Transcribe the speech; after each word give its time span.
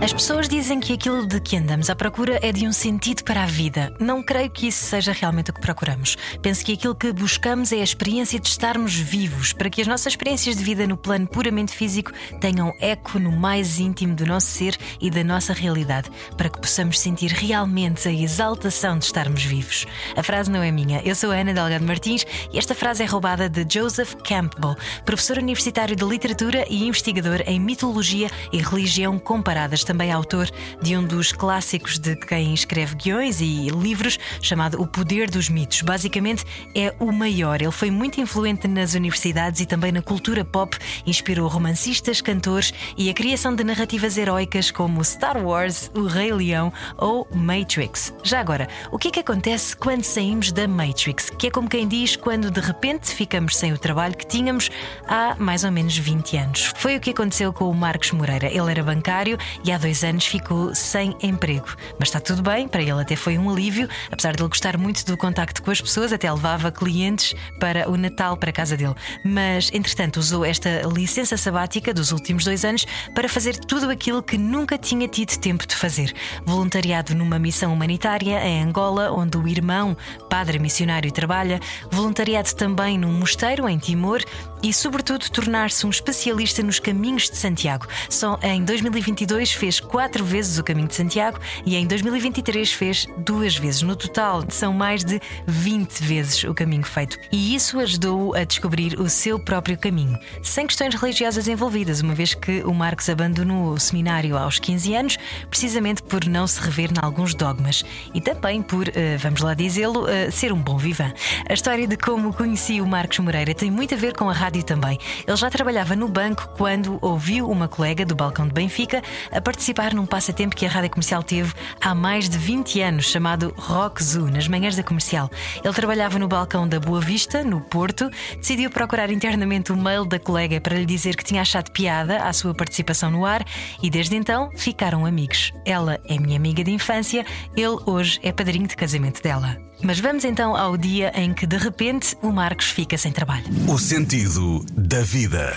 As 0.00 0.12
pessoas 0.12 0.48
dizem 0.48 0.78
que 0.78 0.92
aquilo 0.92 1.26
de 1.26 1.40
que 1.40 1.56
andamos 1.56 1.90
à 1.90 1.96
procura 1.96 2.38
é 2.40 2.52
de 2.52 2.68
um 2.68 2.72
sentido 2.72 3.24
para 3.24 3.42
a 3.42 3.46
vida. 3.46 3.92
Não 3.98 4.22
creio 4.22 4.48
que 4.48 4.68
isso 4.68 4.84
seja 4.84 5.10
realmente 5.10 5.50
o 5.50 5.52
que 5.52 5.60
procuramos. 5.60 6.16
Penso 6.40 6.64
que 6.64 6.74
aquilo 6.74 6.94
que 6.94 7.12
buscamos 7.12 7.72
é 7.72 7.80
a 7.80 7.84
experiência 7.84 8.38
de 8.38 8.46
estarmos 8.46 8.94
vivos, 8.94 9.52
para 9.52 9.68
que 9.68 9.80
as 9.80 9.88
nossas 9.88 10.12
experiências 10.12 10.56
de 10.56 10.62
vida 10.62 10.86
no 10.86 10.96
plano 10.96 11.26
puramente 11.26 11.72
físico 11.72 12.12
tenham 12.40 12.72
eco 12.80 13.18
no 13.18 13.32
mais 13.32 13.80
íntimo 13.80 14.14
do 14.14 14.24
nosso 14.24 14.46
ser 14.46 14.76
e 15.00 15.10
da 15.10 15.24
nossa 15.24 15.52
realidade, 15.52 16.08
para 16.36 16.48
que 16.48 16.60
possamos 16.60 17.00
sentir 17.00 17.32
realmente 17.32 18.06
a 18.06 18.12
exaltação 18.12 18.98
de 18.98 19.04
estarmos 19.04 19.42
vivos. 19.42 19.84
A 20.16 20.22
frase 20.22 20.48
não 20.48 20.62
é 20.62 20.70
minha, 20.70 21.02
eu 21.04 21.16
sou 21.16 21.32
a 21.32 21.34
Ana 21.34 21.52
Delgado 21.52 21.84
Martins 21.84 22.24
e 22.52 22.58
esta 22.58 22.74
frase 22.74 23.02
é 23.02 23.06
roubada 23.06 23.48
de 23.48 23.66
Joseph 23.68 24.14
Campbell, 24.22 24.76
professor 25.04 25.38
universitário 25.38 25.96
de 25.96 26.04
literatura 26.04 26.64
e 26.70 26.86
investigador 26.86 27.42
em 27.46 27.58
mitologia 27.58 28.30
e 28.52 28.58
religião 28.58 29.18
comparadas 29.18 29.87
também 29.88 30.12
autor 30.12 30.50
de 30.82 30.94
um 30.98 31.02
dos 31.02 31.32
clássicos 31.32 31.98
de 31.98 32.14
quem 32.14 32.52
escreve 32.52 32.94
guiões 32.94 33.40
e 33.40 33.70
livros, 33.70 34.18
chamado 34.42 34.78
O 34.78 34.86
Poder 34.86 35.30
dos 35.30 35.48
Mitos. 35.48 35.80
Basicamente, 35.80 36.44
é 36.74 36.94
o 37.00 37.10
maior. 37.10 37.62
Ele 37.62 37.72
foi 37.72 37.90
muito 37.90 38.20
influente 38.20 38.68
nas 38.68 38.92
universidades 38.92 39.62
e 39.62 39.66
também 39.66 39.90
na 39.90 40.02
cultura 40.02 40.44
pop, 40.44 40.76
inspirou 41.06 41.48
romancistas, 41.48 42.20
cantores 42.20 42.74
e 42.98 43.08
a 43.08 43.14
criação 43.14 43.56
de 43.56 43.64
narrativas 43.64 44.18
heróicas 44.18 44.70
como 44.70 45.02
Star 45.02 45.42
Wars, 45.42 45.90
O 45.94 46.04
Rei 46.04 46.34
Leão 46.34 46.70
ou 46.98 47.26
Matrix. 47.34 48.12
Já 48.22 48.40
agora, 48.40 48.68
o 48.92 48.98
que 48.98 49.08
é 49.08 49.10
que 49.10 49.20
acontece 49.20 49.74
quando 49.74 50.04
saímos 50.04 50.52
da 50.52 50.68
Matrix? 50.68 51.30
Que 51.30 51.46
é 51.46 51.50
como 51.50 51.66
quem 51.66 51.88
diz 51.88 52.14
quando 52.14 52.50
de 52.50 52.60
repente 52.60 53.08
ficamos 53.08 53.56
sem 53.56 53.72
o 53.72 53.78
trabalho 53.78 54.14
que 54.14 54.26
tínhamos 54.26 54.68
há 55.06 55.34
mais 55.38 55.64
ou 55.64 55.72
menos 55.72 55.96
20 55.96 56.36
anos. 56.36 56.72
Foi 56.76 56.94
o 56.94 57.00
que 57.00 57.10
aconteceu 57.10 57.54
com 57.54 57.70
o 57.70 57.74
Marcos 57.74 58.10
Moreira. 58.10 58.48
Ele 58.48 58.70
era 58.70 58.82
bancário 58.82 59.38
e 59.64 59.72
dois 59.78 60.04
anos 60.04 60.26
ficou 60.26 60.74
sem 60.74 61.16
emprego. 61.22 61.68
Mas 61.98 62.08
está 62.08 62.20
tudo 62.20 62.42
bem, 62.42 62.68
para 62.68 62.82
ele 62.82 63.00
até 63.00 63.16
foi 63.16 63.38
um 63.38 63.50
alívio, 63.50 63.88
apesar 64.10 64.34
de 64.34 64.42
ele 64.42 64.48
gostar 64.48 64.76
muito 64.76 65.04
do 65.04 65.16
contacto 65.16 65.62
com 65.62 65.70
as 65.70 65.80
pessoas, 65.80 66.12
até 66.12 66.30
levava 66.30 66.70
clientes 66.70 67.34
para 67.58 67.88
o 67.88 67.96
Natal 67.96 68.36
para 68.36 68.50
a 68.50 68.52
casa 68.52 68.76
dele. 68.76 68.94
Mas, 69.24 69.70
entretanto, 69.72 70.18
usou 70.18 70.44
esta 70.44 70.82
licença 70.92 71.36
sabática 71.36 71.94
dos 71.94 72.12
últimos 72.12 72.44
dois 72.44 72.64
anos 72.64 72.86
para 73.14 73.28
fazer 73.28 73.56
tudo 73.56 73.90
aquilo 73.90 74.22
que 74.22 74.36
nunca 74.36 74.76
tinha 74.76 75.08
tido 75.08 75.36
tempo 75.38 75.66
de 75.66 75.74
fazer. 75.74 76.14
Voluntariado 76.44 77.14
numa 77.14 77.38
missão 77.38 77.72
humanitária 77.72 78.44
em 78.44 78.62
Angola, 78.62 79.10
onde 79.12 79.36
o 79.36 79.46
irmão, 79.46 79.96
padre 80.28 80.58
missionário, 80.58 81.10
trabalha, 81.12 81.60
voluntariado 81.90 82.54
também 82.54 82.98
num 82.98 83.12
mosteiro 83.12 83.68
em 83.68 83.78
Timor 83.78 84.22
e, 84.62 84.72
sobretudo, 84.72 85.28
tornar-se 85.30 85.86
um 85.86 85.90
especialista 85.90 86.62
nos 86.62 86.78
caminhos 86.78 87.30
de 87.30 87.36
Santiago. 87.36 87.86
Só 88.08 88.38
em 88.42 88.64
2022 88.64 89.52
fez 89.52 89.67
quatro 89.78 90.24
vezes 90.24 90.58
o 90.58 90.64
caminho 90.64 90.88
de 90.88 90.94
Santiago 90.94 91.38
e 91.66 91.76
em 91.76 91.86
2023 91.86 92.72
fez 92.72 93.06
duas 93.18 93.56
vezes. 93.56 93.82
No 93.82 93.94
total, 93.94 94.44
são 94.48 94.72
mais 94.72 95.04
de 95.04 95.20
20 95.46 96.02
vezes 96.02 96.44
o 96.44 96.54
caminho 96.54 96.84
feito. 96.84 97.18
E 97.30 97.54
isso 97.54 97.78
ajudou-o 97.78 98.34
a 98.34 98.44
descobrir 98.44 98.98
o 98.98 99.08
seu 99.10 99.38
próprio 99.38 99.76
caminho, 99.76 100.18
sem 100.42 100.66
questões 100.66 100.94
religiosas 100.94 101.46
envolvidas, 101.48 102.00
uma 102.00 102.14
vez 102.14 102.34
que 102.34 102.62
o 102.62 102.72
Marcos 102.72 103.08
abandonou 103.08 103.72
o 103.72 103.78
seminário 103.78 104.36
aos 104.36 104.58
15 104.58 104.94
anos, 104.94 105.18
precisamente 105.50 106.02
por 106.02 106.24
não 106.24 106.46
se 106.46 106.60
rever 106.60 106.90
em 106.90 107.04
alguns 107.04 107.34
dogmas 107.34 107.84
e 108.14 108.20
também 108.20 108.62
por, 108.62 108.88
eh, 108.88 109.16
vamos 109.18 109.40
lá 109.40 109.54
dizê-lo, 109.54 110.08
eh, 110.08 110.30
ser 110.30 110.52
um 110.52 110.60
bom 110.60 110.78
vivan. 110.78 111.12
A 111.48 111.52
história 111.52 111.86
de 111.86 111.96
como 111.96 112.32
conheci 112.32 112.80
o 112.80 112.86
Marcos 112.86 113.18
Moreira 113.18 113.54
tem 113.54 113.70
muito 113.70 113.94
a 113.94 113.96
ver 113.96 114.14
com 114.14 114.30
a 114.30 114.32
rádio 114.32 114.62
também. 114.62 114.98
Ele 115.26 115.36
já 115.36 115.50
trabalhava 115.50 115.94
no 115.96 116.08
banco 116.08 116.48
quando 116.56 116.98
ouviu 117.00 117.50
uma 117.50 117.68
colega 117.68 118.04
do 118.04 118.14
balcão 118.14 118.46
de 118.46 118.52
Benfica 118.52 119.02
a 119.30 119.40
participar 119.58 119.92
num 119.92 120.06
passatempo 120.06 120.54
que 120.54 120.64
a 120.64 120.68
rádio 120.68 120.90
comercial 120.90 121.20
teve 121.20 121.52
há 121.80 121.92
mais 121.92 122.28
de 122.28 122.38
20 122.38 122.80
anos, 122.80 123.06
chamado 123.06 123.52
Rock 123.58 124.00
Zoo, 124.04 124.30
nas 124.30 124.46
manhãs 124.46 124.76
da 124.76 124.84
comercial. 124.84 125.28
Ele 125.64 125.74
trabalhava 125.74 126.16
no 126.16 126.28
balcão 126.28 126.68
da 126.68 126.78
Boa 126.78 127.00
Vista, 127.00 127.42
no 127.42 127.60
Porto, 127.60 128.08
decidiu 128.36 128.70
procurar 128.70 129.10
internamente 129.10 129.72
o 129.72 129.76
mail 129.76 130.04
da 130.04 130.16
colega 130.16 130.60
para 130.60 130.76
lhe 130.76 130.86
dizer 130.86 131.16
que 131.16 131.24
tinha 131.24 131.42
achado 131.42 131.72
piada 131.72 132.18
à 132.22 132.32
sua 132.32 132.54
participação 132.54 133.10
no 133.10 133.26
ar 133.26 133.44
e 133.82 133.90
desde 133.90 134.14
então 134.14 134.48
ficaram 134.54 135.04
amigos. 135.04 135.52
Ela 135.66 135.98
é 136.08 136.20
minha 136.20 136.36
amiga 136.36 136.62
de 136.62 136.70
infância, 136.70 137.26
ele 137.56 137.78
hoje 137.84 138.20
é 138.22 138.30
padrinho 138.30 138.68
de 138.68 138.76
casamento 138.76 139.20
dela. 139.20 139.58
Mas 139.82 140.00
vamos 140.00 140.24
então 140.24 140.56
ao 140.56 140.76
dia 140.76 141.12
em 141.14 141.32
que 141.32 141.46
de 141.46 141.56
repente 141.56 142.16
o 142.20 142.32
Marcos 142.32 142.70
fica 142.70 142.98
sem 142.98 143.12
trabalho. 143.12 143.44
O 143.68 143.78
sentido 143.78 144.64
da 144.72 145.02
vida. 145.02 145.56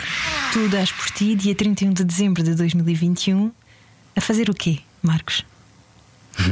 Tu 0.54 0.70
dás 0.70 0.92
por 0.92 1.10
ti, 1.12 1.34
dia 1.36 1.56
31 1.56 1.94
de 1.94 2.04
dezembro 2.04 2.44
de 2.44 2.54
2021, 2.54 3.52
a 4.16 4.22
fazer 4.22 4.50
o 4.50 4.54
quê, 4.54 4.80
Marcos? 5.02 5.46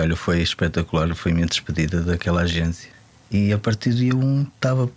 Olha, 0.00 0.16
foi 0.16 0.42
espetacular, 0.42 1.14
foi 1.14 1.32
minha 1.32 1.46
despedida 1.46 2.02
daquela 2.02 2.42
agência. 2.42 2.90
E 3.30 3.52
a 3.52 3.58
partir 3.58 3.90
do 3.90 3.96
dia 3.96 4.16
1 4.16 4.42
estava 4.42 4.90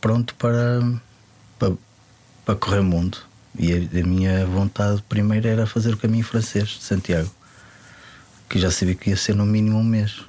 pronto 0.00 0.34
para, 0.34 0.80
para, 1.58 1.72
para 2.44 2.56
correr 2.56 2.80
o 2.80 2.84
mundo. 2.84 3.18
E 3.58 3.72
a, 3.72 4.00
a 4.00 4.04
minha 4.04 4.46
vontade 4.46 5.02
primeiro 5.08 5.48
era 5.48 5.66
fazer 5.66 5.94
o 5.94 5.96
caminho 5.96 6.24
francês 6.24 6.68
de 6.68 6.82
Santiago, 6.82 7.30
que 8.48 8.58
já 8.58 8.70
sabia 8.70 8.94
que 8.94 9.10
ia 9.10 9.16
ser 9.16 9.34
no 9.34 9.46
mínimo 9.46 9.78
um 9.78 9.84
mês. 9.84 10.22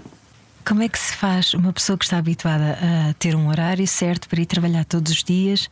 Como 0.66 0.82
é 0.82 0.88
que 0.88 0.98
se 0.98 1.14
faz 1.14 1.54
uma 1.54 1.74
pessoa 1.74 1.98
que 1.98 2.06
está 2.06 2.18
habituada 2.18 2.78
a 2.82 3.14
ter 3.16 3.36
um 3.36 3.50
horário 3.50 3.86
certo 3.86 4.30
para 4.30 4.42
ir 4.42 4.46
trabalhar 4.46 4.86
todos 4.86 5.12
os 5.12 5.24
dias? 5.24 5.70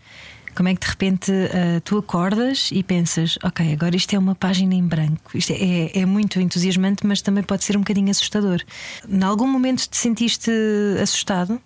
Como 0.55 0.67
é 0.67 0.75
que 0.75 0.81
de 0.81 0.87
repente 0.87 1.31
uh, 1.31 1.81
tu 1.83 1.97
acordas 1.97 2.69
e 2.71 2.83
pensas, 2.83 3.37
ok, 3.43 3.71
agora 3.71 3.95
isto 3.95 4.13
é 4.13 4.19
uma 4.19 4.35
página 4.35 4.75
em 4.75 4.83
branco? 4.83 5.37
Isto 5.37 5.53
é, 5.53 5.99
é 5.99 6.05
muito 6.05 6.39
entusiasmante, 6.39 7.05
mas 7.05 7.21
também 7.21 7.43
pode 7.43 7.63
ser 7.63 7.77
um 7.77 7.81
bocadinho 7.81 8.09
assustador. 8.09 8.61
Em 9.07 9.23
algum 9.23 9.47
momento 9.47 9.87
te 9.87 9.97
sentiste 9.97 10.51
assustado? 11.01 11.59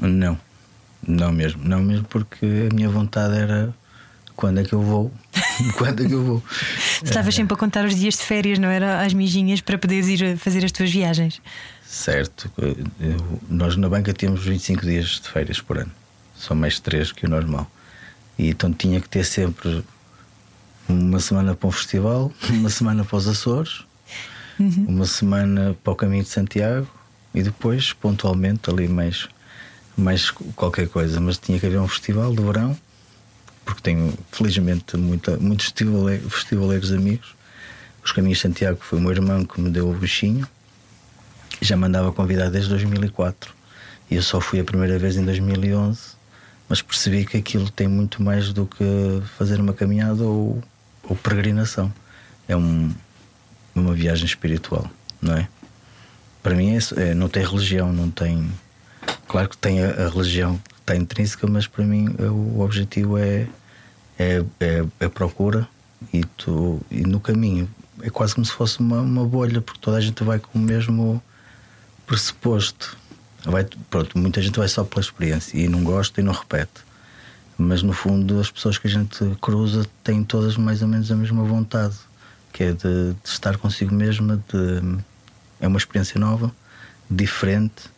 Não, 0.00 0.38
não 1.06 1.32
mesmo, 1.32 1.62
não 1.64 1.82
mesmo, 1.82 2.04
porque 2.06 2.68
a 2.70 2.74
minha 2.74 2.88
vontade 2.88 3.36
era 3.36 3.74
quando 4.36 4.60
é 4.60 4.64
que 4.64 4.74
eu 4.74 4.82
vou? 4.82 5.12
quando 5.76 6.04
é 6.04 6.06
que 6.06 6.12
eu 6.12 6.24
vou? 6.24 6.42
Estavas 7.02 7.34
sempre 7.34 7.54
a 7.54 7.56
contar 7.56 7.84
os 7.86 7.94
dias 7.94 8.14
de 8.14 8.22
férias, 8.22 8.58
não 8.58 8.68
era? 8.68 9.00
Às 9.00 9.14
mijinhas 9.14 9.60
para 9.60 9.78
poderes 9.78 10.08
ir 10.08 10.36
fazer 10.36 10.64
as 10.64 10.72
tuas 10.72 10.90
viagens. 10.90 11.40
Certo, 11.86 12.50
nós 13.48 13.76
na 13.76 13.88
banca 13.88 14.12
temos 14.12 14.44
25 14.44 14.82
dias 14.82 15.20
de 15.22 15.28
férias 15.28 15.60
por 15.60 15.78
ano 15.78 16.01
só 16.42 16.56
mais 16.56 16.80
três 16.80 17.12
que 17.12 17.24
o 17.24 17.28
normal. 17.28 17.70
E 18.36 18.48
então 18.48 18.72
tinha 18.72 19.00
que 19.00 19.08
ter 19.08 19.24
sempre 19.24 19.84
uma 20.88 21.20
semana 21.20 21.54
para 21.54 21.68
um 21.68 21.70
festival, 21.70 22.32
uma 22.50 22.68
semana 22.68 23.04
para 23.04 23.16
os 23.16 23.28
Açores, 23.28 23.84
uhum. 24.58 24.86
uma 24.88 25.06
semana 25.06 25.76
para 25.84 25.92
o 25.92 25.96
Caminho 25.96 26.24
de 26.24 26.28
Santiago 26.28 26.88
e 27.32 27.42
depois, 27.44 27.92
pontualmente, 27.92 28.68
ali 28.68 28.88
mais, 28.88 29.28
mais 29.96 30.32
qualquer 30.32 30.88
coisa. 30.88 31.20
Mas 31.20 31.38
tinha 31.38 31.60
que 31.60 31.66
haver 31.66 31.78
um 31.78 31.86
festival 31.86 32.34
de 32.34 32.42
verão, 32.42 32.76
porque 33.64 33.80
tenho, 33.80 34.12
felizmente, 34.32 34.96
muita, 34.96 35.36
muitos 35.36 35.66
festivaleiros, 35.66 36.32
festivaleiros 36.32 36.92
amigos. 36.92 37.36
Os 38.04 38.10
Caminhos 38.10 38.38
de 38.38 38.42
Santiago 38.42 38.80
foi 38.80 38.98
o 38.98 39.02
meu 39.02 39.12
irmão 39.12 39.44
que 39.44 39.60
me 39.60 39.70
deu 39.70 39.88
o 39.88 39.94
bichinho, 39.94 40.44
já 41.60 41.76
me 41.76 41.86
andava 41.86 42.10
convidado 42.10 42.50
desde 42.50 42.68
2004. 42.70 43.54
E 44.10 44.16
eu 44.16 44.22
só 44.22 44.40
fui 44.40 44.58
a 44.58 44.64
primeira 44.64 44.98
vez 44.98 45.16
em 45.16 45.24
2011 45.24 46.20
mas 46.72 46.80
percebi 46.80 47.26
que 47.26 47.36
aquilo 47.36 47.68
tem 47.68 47.86
muito 47.86 48.22
mais 48.22 48.50
do 48.50 48.64
que 48.64 48.82
fazer 49.36 49.60
uma 49.60 49.74
caminhada 49.74 50.22
ou, 50.22 50.64
ou 51.02 51.14
peregrinação. 51.14 51.92
É 52.48 52.56
um, 52.56 52.90
uma 53.74 53.92
viagem 53.92 54.24
espiritual, 54.24 54.90
não 55.20 55.36
é? 55.36 55.46
Para 56.42 56.54
mim 56.54 56.74
é, 56.74 56.78
é, 56.96 57.14
não 57.14 57.28
tem 57.28 57.44
religião, 57.44 57.92
não 57.92 58.10
tem. 58.10 58.50
Claro 59.28 59.50
que 59.50 59.56
tem 59.58 59.84
a, 59.84 60.06
a 60.06 60.08
religião 60.08 60.56
que 60.56 60.80
está 60.80 60.96
intrínseca, 60.96 61.46
mas 61.46 61.66
para 61.66 61.84
mim 61.84 62.16
é, 62.18 62.22
o 62.22 62.60
objetivo 62.60 63.18
é, 63.18 63.46
é, 64.18 64.42
é, 64.58 64.86
é 64.98 65.08
procura 65.10 65.68
e, 66.10 66.24
tu, 66.24 66.80
e 66.90 67.02
no 67.02 67.20
caminho 67.20 67.68
é 68.00 68.08
quase 68.08 68.34
como 68.34 68.46
se 68.46 68.52
fosse 68.52 68.80
uma, 68.80 69.02
uma 69.02 69.26
bolha, 69.26 69.60
porque 69.60 69.78
toda 69.78 69.98
a 69.98 70.00
gente 70.00 70.24
vai 70.24 70.38
com 70.38 70.58
o 70.58 70.62
mesmo 70.62 71.22
pressuposto 72.06 72.96
Vai, 73.44 73.66
pronto, 73.90 74.16
muita 74.16 74.40
gente 74.40 74.58
vai 74.58 74.68
só 74.68 74.84
pela 74.84 75.00
experiência 75.00 75.58
e 75.58 75.68
não 75.68 75.82
gosta 75.82 76.20
e 76.20 76.24
não 76.24 76.32
repete. 76.32 76.84
Mas 77.58 77.82
no 77.82 77.92
fundo, 77.92 78.40
as 78.40 78.50
pessoas 78.50 78.78
que 78.78 78.86
a 78.86 78.90
gente 78.90 79.18
cruza 79.40 79.86
têm 80.02 80.22
todas 80.24 80.56
mais 80.56 80.82
ou 80.82 80.88
menos 80.88 81.10
a 81.10 81.16
mesma 81.16 81.42
vontade, 81.42 81.96
que 82.52 82.64
é 82.64 82.72
de, 82.72 83.12
de 83.12 83.28
estar 83.28 83.56
consigo 83.56 83.94
mesma, 83.94 84.42
de, 84.48 84.98
é 85.60 85.66
uma 85.66 85.78
experiência 85.78 86.18
nova, 86.20 86.52
diferente 87.10 87.90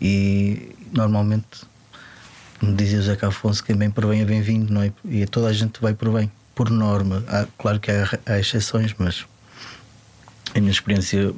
e 0.00 0.74
normalmente, 0.92 1.62
como 2.58 2.74
dizia 2.74 2.98
o 2.98 3.02
Zeca 3.02 3.28
Afonso, 3.28 3.62
quem 3.62 3.76
bem 3.76 3.90
por 3.90 4.06
bem 4.06 4.22
é 4.22 4.24
bem-vindo, 4.24 4.80
é? 4.82 4.92
E 5.04 5.26
toda 5.26 5.48
a 5.48 5.52
gente 5.52 5.80
vai 5.80 5.94
por 5.94 6.10
bem, 6.10 6.30
por 6.54 6.70
norma. 6.70 7.22
Há, 7.28 7.46
claro 7.58 7.78
que 7.78 7.90
há, 7.90 8.18
há 8.26 8.38
exceções, 8.38 8.94
mas 8.98 9.26
a 10.54 10.58
minha 10.58 10.72
experiência 10.72 11.32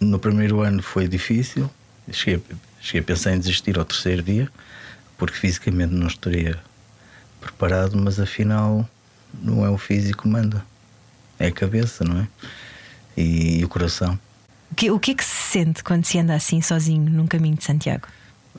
no 0.00 0.18
primeiro 0.18 0.60
ano 0.60 0.82
foi 0.82 1.08
difícil, 1.08 1.70
cheguei, 2.12 2.42
cheguei 2.80 3.00
a 3.00 3.04
pensar 3.04 3.34
em 3.34 3.38
desistir 3.38 3.78
ao 3.78 3.84
terceiro 3.84 4.22
dia, 4.22 4.48
porque 5.16 5.36
fisicamente 5.36 5.92
não 5.92 6.06
estaria 6.06 6.58
preparado, 7.40 7.96
mas 7.96 8.18
afinal 8.18 8.88
não 9.34 9.64
é 9.64 9.70
o 9.70 9.78
físico 9.78 10.22
que 10.22 10.28
manda, 10.28 10.64
é 11.38 11.46
a 11.48 11.52
cabeça, 11.52 12.04
não 12.04 12.20
é? 12.20 12.28
E, 13.16 13.60
e 13.60 13.64
o 13.64 13.68
coração. 13.68 14.18
O 14.70 14.74
que, 14.74 14.90
o 14.90 14.98
que 14.98 15.12
é 15.12 15.14
que 15.14 15.24
se 15.24 15.52
sente 15.52 15.82
quando 15.82 16.04
se 16.04 16.18
anda 16.18 16.34
assim 16.34 16.60
sozinho 16.60 17.10
num 17.10 17.26
caminho 17.26 17.56
de 17.56 17.64
Santiago? 17.64 18.08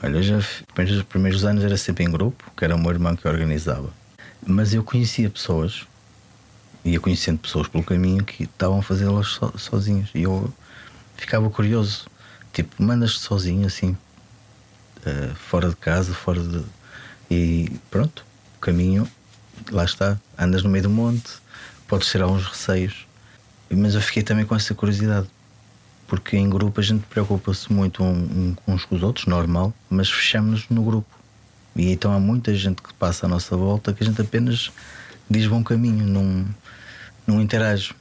Olha, 0.02 0.22
já, 0.22 0.36
os 0.36 1.02
primeiros 1.08 1.44
anos 1.44 1.64
era 1.64 1.76
sempre 1.76 2.04
em 2.04 2.10
grupo, 2.10 2.50
que 2.56 2.64
era 2.64 2.74
o 2.74 2.78
meu 2.78 2.90
irmão 2.90 3.16
que 3.16 3.26
organizava. 3.26 3.90
Mas 4.46 4.72
eu 4.72 4.84
conhecia 4.84 5.28
pessoas, 5.28 5.86
ia 6.84 7.00
conhecendo 7.00 7.38
pessoas 7.38 7.66
pelo 7.66 7.82
caminho 7.82 8.24
que 8.24 8.44
estavam 8.44 8.78
a 8.78 8.82
fazê-las 8.82 9.26
so, 9.26 9.52
sozinhos. 9.58 10.10
E 10.14 10.22
eu 10.22 10.52
ficava 11.16 11.50
curioso. 11.50 12.06
Tipo, 12.58 12.82
mandas-te 12.82 13.20
sozinho 13.20 13.68
assim, 13.68 13.96
uh, 15.06 15.32
fora 15.36 15.68
de 15.68 15.76
casa, 15.76 16.12
fora 16.12 16.42
de. 16.42 16.64
E 17.30 17.70
pronto, 17.88 18.26
o 18.56 18.58
caminho, 18.58 19.08
lá 19.70 19.84
está. 19.84 20.18
Andas 20.36 20.64
no 20.64 20.68
meio 20.68 20.82
do 20.82 20.90
monte, 20.90 21.34
podes 21.86 22.10
ter 22.10 22.20
alguns 22.20 22.44
receios. 22.44 23.06
Mas 23.70 23.94
eu 23.94 24.00
fiquei 24.00 24.24
também 24.24 24.44
com 24.44 24.56
essa 24.56 24.74
curiosidade 24.74 25.28
porque 26.08 26.36
em 26.36 26.50
grupo 26.50 26.80
a 26.80 26.82
gente 26.82 27.06
preocupa-se 27.06 27.72
muito 27.72 28.02
uns 28.02 28.84
com 28.86 28.96
os 28.96 29.04
outros, 29.04 29.26
normal, 29.26 29.72
mas 29.88 30.10
fechamos-nos 30.10 30.68
no 30.68 30.82
grupo. 30.82 31.16
E 31.76 31.92
então 31.92 32.12
há 32.12 32.18
muita 32.18 32.52
gente 32.56 32.82
que 32.82 32.92
passa 32.94 33.26
à 33.26 33.28
nossa 33.28 33.56
volta 33.56 33.92
que 33.92 34.02
a 34.02 34.06
gente 34.06 34.20
apenas 34.20 34.72
diz 35.30 35.46
bom 35.46 35.62
caminho, 35.62 36.04
não, 36.04 36.44
não 37.24 37.40
interage. 37.40 37.94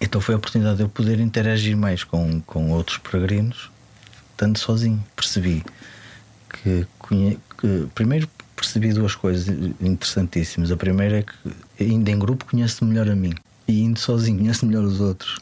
Então 0.00 0.20
foi 0.20 0.34
a 0.34 0.38
oportunidade 0.38 0.78
de 0.78 0.82
eu 0.82 0.88
poder 0.88 1.20
interagir 1.20 1.76
mais 1.76 2.04
com, 2.04 2.40
com 2.40 2.70
outros 2.70 2.98
peregrinos, 2.98 3.70
tanto 4.36 4.58
sozinho. 4.58 5.04
Percebi 5.14 5.62
que, 6.48 6.86
que 7.08 7.86
primeiro 7.94 8.28
percebi 8.56 8.92
duas 8.92 9.14
coisas 9.14 9.48
interessantíssimas. 9.80 10.70
A 10.70 10.76
primeira 10.76 11.18
é 11.18 11.22
que 11.22 11.84
indo 11.84 12.08
em 12.08 12.18
grupo 12.18 12.44
conheço 12.46 12.84
melhor 12.84 13.08
a 13.08 13.14
mim 13.14 13.34
e 13.68 13.82
indo 13.82 13.98
sozinho 13.98 14.38
conheço 14.38 14.66
melhor 14.66 14.84
os 14.84 15.00
outros 15.00 15.38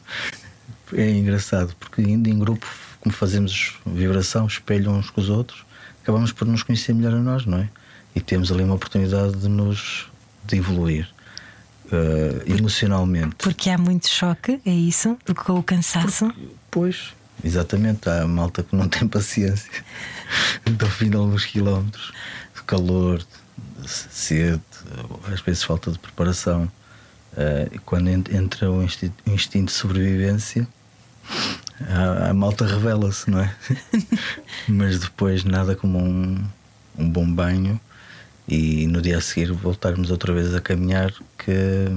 é 0.93 1.09
engraçado, 1.11 1.75
porque 1.79 2.01
indo 2.01 2.29
em 2.29 2.39
grupo, 2.39 2.65
como 2.99 3.13
fazemos 3.13 3.77
vibração, 3.85 4.47
espelho 4.47 4.91
uns 4.91 5.09
com 5.09 5.21
os 5.21 5.29
outros, 5.29 5.63
acabamos 6.01 6.31
por 6.31 6.47
nos 6.47 6.63
conhecer 6.63 6.93
melhor 6.93 7.13
a 7.13 7.19
nós, 7.19 7.45
não 7.45 7.59
é? 7.59 7.69
E 8.15 8.19
temos 8.19 8.51
ali 8.51 8.63
uma 8.63 8.75
oportunidade 8.75 9.35
de 9.35 9.47
nos 9.47 10.07
de 10.45 10.57
evoluir 10.57 11.07
uh, 11.91 12.43
emocionalmente. 12.45 13.35
Porque 13.37 13.69
há 13.69 13.77
muito 13.77 14.07
choque, 14.07 14.59
é 14.65 14.71
isso? 14.71 15.17
Com 15.45 15.59
o 15.59 15.63
cansaço? 15.63 16.27
Porque, 16.27 16.49
pois, 16.71 17.13
exatamente. 17.43 18.09
Há 18.09 18.27
malta 18.27 18.63
que 18.63 18.75
não 18.75 18.87
tem 18.87 19.07
paciência 19.07 19.71
do 20.65 20.89
fim 20.89 21.09
de 21.09 21.17
alguns 21.17 21.45
quilómetros, 21.45 22.11
de 22.55 22.63
calor, 22.63 23.19
de 23.81 23.89
sede, 23.89 24.61
às 25.31 25.41
vezes 25.41 25.63
falta 25.63 25.91
de 25.91 25.99
preparação. 25.99 26.71
Uh, 27.33 27.79
quando 27.85 28.09
entra 28.09 28.71
o 28.71 28.83
instinto 28.83 29.65
de 29.65 29.71
sobrevivência, 29.71 30.67
a, 31.87 32.29
a 32.29 32.33
malta 32.33 32.65
revela-se, 32.65 33.29
não 33.29 33.39
é? 33.39 33.55
Mas 34.67 34.99
depois 34.99 35.43
nada 35.43 35.75
como 35.75 35.99
um, 35.99 36.43
um 36.97 37.09
bom 37.09 37.31
banho 37.31 37.79
e 38.49 38.87
no 38.87 38.99
dia 38.99 39.19
a 39.19 39.21
seguir 39.21 39.51
voltarmos 39.53 40.09
outra 40.09 40.33
vez 40.33 40.55
a 40.55 40.59
caminhar 40.59 41.13
que 41.37 41.87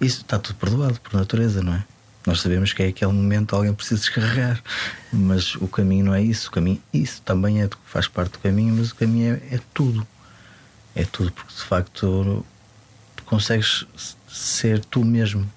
isso 0.00 0.20
está 0.20 0.38
tudo 0.38 0.54
perdoado 0.54 1.00
por 1.00 1.12
natureza, 1.14 1.60
não 1.60 1.74
é? 1.74 1.84
Nós 2.24 2.40
sabemos 2.40 2.72
que 2.72 2.82
é 2.82 2.86
aquele 2.88 3.12
momento 3.12 3.56
alguém 3.56 3.74
precisa 3.74 4.00
descarregar, 4.00 4.62
mas 5.12 5.56
o 5.56 5.66
caminho 5.66 6.04
não 6.04 6.14
é 6.14 6.22
isso. 6.22 6.48
O 6.48 6.52
caminho, 6.52 6.80
isso 6.92 7.20
também 7.22 7.62
é, 7.62 7.68
faz 7.86 8.06
parte 8.06 8.32
do 8.32 8.38
caminho, 8.38 8.74
mas 8.76 8.92
o 8.92 8.94
caminho 8.94 9.40
é, 9.50 9.56
é 9.56 9.60
tudo. 9.74 10.06
É 10.94 11.04
tudo, 11.04 11.32
porque 11.32 11.52
de 11.52 11.62
facto 11.62 12.44
consegues 13.24 13.86
ser 14.28 14.84
tu 14.84 15.04
mesmo. 15.04 15.50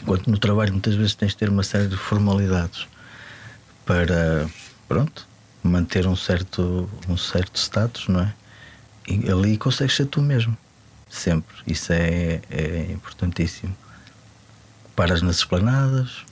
Enquanto 0.00 0.30
no 0.30 0.38
trabalho 0.38 0.72
muitas 0.72 0.94
vezes 0.94 1.14
tens 1.14 1.32
de 1.32 1.36
ter 1.36 1.48
uma 1.50 1.62
série 1.62 1.88
de 1.88 1.96
formalidades 1.96 2.86
para, 3.84 4.48
pronto, 4.88 5.26
manter 5.62 6.06
um 6.06 6.16
certo, 6.16 6.88
um 7.08 7.16
certo 7.16 7.56
status, 7.56 8.08
não 8.08 8.20
é? 8.20 8.39
Ali 9.30 9.56
consegues 9.56 9.96
ser 9.96 10.06
tu 10.06 10.22
mesmo, 10.22 10.56
sempre. 11.08 11.54
Isso 11.66 11.92
é, 11.92 12.40
é 12.50 12.92
importantíssimo. 12.92 13.76
Paras 14.94 15.22
nas 15.22 15.36
esplanadas, 15.36 16.24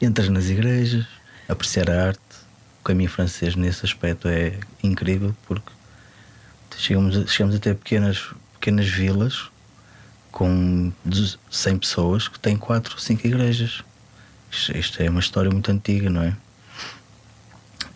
entras 0.00 0.28
nas 0.28 0.46
igrejas, 0.46 1.06
apreciar 1.48 1.90
a 1.90 2.08
arte. 2.08 2.20
O 2.80 2.84
caminho 2.84 3.10
francês 3.10 3.54
nesse 3.54 3.84
aspecto 3.84 4.28
é 4.28 4.58
incrível 4.82 5.34
porque 5.46 5.70
chegamos, 6.76 7.30
chegamos 7.30 7.56
a 7.56 7.58
ter 7.58 7.74
pequenas, 7.74 8.30
pequenas 8.54 8.88
vilas 8.88 9.50
com 10.30 10.92
100 11.50 11.78
pessoas 11.78 12.28
que 12.28 12.38
têm 12.38 12.56
4 12.56 12.94
ou 12.94 12.98
5 12.98 13.26
igrejas. 13.26 13.82
Isto 14.50 15.02
é 15.02 15.10
uma 15.10 15.20
história 15.20 15.50
muito 15.50 15.70
antiga, 15.70 16.08
não 16.08 16.22
é? 16.22 16.36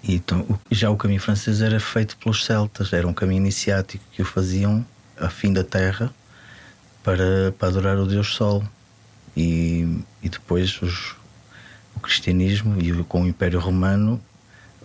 Então, 0.07 0.59
já 0.71 0.91
o 0.91 0.97
caminho 0.97 1.21
francês 1.21 1.61
era 1.63 1.79
feito 1.79 2.17
pelos 2.17 2.45
celtas, 2.45 2.93
era 2.93 3.07
um 3.07 3.15
caminho 3.15 3.41
iniciático 3.41 4.05
que 4.11 4.23
o 4.23 4.25
faziam 4.25 4.85
a 5.19 5.29
fim 5.29 5.53
da 5.53 5.63
terra 5.63 6.13
para, 7.05 7.53
para 7.57 7.69
adorar 7.69 7.99
o 7.99 8.07
Deus 8.07 8.35
Sol. 8.35 8.65
E, 9.37 9.99
e 10.23 10.29
depois 10.29 10.83
os, 10.83 11.15
o 11.97 12.01
cristianismo 12.01 12.83
e 12.83 13.05
com 13.05 13.23
o 13.23 13.27
Império 13.29 13.61
Romano 13.61 14.21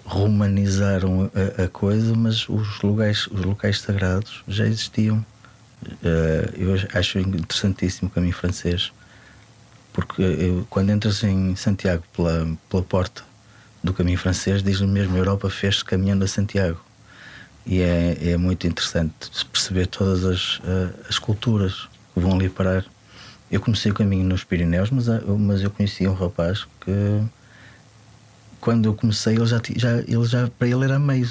romanizaram 0.06 1.30
a, 1.60 1.64
a, 1.64 1.68
coisa, 1.68 2.16
mas 2.16 2.48
os 2.48 2.80
locais, 2.82 3.28
os 3.28 3.42
locais 3.42 3.82
sagrados 3.82 4.44
já 4.48 4.66
existiam. 4.66 5.26
Uh, 5.84 6.54
eu 6.56 6.74
acho 6.94 7.20
interessantíssimo 7.20 8.08
o 8.08 8.12
caminho 8.12 8.34
francês, 8.34 8.92
porque 9.92 10.22
eu, 10.22 10.66
quando 10.70 10.92
entras 10.92 11.24
em 11.24 11.56
Santiago 11.56 12.04
pela, 12.16 12.48
pela 12.70 12.84
porta 12.84 13.27
do 13.88 13.94
caminho 13.94 14.18
francês, 14.18 14.62
diz-me 14.62 14.88
mesmo: 14.88 15.16
a 15.16 15.18
Europa 15.18 15.50
fez-se 15.50 15.84
caminhando 15.84 16.24
a 16.24 16.28
Santiago. 16.28 16.80
E 17.66 17.82
é, 17.82 18.32
é 18.32 18.38
muito 18.38 18.66
interessante 18.66 19.14
perceber 19.52 19.88
todas 19.88 20.24
as, 20.24 20.58
uh, 20.60 20.94
as 21.10 21.20
culturas 21.20 21.88
que 22.14 22.20
vão 22.20 22.36
ali 22.36 22.48
parar. 22.48 22.86
Eu 23.52 23.60
comecei 23.60 23.92
o 23.92 23.96
caminho 23.96 24.24
nos 24.24 24.44
Pirineus, 24.44 24.90
mas, 24.90 25.06
mas 25.40 25.62
eu 25.62 25.70
conheci 25.70 26.08
um 26.08 26.14
rapaz 26.14 26.66
que, 26.82 27.24
quando 28.62 28.86
eu 28.86 28.94
comecei, 28.94 29.36
ele 29.36 29.46
já, 29.46 29.62
já, 29.76 29.98
ele 30.00 30.26
já 30.26 30.50
para 30.50 30.68
ele 30.68 30.84
era 30.84 31.00
meio 31.00 31.30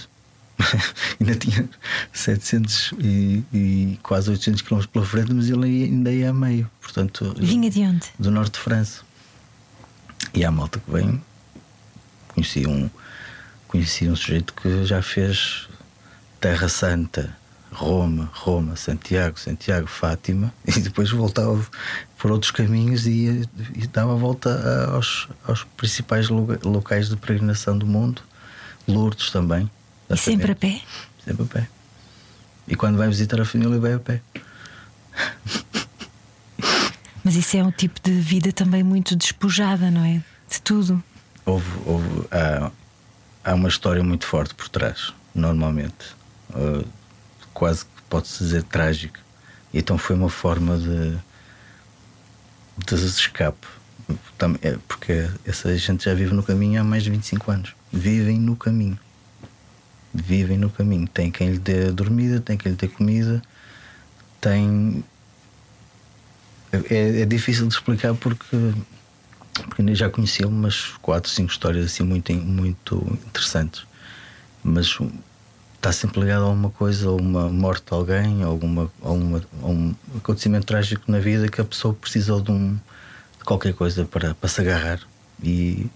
ainda 1.21 1.35
tinha 1.35 1.69
700 2.13 2.95
e, 2.99 3.45
e, 3.53 3.99
quase 4.03 4.31
800 4.31 4.63
km 4.63 4.81
pela 4.87 5.05
frente, 5.05 5.33
mas 5.33 5.51
ele 5.51 5.85
ainda 5.85 6.11
ia 6.11 6.31
a 6.31 6.33
meio. 6.33 6.71
Portanto, 6.81 7.35
Vinha 7.39 7.71
de 7.71 7.83
onde? 7.83 8.07
Do 8.19 8.31
norte 8.31 8.55
de 8.55 8.61
França. 8.61 9.03
E 10.33 10.45
há 10.45 10.51
malta 10.51 10.81
que 10.81 10.91
vem. 10.91 11.21
Conheci 12.37 12.67
um, 12.67 12.91
conheci 13.67 14.07
um 14.07 14.15
sujeito 14.15 14.53
que 14.53 14.85
já 14.85 15.01
fez 15.01 15.67
Terra 16.39 16.69
Santa, 16.69 17.35
Roma, 17.73 18.31
Roma, 18.35 18.77
Santiago, 18.77 19.41
Santiago, 19.41 19.87
Fátima, 19.87 20.53
e 20.69 20.79
depois 20.81 21.11
voltava 21.11 21.67
por 22.19 22.31
outros 22.31 22.51
caminhos 22.51 23.07
e, 23.07 23.49
e 23.75 23.87
dava 23.87 24.13
a 24.13 24.17
volta 24.17 24.91
aos, 24.93 25.29
aos 25.49 25.65
principais 25.79 26.29
locais 26.29 27.09
de 27.09 27.17
peregrinação 27.17 27.79
do 27.79 27.87
mundo. 27.87 28.21
Lourdes 28.87 29.31
também. 29.31 29.71
E 30.11 30.17
sempre 30.19 30.53
a 30.53 30.55
pé? 30.55 30.83
Sempre 31.25 31.43
a 31.43 31.47
pé. 31.47 31.69
E 32.69 32.77
quando 32.77 32.99
vai 32.99 33.09
visitar 33.09 33.41
a 33.41 33.47
família, 33.47 33.81
vai 33.81 33.95
a 33.95 33.99
pé. 33.99 34.21
Mas 37.25 37.35
isso 37.35 37.57
é 37.57 37.65
um 37.65 37.73
tipo 37.73 37.99
de 38.01 38.13
vida 38.13 38.53
também 38.53 38.83
muito 38.83 39.17
despojada, 39.17 39.91
não 39.91 40.05
é? 40.05 40.23
De 40.49 40.61
tudo. 40.63 41.03
Houve, 41.47 41.71
houve 41.87 42.29
há, 42.31 42.71
há 43.45 43.55
uma 43.55 43.69
história 43.69 44.03
muito 44.03 44.27
forte 44.27 44.55
por 44.55 44.69
trás, 44.69 45.15
normalmente. 45.35 46.15
Uh, 46.51 46.87
quase 47.55 47.85
que 47.85 48.03
pode-se 48.11 48.45
dizer 48.45 48.65
trágica. 48.65 49.21
Então 49.73 49.97
foi 49.97 50.17
uma 50.17 50.29
forma 50.29 50.77
de, 50.77 51.17
de 52.85 52.95
escape. 53.07 53.67
É, 54.61 54.77
porque 54.87 55.29
essa 55.47 55.77
gente 55.79 56.05
já 56.05 56.15
vive 56.15 56.35
no 56.35 56.43
caminho 56.43 56.81
há 56.81 56.85
mais 56.85 57.03
de 57.03 57.11
25 57.11 57.51
anos. 57.51 57.75
Vivem 57.91 58.39
no 58.39 58.57
caminho 58.57 58.99
vivem 60.17 60.57
no 60.57 60.71
caminho. 60.71 61.07
Tem 61.07 61.31
quem 61.31 61.51
lhe 61.51 61.59
dê 61.59 61.91
dormida, 61.91 62.41
tem 62.41 62.57
quem 62.57 62.73
lhe 62.73 62.79
dê 62.79 62.89
comida, 62.89 63.43
tem. 64.41 65.05
É, 66.73 67.23
é 67.23 67.25
difícil 67.25 67.67
de 67.67 67.75
explicar 67.75 68.15
porque, 68.15 68.57
porque 69.65 69.95
já 69.95 70.09
conheci 70.11 70.45
umas 70.45 70.93
4, 71.03 71.31
5 71.31 71.51
histórias 71.51 71.87
assim 71.87 72.03
muito, 72.03 72.33
muito 72.35 73.19
interessantes. 73.27 73.85
Mas 74.63 74.99
está 75.75 75.93
sempre 75.93 76.21
ligado 76.21 76.43
a 76.43 76.47
alguma 76.47 76.71
coisa, 76.71 77.09
a 77.09 77.13
uma 77.13 77.49
morte 77.49 77.85
de 77.87 77.95
alguém, 77.95 78.43
a, 78.43 78.47
alguma, 78.47 78.91
a, 79.03 79.11
uma, 79.11 79.43
a 79.63 79.67
um 79.67 79.95
acontecimento 80.17 80.67
trágico 80.67 81.11
na 81.11 81.21
vida 81.21 81.49
que 81.49 81.61
a 81.61 81.65
pessoa 81.65 81.95
precisou 81.95 82.41
de, 82.41 82.51
um, 82.51 82.75
de 83.39 83.45
qualquer 83.45 83.73
coisa 83.75 84.05
para, 84.05 84.35
para 84.35 84.49
se 84.49 84.61
agarrar. 84.61 85.01
E, 85.43 85.87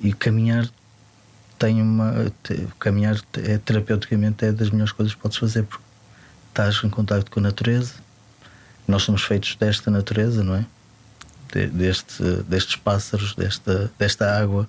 e 0.00 0.12
caminhar 0.12 0.68
tem 1.58 1.82
uma. 1.82 2.32
Caminhar 2.78 3.16
é, 3.36 3.58
terapeuticamente 3.58 4.44
é 4.44 4.52
das 4.52 4.70
melhores 4.70 4.92
coisas 4.92 5.14
que 5.14 5.20
podes 5.20 5.36
fazer, 5.36 5.64
porque 5.64 5.84
estás 6.48 6.82
em 6.82 6.88
contato 6.88 7.30
com 7.30 7.40
a 7.40 7.42
natureza. 7.42 7.94
Nós 8.86 9.02
somos 9.02 9.22
feitos 9.22 9.56
desta 9.56 9.90
natureza, 9.90 10.42
não 10.42 10.54
é? 10.54 10.64
Deste, 11.72 12.22
destes 12.46 12.76
pássaros, 12.76 13.34
desta, 13.34 13.90
desta 13.98 14.38
água, 14.38 14.68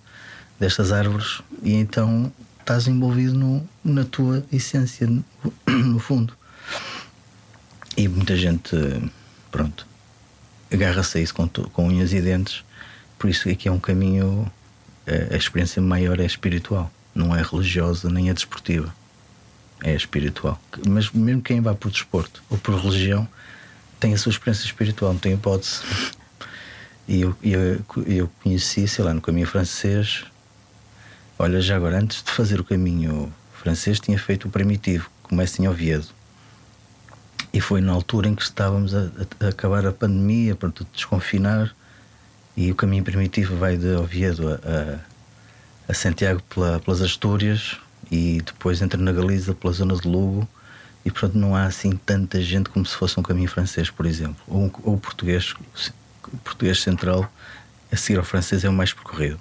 destas 0.59 0.91
árvores, 0.91 1.41
e 1.63 1.73
então 1.73 2.31
estás 2.59 2.87
envolvido 2.87 3.33
no, 3.33 3.67
na 3.83 4.03
tua 4.03 4.45
essência, 4.51 5.07
no, 5.67 5.99
fundo. 5.99 6.33
E 7.97 8.07
muita 8.07 8.35
gente, 8.35 8.75
pronto, 9.51 9.87
agarra-se 10.71 11.17
a 11.17 11.21
isso 11.21 11.33
com, 11.33 11.47
com 11.47 11.87
unhas 11.87 12.13
e 12.13 12.21
dentes, 12.21 12.63
por 13.17 13.29
isso 13.29 13.49
aqui 13.49 13.67
é 13.67 13.71
um 13.71 13.79
caminho, 13.79 14.51
a, 15.07 15.33
a 15.33 15.37
experiência 15.37 15.81
maior 15.81 16.19
é 16.19 16.25
espiritual, 16.25 16.91
não 17.13 17.35
é 17.35 17.41
religiosa 17.41 18.09
nem 18.09 18.29
é 18.29 18.33
desportiva, 18.33 18.93
é 19.83 19.93
espiritual. 19.95 20.61
Mas 20.87 21.09
mesmo 21.11 21.41
quem 21.41 21.61
vai 21.61 21.73
por 21.73 21.91
desporto 21.91 22.43
ou 22.49 22.57
por 22.57 22.75
religião 22.75 23.27
tem 23.99 24.13
a 24.13 24.17
sua 24.17 24.31
experiência 24.31 24.65
espiritual, 24.65 25.13
não 25.13 25.19
tem 25.19 25.33
hipótese. 25.33 25.81
E 27.09 27.21
eu, 27.21 27.35
eu, 27.41 27.83
eu 28.05 28.29
conheci, 28.43 28.87
sei 28.87 29.03
lá, 29.03 29.11
no 29.15 29.19
caminho 29.19 29.47
francês. 29.47 30.25
Olha, 31.39 31.59
já 31.59 31.75
agora, 31.75 31.97
antes 31.97 32.21
de 32.21 32.29
fazer 32.29 32.59
o 32.59 32.63
caminho 32.63 33.33
francês, 33.51 33.99
tinha 33.99 34.19
feito 34.19 34.47
o 34.47 34.51
primitivo, 34.51 35.09
começa 35.23 35.59
em 35.59 35.67
Oviedo. 35.67 36.05
E 37.51 37.59
foi 37.59 37.81
na 37.81 37.93
altura 37.93 38.27
em 38.27 38.35
que 38.35 38.43
estávamos 38.43 38.93
a, 38.93 39.09
a, 39.39 39.47
acabar 39.47 39.87
a 39.87 39.91
pandemia, 39.91 40.55
para 40.55 40.69
tudo 40.69 40.87
desconfinar. 40.93 41.75
E 42.55 42.71
o 42.71 42.75
caminho 42.75 43.03
primitivo 43.03 43.57
vai 43.57 43.75
de 43.75 43.87
Oviedo 43.95 44.47
a, 44.47 44.99
a, 45.87 45.93
Santiago 45.95 46.43
pela, 46.43 46.79
pelas 46.79 47.01
Astúrias 47.01 47.77
e 48.11 48.39
depois 48.45 48.83
entra 48.83 49.01
na 49.01 49.11
Galiza 49.11 49.55
pela 49.55 49.73
zona 49.73 49.95
de 49.95 50.07
Lugo. 50.07 50.47
E 51.03 51.09
portanto 51.09 51.39
não 51.39 51.55
há 51.55 51.63
assim 51.63 51.93
tanta 52.05 52.39
gente 52.39 52.69
como 52.69 52.85
se 52.85 52.95
fosse 52.95 53.19
um 53.19 53.23
caminho 53.23 53.49
francês, 53.49 53.89
por 53.89 54.05
exemplo, 54.05 54.43
ou, 54.47 54.71
ou 54.83 54.95
português 54.99 55.55
português 56.43 56.81
central, 56.81 57.31
a 57.91 57.95
seguir 57.95 58.19
ao 58.19 58.25
francês, 58.25 58.63
é 58.63 58.69
o 58.69 58.73
mais 58.73 58.93
percorrido. 58.93 59.39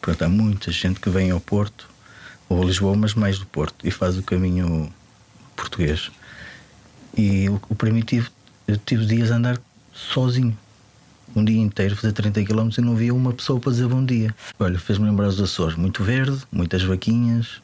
Portanto, 0.00 0.22
há 0.22 0.28
muita 0.28 0.72
gente 0.72 1.00
que 1.00 1.08
vem 1.08 1.30
ao 1.30 1.40
Porto, 1.40 1.88
ou 2.48 2.62
a 2.62 2.64
Lisboa, 2.64 2.96
mas 2.96 3.14
mais 3.14 3.38
do 3.38 3.46
Porto, 3.46 3.86
e 3.86 3.90
faz 3.90 4.18
o 4.18 4.22
caminho 4.22 4.92
português. 5.56 6.10
E 7.16 7.48
o, 7.48 7.60
o 7.68 7.74
primitivo, 7.74 8.30
eu 8.66 8.76
tive 8.76 9.06
dias 9.06 9.30
a 9.30 9.36
andar 9.36 9.60
sozinho, 9.92 10.56
um 11.34 11.44
dia 11.44 11.60
inteiro, 11.60 11.96
fazer 11.96 12.12
30 12.12 12.44
km 12.44 12.68
e 12.76 12.80
não 12.80 12.94
via 12.94 13.14
uma 13.14 13.32
pessoa 13.32 13.58
para 13.60 13.72
dizer 13.72 13.86
bom 13.86 14.04
dia. 14.04 14.34
Olha, 14.58 14.78
fez-me 14.78 15.06
lembrar 15.06 15.28
os 15.28 15.40
Açores, 15.40 15.76
muito 15.76 16.02
verde, 16.02 16.42
muitas 16.50 16.82
vaquinhas, 16.82 17.60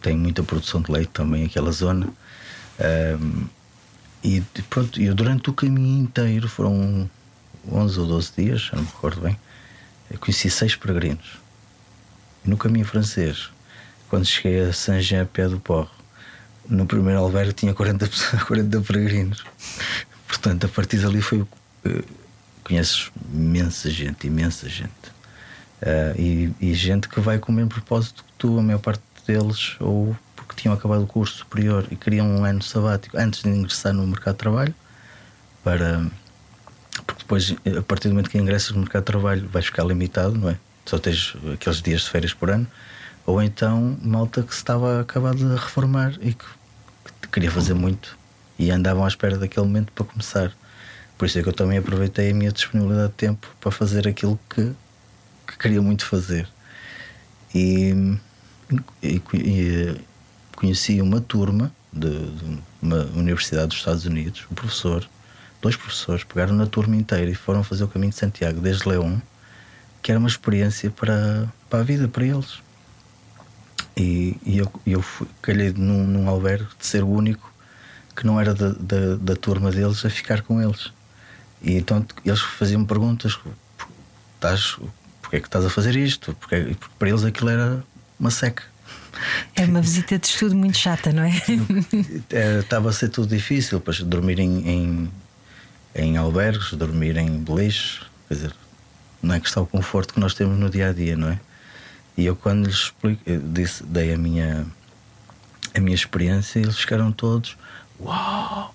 tem 0.00 0.16
muita 0.16 0.42
produção 0.42 0.80
de 0.80 0.90
leite 0.90 1.10
também 1.12 1.44
aquela 1.44 1.72
zona. 1.72 2.08
Um, 3.20 3.44
e 4.24 4.40
pronto, 4.70 5.00
eu 5.00 5.14
durante 5.14 5.50
o 5.50 5.52
caminho 5.52 6.04
inteiro 6.04 6.48
foram 6.48 7.10
11 7.70 8.00
ou 8.00 8.06
12 8.06 8.32
dias, 8.36 8.70
não 8.72 8.82
me 8.82 8.88
recordo 8.88 9.20
bem, 9.20 9.38
conheci 10.18 10.50
seis 10.50 10.74
peregrinos. 10.74 11.38
No 12.44 12.56
caminho 12.56 12.84
francês, 12.84 13.50
quando 14.08 14.26
cheguei 14.26 14.68
a 14.68 14.72
Saint-Jean, 14.72 15.26
pé 15.26 15.48
do 15.48 15.60
Porro, 15.60 15.90
no 16.68 16.86
primeiro 16.86 17.20
albergue 17.20 17.52
tinha 17.52 17.74
40, 17.74 18.10
40 18.46 18.80
peregrinos. 18.82 19.44
Portanto, 20.26 20.66
a 20.66 20.68
partir 20.68 20.98
dali 20.98 21.20
foi. 21.20 21.40
Uh, 21.40 21.48
conheces 22.64 23.10
imensa 23.32 23.90
gente, 23.90 24.26
imensa 24.26 24.68
gente. 24.68 25.12
Uh, 25.82 26.18
e, 26.18 26.54
e, 26.60 26.74
gente 26.74 27.08
que 27.08 27.20
vai 27.20 27.38
com 27.38 27.50
o 27.50 27.54
mesmo 27.54 27.70
propósito 27.70 28.22
que 28.24 28.32
tu, 28.38 28.58
a 28.58 28.62
maior 28.62 28.78
parte 28.78 29.02
deles, 29.26 29.76
ou 29.80 30.16
porque 30.36 30.54
tinham 30.54 30.74
acabado 30.74 31.02
o 31.02 31.06
curso 31.06 31.38
superior 31.38 31.86
e 31.90 31.96
queriam 31.96 32.26
um 32.26 32.44
ano 32.44 32.62
sabático 32.62 33.18
antes 33.18 33.42
de 33.42 33.48
ingressar 33.48 33.92
no 33.92 34.06
mercado 34.06 34.34
de 34.34 34.38
trabalho, 34.38 34.74
para 35.64 36.06
porque 37.06 37.22
depois, 37.22 37.54
a 37.78 37.82
partir 37.82 38.08
do 38.08 38.14
momento 38.14 38.30
que 38.30 38.38
ingressas 38.38 38.72
no 38.72 38.80
mercado 38.80 39.02
de 39.02 39.06
trabalho, 39.06 39.48
vais 39.48 39.66
ficar 39.66 39.84
limitado, 39.84 40.36
não 40.36 40.50
é? 40.50 40.58
Só 40.84 40.98
tens 40.98 41.34
aqueles 41.54 41.80
dias 41.80 42.02
de 42.02 42.10
férias 42.10 42.34
por 42.34 42.50
ano. 42.50 42.66
Ou 43.24 43.40
então, 43.40 43.96
malta 44.02 44.42
que 44.42 44.52
se 44.52 44.60
estava 44.60 44.98
a 44.98 45.00
acabar 45.00 45.34
de 45.34 45.44
reformar 45.44 46.14
e 46.20 46.34
que, 46.34 46.44
que 47.22 47.28
queria 47.28 47.50
fazer 47.50 47.74
muito 47.74 48.18
e 48.58 48.70
andavam 48.70 49.04
à 49.04 49.08
espera 49.08 49.38
daquele 49.38 49.66
momento 49.66 49.92
para 49.92 50.04
começar. 50.04 50.52
Por 51.16 51.26
isso 51.26 51.38
é 51.38 51.42
que 51.42 51.48
eu 51.48 51.52
também 51.52 51.78
aproveitei 51.78 52.30
a 52.30 52.34
minha 52.34 52.50
disponibilidade 52.50 53.08
de 53.08 53.14
tempo 53.14 53.48
para 53.60 53.70
fazer 53.70 54.08
aquilo 54.08 54.38
que, 54.50 54.72
que 55.46 55.58
queria 55.58 55.80
muito 55.80 56.04
fazer. 56.04 56.48
E, 57.54 58.18
e, 59.02 59.22
e 59.34 60.00
conheci 60.56 61.00
uma 61.00 61.20
turma 61.20 61.72
de, 61.92 62.08
de, 62.08 62.58
uma 62.80 63.04
universidade 63.14 63.68
dos 63.68 63.76
Estados 63.78 64.04
Unidos, 64.04 64.46
o 64.50 64.54
professor 64.54 65.08
dois 65.62 65.76
professores 65.76 66.24
pegaram 66.24 66.54
na 66.54 66.66
turma 66.66 66.96
inteira 66.96 67.30
e 67.30 67.34
foram 67.34 67.62
fazer 67.62 67.84
o 67.84 67.88
caminho 67.88 68.10
de 68.10 68.18
Santiago 68.18 68.60
desde 68.60 68.86
Leão, 68.88 69.22
que 70.02 70.10
era 70.10 70.18
uma 70.18 70.28
experiência 70.28 70.90
para, 70.90 71.50
para 71.70 71.80
a 71.80 71.82
vida, 71.84 72.08
para 72.08 72.26
eles. 72.26 72.58
E, 73.96 74.36
e 74.44 74.58
eu, 74.58 74.70
eu 74.84 75.00
fui, 75.00 75.28
calhei 75.40 75.72
num, 75.72 76.04
num 76.04 76.28
albergue 76.28 76.66
de 76.78 76.84
ser 76.84 77.04
o 77.04 77.08
único 77.08 77.52
que 78.16 78.26
não 78.26 78.40
era 78.40 78.52
da, 78.52 78.70
da, 78.70 79.16
da 79.16 79.36
turma 79.36 79.70
deles 79.70 80.04
a 80.04 80.10
ficar 80.10 80.42
com 80.42 80.60
eles. 80.60 80.92
E 81.62 81.74
então 81.74 82.04
eles 82.24 82.40
faziam 82.40 82.84
perguntas: 82.84 83.38
estás, 84.34 84.76
porque 85.20 85.36
é 85.36 85.40
que 85.40 85.46
estás 85.46 85.64
a 85.64 85.70
fazer 85.70 85.94
isto? 85.94 86.34
Porque, 86.34 86.74
porque 86.78 86.94
para 86.98 87.08
eles 87.08 87.24
aquilo 87.24 87.50
era 87.50 87.84
uma 88.18 88.30
seca. 88.30 88.64
É 89.54 89.64
uma 89.64 89.80
visita 89.80 90.18
de 90.18 90.26
estudo 90.26 90.56
muito 90.56 90.76
chata, 90.76 91.12
não 91.12 91.22
é? 91.22 91.30
Estava 92.58 92.88
a 92.88 92.92
ser 92.92 93.10
tudo 93.10 93.28
difícil, 93.28 93.78
para 93.78 93.94
dormir 94.04 94.40
em, 94.40 94.68
em, 94.68 95.12
em 95.94 96.16
albergues, 96.16 96.72
dormir 96.72 97.16
em 97.16 97.38
beliches, 97.38 98.00
quer 98.28 98.34
dizer, 98.34 98.54
não 99.22 99.34
é 99.34 99.40
que 99.40 99.46
está 99.46 99.60
o 99.60 99.66
conforto 99.66 100.14
que 100.14 100.20
nós 100.20 100.34
temos 100.34 100.58
no 100.58 100.68
dia 100.68 100.88
a 100.88 100.92
dia, 100.92 101.16
não 101.16 101.28
é? 101.28 101.40
E 102.16 102.26
eu 102.26 102.36
quando 102.36 102.66
lhes 102.66 102.76
explico, 102.76 103.22
disse, 103.52 103.84
dei 103.84 104.12
a 104.12 104.18
minha 104.18 104.66
a 105.74 105.80
minha 105.80 105.94
experiência, 105.94 106.58
eles 106.58 106.78
ficaram 106.78 107.10
todos, 107.12 107.56
uau! 108.00 108.74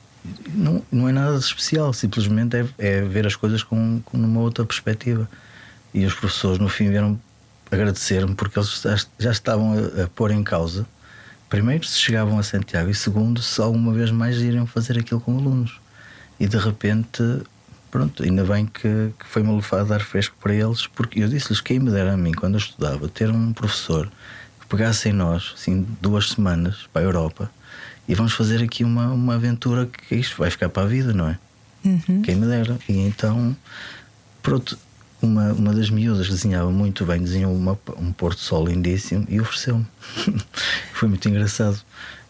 Não, 0.50 0.84
não 0.92 1.08
é 1.08 1.12
nada 1.12 1.38
de 1.38 1.46
especial, 1.46 1.94
simplesmente 1.94 2.58
é, 2.58 2.68
é 2.78 3.02
ver 3.02 3.26
as 3.26 3.36
coisas 3.36 3.64
com, 3.64 4.02
com 4.04 4.18
uma 4.18 4.42
outra 4.42 4.66
perspectiva. 4.66 5.30
E 5.94 6.06
os 6.06 6.14
professores 6.14 6.60
no 6.60 6.68
fim 6.68 6.90
vieram 6.90 7.20
agradecer-me 7.72 8.36
porque 8.36 8.60
eles 8.60 8.82
já, 8.82 8.98
já 9.18 9.32
estavam 9.32 9.74
a, 9.74 10.04
a, 10.04 10.08
pôr 10.08 10.32
em 10.32 10.44
causa, 10.44 10.86
primeiro, 11.50 11.86
se 11.86 11.98
chegavam 12.00 12.38
a 12.38 12.44
Santiago 12.44 12.90
e 12.90 12.96
segundo, 12.96 13.42
se 13.42 13.62
alguma 13.62 13.94
vez 13.94 14.12
mais 14.12 14.38
iriam 14.38 14.66
fazer 14.66 14.98
aquilo 14.98 15.22
com 15.22 15.38
alunos 15.38 15.80
e 16.40 16.48
de 16.48 16.58
repente, 16.58 17.22
pronto, 17.90 18.24
ainda 18.24 18.44
bem 18.44 18.66
que, 18.66 19.12
que 19.20 19.26
foi 19.26 19.42
uma 19.42 19.54
lufada 19.54 19.86
de 19.86 19.94
ar 19.94 20.02
fresco 20.02 20.36
para 20.40 20.54
eles, 20.54 20.88
porque 20.88 21.22
eu 21.22 21.28
disse-lhes 21.28 21.62
quem 21.62 21.80
me 21.80 21.92
dera 21.92 22.14
a 22.14 22.18
mim, 22.18 22.32
quando 22.32 22.56
eu 22.56 22.60
estudava, 22.60 23.08
ter 23.08 23.30
um 23.30 23.54
professor 23.54 24.10
que 24.60 24.68
pegasse 24.68 25.10
em 25.10 25.14
nós, 25.14 25.54
assim, 25.56 25.86
duas 26.02 26.30
semanas 26.30 26.88
para 26.92 27.02
a 27.02 27.06
Europa 27.06 27.52
e 28.08 28.16
vamos 28.16 28.34
fazer 28.34 28.64
aqui 28.64 28.84
uma, 28.84 29.12
uma 29.12 29.36
aventura 29.36 29.86
que 29.86 30.16
isto 30.16 30.38
vai 30.38 30.50
ficar 30.50 30.70
para 30.70 30.84
a 30.84 30.86
vida, 30.86 31.14
não 31.14 31.28
é? 31.28 31.38
Uhum. 31.84 32.22
Quem 32.22 32.36
me 32.36 32.48
dera. 32.48 32.78
E 32.88 33.00
então, 33.00 33.56
pronto, 34.42 34.78
uma, 35.22 35.52
uma 35.52 35.74
das 35.74 35.90
miúdas 35.90 36.30
desenhava 36.30 36.72
muito 36.72 37.06
bem, 37.06 37.22
desenhou 37.22 37.54
uma, 37.54 37.78
um 37.98 38.14
pôr 38.14 38.34
sol 38.34 38.66
lindíssimo 38.66 39.26
e 39.30 39.42
ofereceu-me. 39.42 39.86
Foi 40.94 41.10
muito 41.10 41.28
engraçado. 41.28 41.82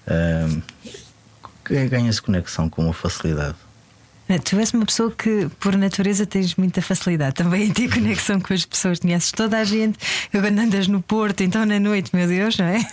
Uh, 0.07 0.61
Ganha-se 1.63 2.21
conexão 2.21 2.69
com 2.69 2.85
uma 2.85 2.93
facilidade. 2.93 3.55
Tu 4.43 4.59
és 4.59 4.71
uma 4.73 4.85
pessoa 4.85 5.11
que, 5.11 5.49
por 5.59 5.75
natureza, 5.75 6.25
tens 6.25 6.55
muita 6.55 6.81
facilidade 6.81 7.35
também 7.35 7.63
em 7.63 7.71
ter 7.71 7.89
conexão 7.93 8.39
com 8.39 8.53
as 8.53 8.65
pessoas. 8.65 8.99
Conheces 8.99 9.31
toda 9.31 9.57
a 9.57 9.63
gente. 9.63 9.97
Eu, 10.31 10.43
andas 10.45 10.87
no 10.87 11.01
Porto, 11.01 11.41
então 11.41 11.65
na 11.65 11.79
noite, 11.79 12.11
meu 12.13 12.27
Deus, 12.27 12.57
não 12.57 12.65
é? 12.65 12.79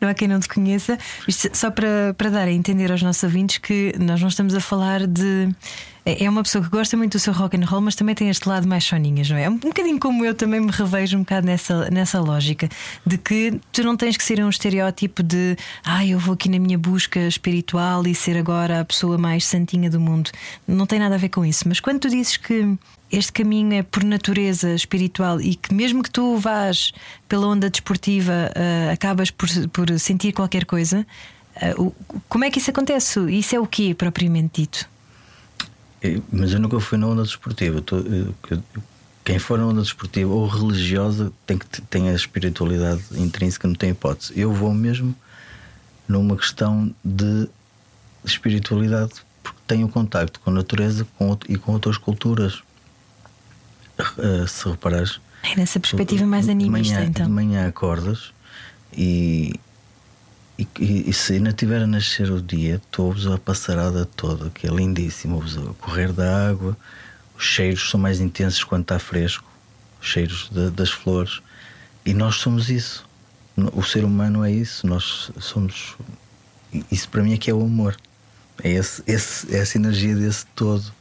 Não 0.00 0.08
há 0.08 0.14
quem 0.14 0.28
não 0.28 0.38
te 0.40 0.48
conheça. 0.48 0.98
Isto 1.26 1.50
só 1.52 1.70
para, 1.70 2.14
para 2.16 2.30
dar 2.30 2.46
a 2.48 2.52
entender 2.52 2.90
aos 2.90 3.02
nossos 3.02 3.22
ouvintes 3.22 3.58
que 3.58 3.92
nós 3.98 4.20
não 4.20 4.28
estamos 4.28 4.54
a 4.54 4.60
falar 4.60 5.06
de 5.06 5.48
é, 6.08 6.24
é 6.24 6.30
uma 6.30 6.42
pessoa 6.42 6.64
que 6.64 6.70
gosta 6.70 6.96
muito 6.96 7.12
do 7.12 7.18
seu 7.18 7.34
rock 7.34 7.54
and 7.56 7.66
roll, 7.66 7.82
mas 7.82 7.94
também 7.94 8.14
tem 8.14 8.30
este 8.30 8.48
lado 8.48 8.66
mais 8.66 8.82
soninhas, 8.82 9.28
não 9.28 9.36
é? 9.36 9.48
Um, 9.48 9.58
bocadinho 9.58 10.00
como 10.00 10.24
eu 10.24 10.34
também 10.34 10.58
me 10.58 10.70
revejo 10.70 11.18
um 11.18 11.20
bocado 11.20 11.46
nessa, 11.46 11.90
nessa 11.90 12.18
lógica 12.18 12.68
de 13.04 13.18
que 13.18 13.60
tu 13.70 13.82
não 13.82 13.94
tens 13.94 14.16
que 14.16 14.24
ser 14.24 14.42
um 14.42 14.48
estereótipo 14.48 15.22
de 15.22 15.56
ah, 15.84 16.06
eu 16.06 16.18
vou 16.18 16.32
aqui 16.32 16.48
na 16.48 16.58
minha 16.58 16.78
busca 16.78 17.20
espiritual 17.20 18.06
e 18.06 18.14
ser 18.14 18.38
agora 18.38 18.80
a 18.80 18.84
pessoa 18.86 19.18
mais 19.18 19.44
santinha 19.44 19.90
do 19.90 20.00
mundo. 20.00 20.30
Não 20.66 20.86
tem 20.86 20.98
nada 20.98 21.16
a 21.16 21.18
ver 21.18 21.28
com 21.28 21.44
isso. 21.44 21.68
Mas 21.68 21.78
quando 21.78 22.00
tu 22.00 22.08
dizes 22.08 22.38
que 22.38 22.74
este 23.12 23.32
caminho 23.32 23.74
é 23.74 23.82
por 23.82 24.02
natureza 24.02 24.74
espiritual 24.74 25.40
e 25.40 25.54
que 25.54 25.74
mesmo 25.74 26.02
que 26.02 26.10
tu 26.10 26.38
vás 26.38 26.92
pela 27.28 27.46
onda 27.46 27.68
desportiva 27.68 28.32
uh, 28.32 28.92
acabas 28.92 29.30
por, 29.30 29.48
por 29.70 29.98
sentir 29.98 30.32
qualquer 30.32 30.64
coisa, 30.64 31.06
uh, 31.76 31.94
como 32.30 32.44
é 32.44 32.50
que 32.50 32.58
isso 32.58 32.70
acontece? 32.70 33.20
Isso 33.30 33.54
é 33.54 33.60
o 33.60 33.66
quê 33.66 33.94
propriamente 33.94 34.62
dito? 34.62 34.97
Mas 36.32 36.52
eu 36.52 36.60
nunca 36.60 36.78
fui 36.80 36.98
na 36.98 37.06
onda 37.06 37.22
desportiva. 37.22 37.82
Quem 39.24 39.38
for 39.38 39.58
na 39.58 39.66
onda 39.66 39.82
desportiva 39.82 40.32
ou 40.32 40.46
religiosa 40.46 41.32
tem 41.46 41.58
que 41.58 41.82
tem 41.82 42.08
a 42.08 42.14
espiritualidade 42.14 43.02
intrínseca, 43.12 43.68
não 43.68 43.74
tem 43.74 43.90
hipótese. 43.90 44.32
Eu 44.38 44.52
vou 44.52 44.72
mesmo 44.72 45.14
numa 46.06 46.36
questão 46.36 46.94
de 47.04 47.48
espiritualidade 48.24 49.12
porque 49.42 49.58
tenho 49.66 49.88
contacto 49.88 50.40
com 50.40 50.50
a 50.50 50.52
natureza 50.52 51.06
com, 51.16 51.36
e 51.48 51.56
com 51.56 51.72
outras 51.72 51.98
culturas. 51.98 52.62
Uh, 53.98 54.46
se 54.46 54.68
reparares, 54.68 55.20
é 55.42 55.56
nessa 55.56 55.80
perspectiva 55.80 56.26
mais 56.26 56.48
animista, 56.48 56.82
de 56.82 56.90
manhã, 56.90 57.04
então. 57.08 57.26
De 57.26 57.32
manhã 57.32 57.68
acordas 57.68 58.32
e, 58.92 59.54
e, 60.58 61.08
e, 61.08 61.12
se 61.12 61.34
ainda 61.34 61.50
estiver 61.50 61.82
a 61.82 61.86
nascer 61.86 62.32
o 62.32 62.42
dia, 62.42 62.82
tu 62.90 63.04
ouves 63.04 63.26
a 63.26 63.38
passarada 63.38 64.04
toda, 64.04 64.50
que 64.50 64.66
é 64.66 64.70
lindíssimo, 64.70 65.40
a 65.40 65.74
correr 65.74 66.12
da 66.12 66.48
água, 66.48 66.76
os 67.36 67.44
cheiros 67.44 67.88
são 67.88 68.00
mais 68.00 68.20
intensos 68.20 68.64
quando 68.64 68.82
está 68.82 68.98
fresco, 68.98 69.48
os 70.00 70.08
cheiros 70.08 70.50
de, 70.50 70.70
das 70.70 70.90
flores, 70.90 71.40
e 72.04 72.12
nós 72.12 72.36
somos 72.36 72.70
isso. 72.70 73.06
O 73.72 73.82
ser 73.84 74.04
humano 74.04 74.44
é 74.44 74.50
isso, 74.50 74.86
nós 74.86 75.30
somos. 75.38 75.96
Isso 76.90 77.08
para 77.08 77.22
mim 77.22 77.34
é 77.34 77.36
que 77.36 77.50
é 77.50 77.54
o 77.54 77.62
amor. 77.62 77.96
É 78.62 78.70
esse, 78.70 79.02
esse, 79.06 79.54
essa 79.54 79.78
energia 79.78 80.14
desse 80.14 80.46
todo. 80.56 80.92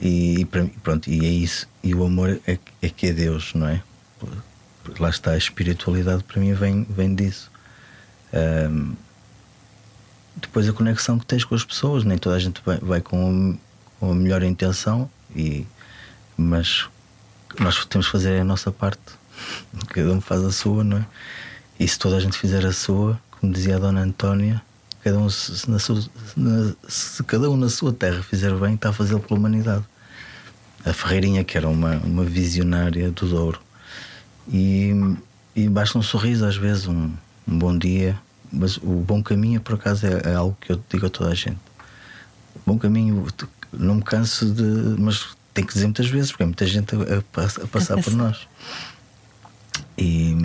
E, 0.00 0.40
e, 0.40 0.44
pronto, 0.44 1.08
e 1.08 1.24
é 1.24 1.28
isso. 1.28 1.68
E 1.82 1.94
o 1.94 2.04
amor 2.04 2.40
é, 2.46 2.58
é 2.80 2.88
que 2.88 3.08
é 3.08 3.12
Deus, 3.12 3.52
não 3.54 3.68
é? 3.68 3.82
Lá 4.98 5.10
está, 5.10 5.32
a 5.32 5.36
espiritualidade 5.36 6.24
para 6.24 6.40
mim 6.40 6.54
vem, 6.54 6.84
vem 6.88 7.14
disso. 7.14 7.51
Um, 8.32 8.94
depois 10.36 10.68
a 10.68 10.72
conexão 10.72 11.18
que 11.18 11.26
tens 11.26 11.44
com 11.44 11.54
as 11.54 11.64
pessoas, 11.64 12.04
nem 12.04 12.16
toda 12.16 12.36
a 12.36 12.38
gente 12.38 12.60
vai, 12.64 12.78
vai 12.78 13.00
com, 13.00 13.56
com, 14.00 14.10
a 14.10 14.14
melhor 14.14 14.42
intenção, 14.42 15.10
e, 15.36 15.66
mas 16.36 16.88
nós 17.58 17.84
temos 17.84 18.06
que 18.06 18.12
fazer 18.12 18.40
a 18.40 18.44
nossa 18.44 18.72
parte, 18.72 19.00
cada 19.88 20.10
um 20.10 20.20
faz 20.20 20.42
a 20.42 20.50
sua, 20.50 20.82
não 20.82 20.98
é? 20.98 21.06
E 21.78 21.86
se 21.86 21.98
toda 21.98 22.16
a 22.16 22.20
gente 22.20 22.38
fizer 22.38 22.64
a 22.64 22.72
sua, 22.72 23.20
como 23.30 23.52
dizia 23.52 23.76
a 23.76 23.78
Dona 23.78 24.02
Antónia, 24.02 24.62
cada 25.02 25.18
um, 25.18 25.28
se, 25.28 25.68
na 25.68 25.78
sua, 25.78 26.02
na, 26.36 26.72
se 26.88 27.22
cada 27.24 27.50
um 27.50 27.56
na 27.56 27.68
sua 27.68 27.92
terra 27.92 28.22
fizer 28.22 28.54
bem, 28.54 28.74
está 28.74 28.90
a 28.90 28.92
fazê-lo 28.92 29.20
pela 29.20 29.38
humanidade. 29.38 29.84
A 30.84 30.92
Ferreirinha, 30.92 31.44
que 31.44 31.56
era 31.56 31.68
uma, 31.68 31.96
uma 31.98 32.24
visionária 32.24 33.10
do 33.10 33.28
Douro, 33.28 33.60
e, 34.48 34.92
e 35.54 35.68
basta 35.68 35.98
um 35.98 36.02
sorriso, 36.02 36.44
às 36.44 36.56
vezes, 36.56 36.86
um, 36.86 37.12
um 37.46 37.58
bom 37.58 37.76
dia, 37.76 38.18
mas 38.52 38.76
o 38.76 39.02
bom 39.06 39.22
caminho, 39.22 39.60
por 39.60 39.74
acaso, 39.74 40.06
é, 40.06 40.30
é, 40.30 40.34
algo 40.34 40.56
que 40.60 40.72
eu 40.72 40.82
digo 40.88 41.06
a 41.06 41.10
toda 41.10 41.30
a 41.30 41.34
gente. 41.34 41.58
O 42.54 42.60
bom 42.66 42.78
caminho, 42.78 43.26
não 43.72 43.96
me 43.96 44.02
canso 44.02 44.52
de. 44.52 44.62
Mas 45.00 45.36
tem 45.54 45.64
que 45.64 45.72
dizer 45.72 45.86
muitas 45.86 46.08
vezes, 46.08 46.30
porque 46.30 46.42
é 46.42 46.46
muita 46.46 46.66
gente 46.66 46.94
a, 46.94 46.98
a, 46.98 47.64
a 47.64 47.66
passar 47.66 48.00
por 48.02 48.12
nós. 48.12 48.46
E, 49.96 50.36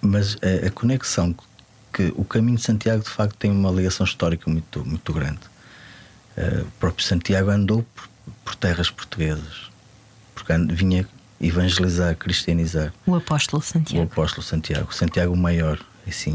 mas 0.00 0.36
a, 0.36 0.66
a, 0.66 0.70
conexão 0.70 1.34
que 1.92 2.12
o 2.16 2.24
caminho 2.24 2.56
de 2.56 2.62
Santiago 2.62 3.02
de 3.02 3.10
facto 3.10 3.36
tem 3.36 3.50
uma 3.50 3.70
ligação 3.70 4.04
histórica 4.04 4.50
muito, 4.50 4.84
muito 4.84 5.12
grande. 5.12 5.40
Uh, 6.36 6.62
o 6.62 6.70
próprio 6.78 7.04
Santiago 7.04 7.50
andou 7.50 7.84
por, 7.94 8.08
por 8.44 8.54
terras 8.56 8.90
portuguesas, 8.90 9.70
porque 10.34 10.52
vinha 10.74 11.06
evangelizar, 11.40 12.14
cristianizar. 12.16 12.92
O 13.06 13.14
apóstolo 13.14 13.62
Santiago. 13.62 14.04
O 14.04 14.12
apóstolo 14.12 14.42
Santiago, 14.42 14.94
Santiago 14.94 15.36
Maior, 15.36 15.78
assim, 16.08 16.34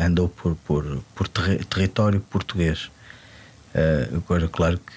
andou 0.00 0.28
por, 0.28 0.54
por, 0.56 1.02
por 1.14 1.28
ter, 1.28 1.64
território 1.64 2.20
português. 2.20 2.90
Uh, 3.74 4.16
agora, 4.16 4.48
claro 4.48 4.78
que 4.78 4.92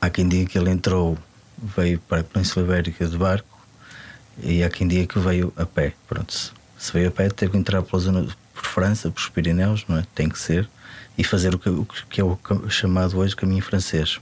há 0.00 0.10
quem 0.10 0.28
diga 0.28 0.50
que 0.50 0.58
ele 0.58 0.70
entrou, 0.70 1.16
veio 1.58 1.98
para 2.00 2.20
a 2.20 2.24
Península 2.24 2.64
Ibérica 2.64 3.06
de 3.06 3.16
barco, 3.16 3.60
e 4.42 4.64
há 4.64 4.70
quem 4.70 4.88
diga 4.88 5.06
que 5.06 5.18
veio 5.18 5.52
a 5.56 5.66
pé. 5.66 5.94
Pronto, 6.08 6.32
se 6.78 6.92
veio 6.92 7.08
a 7.08 7.10
pé, 7.10 7.28
teve 7.28 7.52
que 7.52 7.58
entrar 7.58 7.82
pela 7.82 8.00
zona, 8.00 8.26
por 8.54 8.64
França, 8.64 9.10
por 9.10 9.30
Pirineus, 9.30 9.84
não 9.88 9.98
é? 9.98 10.04
Tem 10.14 10.28
que 10.28 10.38
ser. 10.38 10.68
E 11.18 11.24
fazer 11.24 11.54
o 11.54 11.58
que, 11.58 11.68
o 11.68 11.86
que 12.08 12.20
é 12.20 12.24
o 12.24 12.38
chamado 12.68 13.18
hoje 13.18 13.36
caminho 13.36 13.62
francês. 13.62 14.18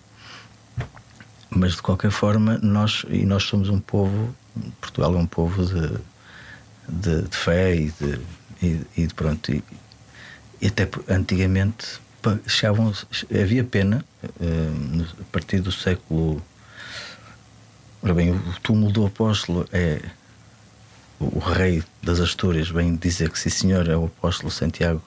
Mas 1.51 1.77
de 1.77 1.83
qualquer 1.83 2.11
forma, 2.11 2.59
nós, 2.59 3.05
e 3.09 3.25
nós 3.25 3.45
somos 3.45 3.69
um 3.69 3.79
povo, 3.79 4.35
Portugal 4.81 5.15
é 5.15 5.19
um 5.19 5.27
povo 5.27 5.65
de, 5.65 5.99
de, 6.89 7.23
de 7.23 7.37
fé 7.37 7.75
e 7.75 7.91
de, 7.93 8.21
e, 8.63 8.81
e 8.97 9.09
pronto. 9.09 9.53
E, 9.53 9.63
e 10.61 10.67
até 10.67 10.89
antigamente 11.09 12.01
chegavam, 12.47 12.93
havia 13.31 13.65
pena, 13.65 14.05
uh, 14.25 15.07
a 15.21 15.25
partir 15.33 15.61
do 15.61 15.73
século. 15.73 16.43
Ora 18.03 18.15
bem, 18.15 18.31
o 18.31 18.41
túmulo 18.63 18.93
do 18.93 19.07
apóstolo 19.07 19.69
é 19.73 20.01
o 21.21 21.39
rei 21.39 21.83
das 22.03 22.21
Astúrias 22.21 22.69
vem 22.69 22.95
dizer 22.95 23.31
que 23.31 23.39
sim 23.39 23.51
senhor 23.51 23.89
é 23.89 23.97
o 23.97 24.05
apóstolo 24.05 24.51
Santiago 24.51 25.03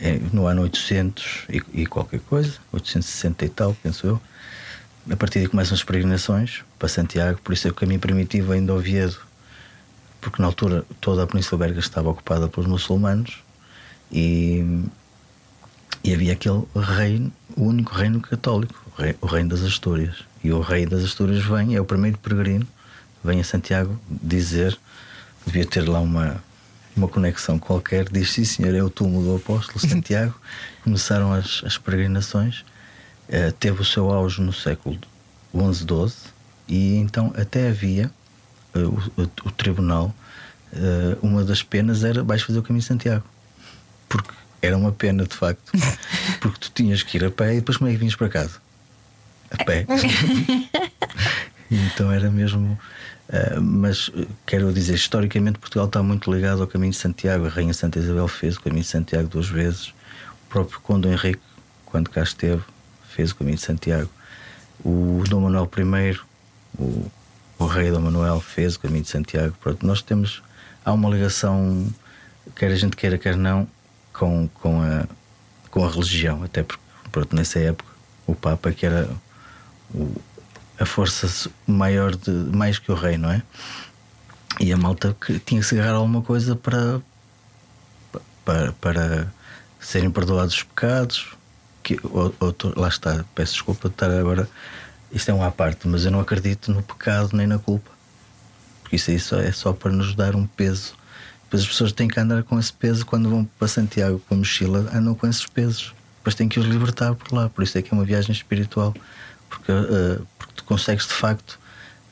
é, 0.00 0.18
no 0.32 0.46
ano 0.46 0.62
800 0.62 1.46
e, 1.48 1.62
e, 1.82 1.86
qualquer 1.86 2.20
coisa 2.20 2.58
860 2.72 3.44
e 3.44 3.48
tal 3.48 3.76
penso 3.82 4.06
eu 4.06 4.20
a 5.10 5.16
partir 5.16 5.40
daí 5.40 5.48
começam 5.48 5.74
as 5.74 5.82
peregrinações 5.82 6.62
para 6.78 6.88
Santiago 6.88 7.40
por 7.42 7.52
isso 7.52 7.66
é 7.66 7.70
o 7.72 7.74
caminho 7.74 7.98
primitivo 7.98 8.52
ainda 8.52 8.72
Oviedo 8.72 9.18
porque 10.22 10.40
na 10.40 10.48
altura 10.48 10.86
toda 11.00 11.24
a 11.24 11.26
Península 11.26 11.58
Ibérica 11.58 11.80
estava 11.80 12.08
ocupada 12.08 12.48
pelos 12.48 12.66
muçulmanos 12.66 13.42
e, 14.10 14.82
e 16.02 16.14
havia 16.14 16.32
aquele 16.32 16.62
reino 16.74 17.30
o 17.54 17.64
único 17.64 17.94
reino 17.94 18.20
católico 18.20 18.82
o, 18.96 19.02
rei, 19.02 19.16
o 19.20 19.26
reino 19.26 19.50
das 19.50 19.60
Astúrias 19.60 20.24
e 20.42 20.50
o 20.50 20.60
rei 20.60 20.86
das 20.86 21.04
Astúrias 21.04 21.44
vem 21.44 21.74
é 21.74 21.80
o 21.80 21.84
primeiro 21.84 22.16
peregrino 22.16 22.66
vem 23.22 23.40
a 23.40 23.44
Santiago 23.44 24.00
dizer 24.08 24.78
devia 25.44 25.66
ter 25.66 25.88
lá 25.88 26.00
uma, 26.00 26.42
uma 26.96 27.08
conexão 27.08 27.58
qualquer. 27.58 28.08
Diz: 28.08 28.30
Sim, 28.32 28.44
senhor, 28.44 28.74
é 28.74 28.82
o 28.82 28.90
túmulo 28.90 29.24
do 29.24 29.36
Apóstolo 29.36 29.80
Santiago. 29.86 30.34
Começaram 30.84 31.32
as, 31.32 31.62
as 31.64 31.78
peregrinações, 31.78 32.60
uh, 33.28 33.52
teve 33.58 33.80
o 33.80 33.84
seu 33.84 34.10
auge 34.10 34.40
no 34.40 34.52
século 34.52 34.98
XI, 35.54 35.86
XII, 35.86 36.32
e 36.68 36.96
então 36.96 37.32
até 37.36 37.68
havia 37.68 38.10
o, 38.74 39.22
o, 39.22 39.22
o, 39.44 39.50
tribunal. 39.50 40.14
Uh, 40.72 41.18
uma 41.26 41.44
das 41.44 41.62
penas 41.62 42.02
era 42.02 42.22
vais 42.22 42.42
fazer 42.42 42.58
o 42.58 42.62
caminho 42.62 42.80
de 42.80 42.86
Santiago, 42.86 43.24
porque 44.08 44.32
era 44.62 44.76
uma 44.76 44.92
pena 44.92 45.24
de 45.26 45.34
facto, 45.34 45.72
porque 46.40 46.58
tu 46.58 46.70
tinhas 46.70 47.02
que 47.02 47.18
ir 47.18 47.24
a 47.24 47.30
pé 47.30 47.52
e 47.52 47.56
depois 47.56 47.76
como 47.76 47.90
é 47.90 47.92
que 47.92 47.98
vinhas 47.98 48.16
para 48.16 48.28
casa? 48.28 48.58
A 49.50 49.64
pé. 49.64 49.86
então 51.70 52.10
era 52.10 52.30
mesmo 52.30 52.78
Uh, 53.32 53.62
mas 53.62 54.10
quero 54.44 54.70
dizer, 54.74 54.94
historicamente 54.94 55.58
Portugal 55.58 55.86
está 55.86 56.02
muito 56.02 56.30
ligado 56.30 56.60
ao 56.60 56.66
caminho 56.66 56.92
de 56.92 56.98
Santiago. 56.98 57.46
A 57.46 57.48
Rainha 57.48 57.72
Santa 57.72 57.98
Isabel 57.98 58.28
fez 58.28 58.56
o 58.56 58.60
caminho 58.60 58.82
de 58.82 58.88
Santiago 58.88 59.26
duas 59.26 59.48
vezes. 59.48 59.88
O 59.88 60.50
próprio 60.50 60.78
Conde 60.80 61.08
Henrique, 61.08 61.40
quando 61.86 62.10
cá 62.10 62.22
esteve, 62.22 62.62
fez 63.08 63.30
o 63.30 63.36
caminho 63.36 63.56
de 63.56 63.62
Santiago. 63.62 64.10
O 64.84 65.24
Dom 65.28 65.40
Manuel 65.40 65.70
I, 65.78 66.18
o, 66.78 67.10
o 67.62 67.66
rei 67.66 67.90
Dom 67.90 68.00
Manuel, 68.00 68.40
fez 68.40 68.74
o 68.74 68.80
caminho 68.80 69.04
de 69.04 69.10
Santiago. 69.10 69.54
Pronto, 69.60 69.86
nós 69.86 70.02
temos. 70.02 70.42
Há 70.84 70.92
uma 70.92 71.08
ligação, 71.08 71.92
quer 72.56 72.72
a 72.72 72.76
gente 72.76 72.96
queira, 72.96 73.16
quer 73.16 73.36
não, 73.36 73.68
com, 74.12 74.48
com, 74.48 74.82
a, 74.82 75.06
com 75.70 75.84
a 75.84 75.88
religião. 75.88 76.42
Até 76.42 76.62
porque, 76.62 76.82
pronto, 77.10 77.36
nessa 77.36 77.60
época, 77.60 77.90
o 78.26 78.34
Papa, 78.34 78.72
que 78.72 78.84
era 78.84 79.08
o, 79.94 80.12
a 80.78 80.84
força 80.84 81.50
maior 81.66 82.16
de 82.16 82.30
mais 82.30 82.78
que 82.78 82.90
o 82.90 82.94
rei, 82.94 83.16
não 83.16 83.30
é? 83.30 83.42
E 84.60 84.72
a 84.72 84.76
malta 84.76 85.16
que 85.20 85.38
tinha 85.38 85.60
que 85.60 85.66
se 85.66 85.74
agarrar 85.74 85.94
a 85.94 85.98
alguma 85.98 86.22
coisa 86.22 86.56
para, 86.56 87.00
para, 88.44 88.72
para 88.72 89.32
serem 89.80 90.10
perdoados 90.10 90.54
os 90.54 90.62
pecados. 90.62 91.36
Que, 91.82 91.98
ou, 92.04 92.34
ou, 92.38 92.54
lá 92.76 92.88
está, 92.88 93.24
peço 93.34 93.54
desculpa 93.54 93.88
de 93.88 93.94
estar 93.94 94.10
agora. 94.10 94.48
Isto 95.12 95.30
é 95.30 95.34
uma 95.34 95.46
à 95.46 95.50
parte, 95.50 95.86
mas 95.86 96.04
eu 96.04 96.10
não 96.10 96.20
acredito 96.20 96.72
no 96.72 96.82
pecado 96.82 97.30
nem 97.36 97.46
na 97.46 97.58
culpa. 97.58 97.90
Porque 98.82 98.96
isso 98.96 99.10
aí 99.10 99.18
só, 99.18 99.38
é 99.38 99.52
só 99.52 99.72
para 99.72 99.92
nos 99.92 100.14
dar 100.14 100.34
um 100.34 100.46
peso. 100.46 100.94
Depois 101.44 101.62
as 101.62 101.68
pessoas 101.68 101.92
têm 101.92 102.08
que 102.08 102.18
andar 102.18 102.42
com 102.42 102.58
esse 102.58 102.72
peso 102.72 103.04
quando 103.04 103.28
vão 103.28 103.44
para 103.44 103.68
Santiago 103.68 104.22
com 104.26 104.34
a 104.34 104.38
mochila, 104.38 104.90
andam 104.92 105.14
com 105.14 105.26
esses 105.26 105.46
pesos. 105.46 105.94
Depois 106.18 106.34
têm 106.34 106.48
que 106.48 106.58
os 106.58 106.64
libertar 106.64 107.14
por 107.14 107.32
lá. 107.34 107.48
Por 107.50 107.62
isso 107.62 107.76
é 107.76 107.82
que 107.82 107.92
é 107.92 107.96
uma 107.96 108.04
viagem 108.04 108.32
espiritual. 108.32 108.94
Porque, 109.50 109.70
uh, 109.70 110.26
tu 110.54 110.64
consegues 110.64 111.06
de 111.06 111.12
facto, 111.12 111.58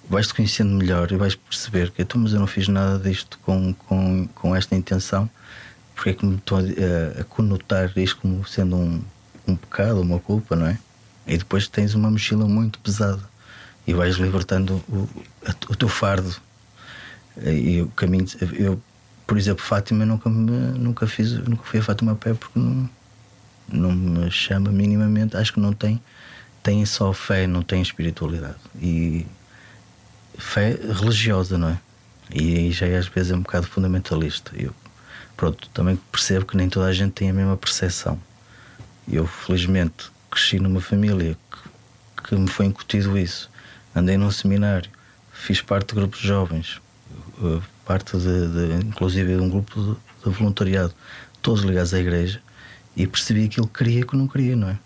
vais-te 0.09 0.35
conhecendo 0.35 0.71
melhor 0.73 1.11
e 1.11 1.17
vais 1.17 1.35
perceber 1.35 1.91
que 1.91 2.03
então, 2.03 2.21
mas 2.21 2.35
eu 2.35 2.41
não 2.41 2.47
fiz 2.47 2.69
nada 2.69 2.99
disto 2.99 3.39
com, 3.39 3.73
com, 3.73 4.29
com 4.35 4.55
esta 4.55 4.75
intenção, 4.75 5.31
porque 5.95 6.11
é 6.11 6.13
que 6.13 6.27
me 6.27 6.37
estou 6.37 6.59
a, 6.59 7.21
a 7.21 7.25
conotar 7.25 7.91
isto 7.97 8.19
como 8.21 8.47
sendo 8.47 8.77
um, 8.77 9.03
um 9.47 9.57
pecado, 9.57 10.01
uma 10.01 10.19
culpa, 10.19 10.55
não 10.55 10.67
é? 10.67 10.79
E 11.27 11.37
depois 11.37 11.69
tens 11.69 11.95
uma 11.95 12.11
mochila 12.11 12.47
muito 12.47 12.79
pesada 12.81 13.23
e 13.87 13.95
vais 13.95 14.17
libertando 14.17 14.83
o, 14.89 15.09
o 15.69 15.77
teu 15.77 15.89
fardo. 15.89 16.35
E 17.43 17.83
o 17.83 17.89
caminho. 17.89 18.27
Eu, 18.53 18.81
por 19.27 19.39
exemplo, 19.39 19.65
Fátima 19.65 20.05
nunca, 20.05 20.29
me, 20.29 20.51
nunca 20.79 21.07
fiz, 21.07 21.33
nunca 21.33 21.63
fui 21.65 21.81
a 21.81 21.83
Fátima 21.83 22.13
a 22.13 22.15
pé 22.17 22.35
porque 22.35 22.59
não, 22.59 22.91
não 23.69 23.93
me 23.93 24.31
chama 24.31 24.71
minimamente. 24.71 25.37
Acho 25.37 25.53
que 25.53 25.61
não 25.61 25.73
tem 25.73 26.01
têm 26.63 26.85
só 26.85 27.13
fé, 27.13 27.47
não 27.47 27.63
têm 27.63 27.81
espiritualidade. 27.81 28.59
E, 28.81 29.27
fé 30.39 30.71
religiosa, 30.71 31.59
não 31.59 31.71
é? 31.71 31.79
E 32.33 32.57
aí 32.57 32.73
já 32.73 32.87
é, 32.87 32.97
às 32.97 33.09
vezes 33.09 33.33
é 33.33 33.35
um 33.35 33.43
bocado 33.43 33.67
fundamentalista. 33.67 34.53
Eu, 34.57 34.75
pronto, 35.37 35.69
também 35.71 35.97
percebo 36.11 36.47
que 36.47 36.57
nem 36.57 36.69
toda 36.69 36.87
a 36.87 36.93
gente 36.93 37.13
tem 37.13 37.31
a 37.31 37.33
mesma 37.33 37.57
percepção. 37.57 38.19
Eu, 39.11 39.27
felizmente, 39.27 40.11
cresci 40.31 40.59
numa 40.59 40.81
família 40.81 41.37
que, 41.51 42.29
que 42.29 42.37
me 42.37 42.49
foi 42.49 42.67
incutido 42.67 43.19
isso. 43.19 43.51
Andei 43.95 44.17
num 44.17 44.31
seminário, 44.31 44.91
fiz 45.33 45.61
parte 45.61 45.89
de 45.89 45.95
grupos 45.95 46.21
de 46.21 46.27
jovens, 46.29 46.81
eh, 47.43 47.61
parte 47.85 48.17
de, 48.17 48.49
de 48.79 48.87
inclusive 48.87 49.35
de 49.37 49.41
um 49.43 49.49
grupo 49.49 49.81
de, 50.23 50.31
de 50.31 50.37
voluntariado, 50.39 50.95
todos 51.43 51.63
ligados 51.65 51.93
à 51.95 51.99
igreja, 51.99 52.41
e 52.97 53.07
percebi 53.07 53.45
aquilo 53.47 53.67
que 53.67 53.79
queria 53.85 54.01
e 54.01 54.05
que 54.05 54.17
não 54.17 54.29
queria, 54.29 54.55
não 54.57 54.69
é? 54.69 54.79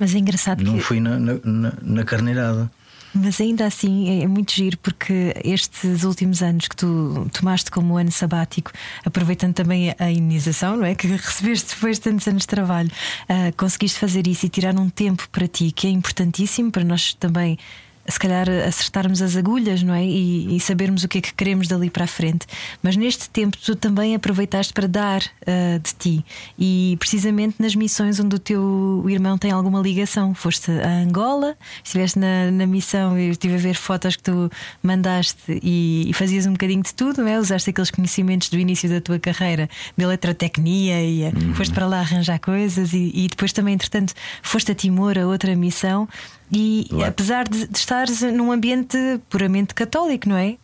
Mas 0.00 0.14
é 0.14 0.18
engraçado 0.18 0.62
Não 0.64 0.74
que. 0.78 0.80
fui 0.80 0.98
na, 1.00 1.18
na, 1.18 1.34
na- 1.44 1.72
na 1.80 2.04
carneirada. 2.04 2.70
Mas 3.14 3.40
ainda 3.40 3.66
assim 3.66 4.22
é 4.22 4.26
muito 4.26 4.52
giro 4.54 4.78
porque 4.78 5.34
estes 5.44 6.02
últimos 6.02 6.42
anos 6.42 6.66
que 6.66 6.74
tu 6.76 7.28
tomaste 7.32 7.70
como 7.70 7.96
ano 7.98 8.10
sabático, 8.10 8.72
aproveitando 9.04 9.54
também 9.54 9.94
a- 9.98 10.10
imunização, 10.10 10.76
não 10.76 10.84
é? 10.86 10.94
Que 10.94 11.06
recebeste 11.14 11.74
depois 11.74 11.98
de 11.98 12.02
tantos 12.04 12.26
anos 12.26 12.42
de 12.42 12.46
trabalho, 12.48 12.90
ah, 13.28 13.52
conseguiste 13.56 13.98
fazer 13.98 14.26
isso 14.26 14.46
e 14.46 14.48
tirar 14.48 14.74
um 14.78 14.88
tempo 14.88 15.28
para 15.30 15.46
ti 15.46 15.70
que 15.72 15.86
é 15.86 15.90
importantíssimo 15.90 16.70
para 16.70 16.84
nós 16.84 17.12
também. 17.14 17.58
Se 18.06 18.18
calhar 18.18 18.48
acertarmos 18.66 19.22
as 19.22 19.36
agulhas, 19.36 19.82
não 19.82 19.94
é? 19.94 20.04
E, 20.04 20.56
e 20.56 20.60
sabermos 20.60 21.04
o 21.04 21.08
que 21.08 21.18
é 21.18 21.20
que 21.20 21.32
queremos 21.34 21.68
dali 21.68 21.88
para 21.88 22.04
a 22.04 22.06
frente. 22.06 22.46
Mas 22.82 22.96
neste 22.96 23.28
tempo 23.30 23.56
tu 23.56 23.76
também 23.76 24.14
aproveitaste 24.14 24.72
para 24.72 24.88
dar 24.88 25.22
ah, 25.46 25.78
de 25.78 25.94
ti. 25.94 26.24
E 26.58 26.96
precisamente 26.98 27.56
nas 27.58 27.74
missões 27.74 28.18
onde 28.18 28.36
o 28.36 28.38
teu 28.38 29.04
irmão 29.08 29.38
tem 29.38 29.50
alguma 29.50 29.80
ligação. 29.80 30.34
Foste 30.34 30.70
a 30.70 31.02
Angola, 31.02 31.56
estiveste 31.82 32.18
na, 32.18 32.50
na 32.50 32.66
missão, 32.66 33.18
eu 33.18 33.32
estive 33.32 33.54
a 33.54 33.58
ver 33.58 33.74
fotos 33.74 34.16
que 34.16 34.22
tu 34.22 34.50
mandaste 34.82 35.60
e, 35.62 36.08
e 36.08 36.12
fazias 36.12 36.46
um 36.46 36.52
bocadinho 36.52 36.82
de 36.82 36.94
tudo, 36.94 37.22
não 37.22 37.28
é? 37.28 37.38
Usaste 37.38 37.70
aqueles 37.70 37.90
conhecimentos 37.90 38.48
do 38.48 38.58
início 38.58 38.88
da 38.88 39.00
tua 39.00 39.18
carreira 39.18 39.68
de 39.96 40.04
eletrotecnia 40.04 41.02
e 41.02 41.22
eh, 41.24 41.32
foste 41.54 41.72
para 41.72 41.86
lá 41.86 42.00
arranjar 42.00 42.38
coisas 42.38 42.92
e, 42.92 43.10
e 43.14 43.28
depois 43.28 43.52
também, 43.52 43.74
entretanto, 43.74 44.14
foste 44.42 44.72
a 44.72 44.74
Timor, 44.74 45.18
a 45.18 45.26
outra 45.26 45.54
missão. 45.54 46.08
E 46.52 46.86
Lá. 46.90 47.08
apesar 47.08 47.48
de, 47.48 47.66
de 47.66 47.78
estares 47.78 48.20
num 48.20 48.52
ambiente 48.52 48.98
puramente 49.30 49.74
católico, 49.74 50.28
não 50.28 50.36
é? 50.36 50.56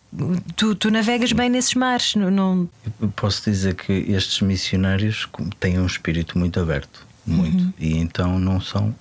Tu, 0.57 0.74
tu 0.74 0.90
navegas 0.90 1.33
bem 1.33 1.51
nesses 1.51 1.74
mares, 1.74 2.14
não, 2.14 2.68
Posso 3.14 3.51
dizer 3.51 3.74
que 3.74 3.92
estes 3.92 4.40
missionários 4.40 5.29
têm 5.61 5.79
um 5.79 5.87
espírito 5.87 6.38
muito 6.38 6.59
aberto, 6.59 7.07
muito. 7.27 7.74
E 7.79 7.96
então 7.96 8.38
não 8.38 8.61
são, 8.61 8.94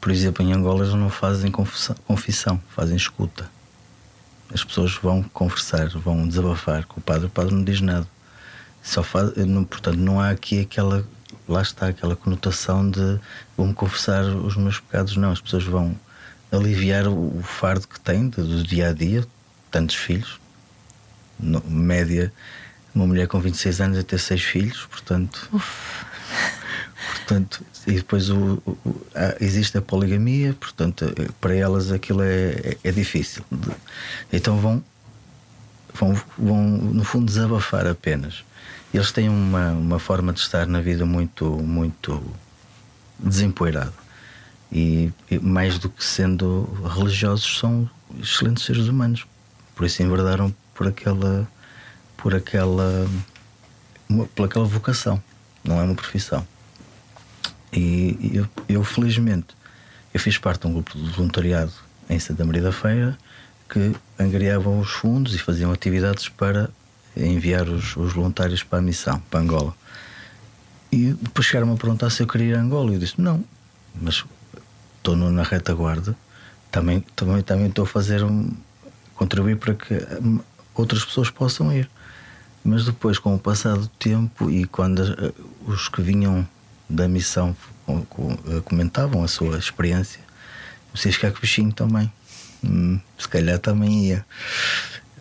por 0.00 0.12
exemplo, 0.12 0.44
em 0.44 0.52
Angola 0.52 0.84
eles 0.84 0.94
não 0.94 1.08
fazem 1.08 1.50
confissão, 1.50 1.96
confissão, 2.06 2.60
fazem 2.74 2.96
escuta. 2.96 3.50
As 4.52 4.62
pessoas 4.62 4.94
vão 4.96 5.22
conversar, 5.22 5.88
vão 5.88 6.28
desabafar 6.28 6.86
com 6.86 7.00
o 7.00 7.02
padre, 7.02 7.26
o 7.26 7.30
padre 7.30 7.54
não 7.54 7.64
diz 7.64 7.80
nada. 7.80 8.06
Só 8.82 9.02
faz, 9.02 9.34
não, 9.36 9.64
portanto, 9.64 9.96
não 9.96 10.20
há 10.20 10.30
aqui 10.30 10.60
aquela, 10.60 11.06
lá 11.48 11.62
está, 11.62 11.88
aquela 11.88 12.16
conotação 12.16 12.88
de 12.90 13.18
vou-me 13.56 13.74
confessar 13.74 14.24
os 14.24 14.56
meus 14.56 14.80
pecados, 14.80 15.16
não. 15.16 15.32
As 15.32 15.40
pessoas 15.40 15.64
vão 15.64 15.94
aliviar 16.50 17.06
o, 17.08 17.38
o 17.38 17.42
fardo 17.42 17.86
que 17.88 17.98
têm 18.00 18.28
do, 18.28 18.62
dia 18.62 18.90
a 18.90 18.92
dia, 18.92 19.26
tantos 19.70 19.96
filhos, 19.96 20.38
no- 21.38 21.62
média, 21.68 22.32
uma 22.94 23.06
mulher 23.06 23.26
com 23.26 23.40
26 23.40 23.80
anos 23.80 23.98
a 23.98 24.02
ter 24.02 24.18
seis 24.18 24.42
filhos, 24.42 24.86
portanto. 24.90 25.48
Portanto, 27.14 27.64
e 27.86 27.92
depois 27.94 28.30
o, 28.30 28.62
o- 28.64 29.06
há- 29.14 29.36
existe 29.40 29.76
a 29.76 29.82
poligamia, 29.82 30.54
portanto, 30.54 31.04
eh, 31.18 31.28
para 31.40 31.54
elas 31.54 31.90
aquilo 31.90 32.22
é, 32.22 32.50
é, 32.52 32.76
é 32.84 32.92
difícil. 32.92 33.44
Então 34.32 34.56
vão, 34.58 34.82
vão, 36.02 36.20
vão, 36.36 36.66
no 36.66 37.04
fundo, 37.04 37.26
desabafar 37.26 37.86
apenas. 37.86 38.44
Eles 38.92 39.12
têm 39.12 39.28
uma, 39.28 39.70
uma 39.72 39.98
forma 39.98 40.32
de 40.32 40.40
estar 40.40 40.66
na 40.66 40.80
vida 40.80 41.06
muito, 41.06 41.44
muito 41.44 42.22
desempoeirada. 43.18 43.94
E, 44.70 45.12
e 45.30 45.38
mais 45.38 45.78
do 45.78 45.88
que 45.88 46.04
sendo 46.04 46.64
religiosos, 46.94 47.58
são 47.58 47.88
excelentes 48.20 48.64
seres 48.64 48.88
humanos. 48.88 49.26
Por 49.74 49.86
isso 49.86 50.02
enverdaram 50.02 50.54
por 50.74 50.88
aquela, 50.88 51.48
por 52.16 52.34
aquela, 52.34 53.06
por 54.34 54.46
aquela 54.46 54.64
vocação. 54.64 55.22
Não 55.62 55.80
é 55.80 55.84
uma 55.84 55.94
profissão. 55.94 56.46
E 57.72 58.32
eu, 58.34 58.48
eu, 58.68 58.84
felizmente, 58.84 59.56
eu 60.12 60.20
fiz 60.20 60.36
parte 60.36 60.62
de 60.62 60.66
um 60.66 60.72
grupo 60.74 60.98
de 60.98 61.10
voluntariado 61.10 61.72
em 62.08 62.18
Santa 62.18 62.44
Maria 62.44 62.62
da 62.62 62.72
Feira 62.72 63.16
que 63.72 63.96
angariavam 64.18 64.80
os 64.80 64.90
fundos 64.90 65.34
e 65.34 65.38
faziam 65.38 65.72
atividades 65.72 66.28
para 66.28 66.68
enviar 67.16 67.66
os, 67.66 67.96
os 67.96 68.12
voluntários 68.12 68.62
para 68.62 68.80
a 68.80 68.82
missão, 68.82 69.18
para 69.30 69.40
Angola. 69.40 69.74
E 70.92 71.14
depois 71.14 71.46
chegaram-me 71.46 71.72
a 71.72 71.76
perguntar 71.78 72.10
se 72.10 72.22
eu 72.22 72.26
queria 72.26 72.48
ir 72.48 72.54
a 72.54 72.60
Angola. 72.60 72.90
E 72.90 72.94
eu 72.94 73.00
disse: 73.00 73.18
não, 73.18 73.42
mas 73.98 74.24
estou 74.98 75.16
na 75.16 75.42
retaguarda, 75.42 76.14
também, 76.70 77.00
também, 77.16 77.42
também 77.42 77.66
estou 77.68 77.84
a 77.84 77.88
fazer 77.88 78.22
um. 78.22 78.52
contribuir 79.14 79.56
para 79.56 79.72
que 79.72 79.94
hum, 80.22 80.38
outras 80.74 81.02
pessoas 81.02 81.30
possam 81.30 81.72
ir. 81.72 81.88
Mas 82.62 82.84
depois, 82.84 83.18
com 83.18 83.34
o 83.34 83.38
passar 83.38 83.76
do 83.78 83.88
tempo 83.88 84.50
e 84.50 84.66
quando 84.66 85.02
eh, 85.02 85.32
os 85.66 85.88
que 85.88 86.02
vinham 86.02 86.46
da 86.88 87.08
missão 87.08 87.56
eh, 87.88 88.60
comentavam 88.64 89.24
a 89.24 89.28
sua 89.28 89.58
experiência, 89.58 90.20
comecei 90.90 91.10
a 91.10 91.14
ficar 91.14 91.30
com 91.32 91.38
o 91.38 91.40
bichinho 91.40 91.72
também. 91.72 92.12
Hum, 92.64 93.00
se 93.18 93.28
calhar 93.28 93.58
também 93.58 94.06
ia. 94.06 94.26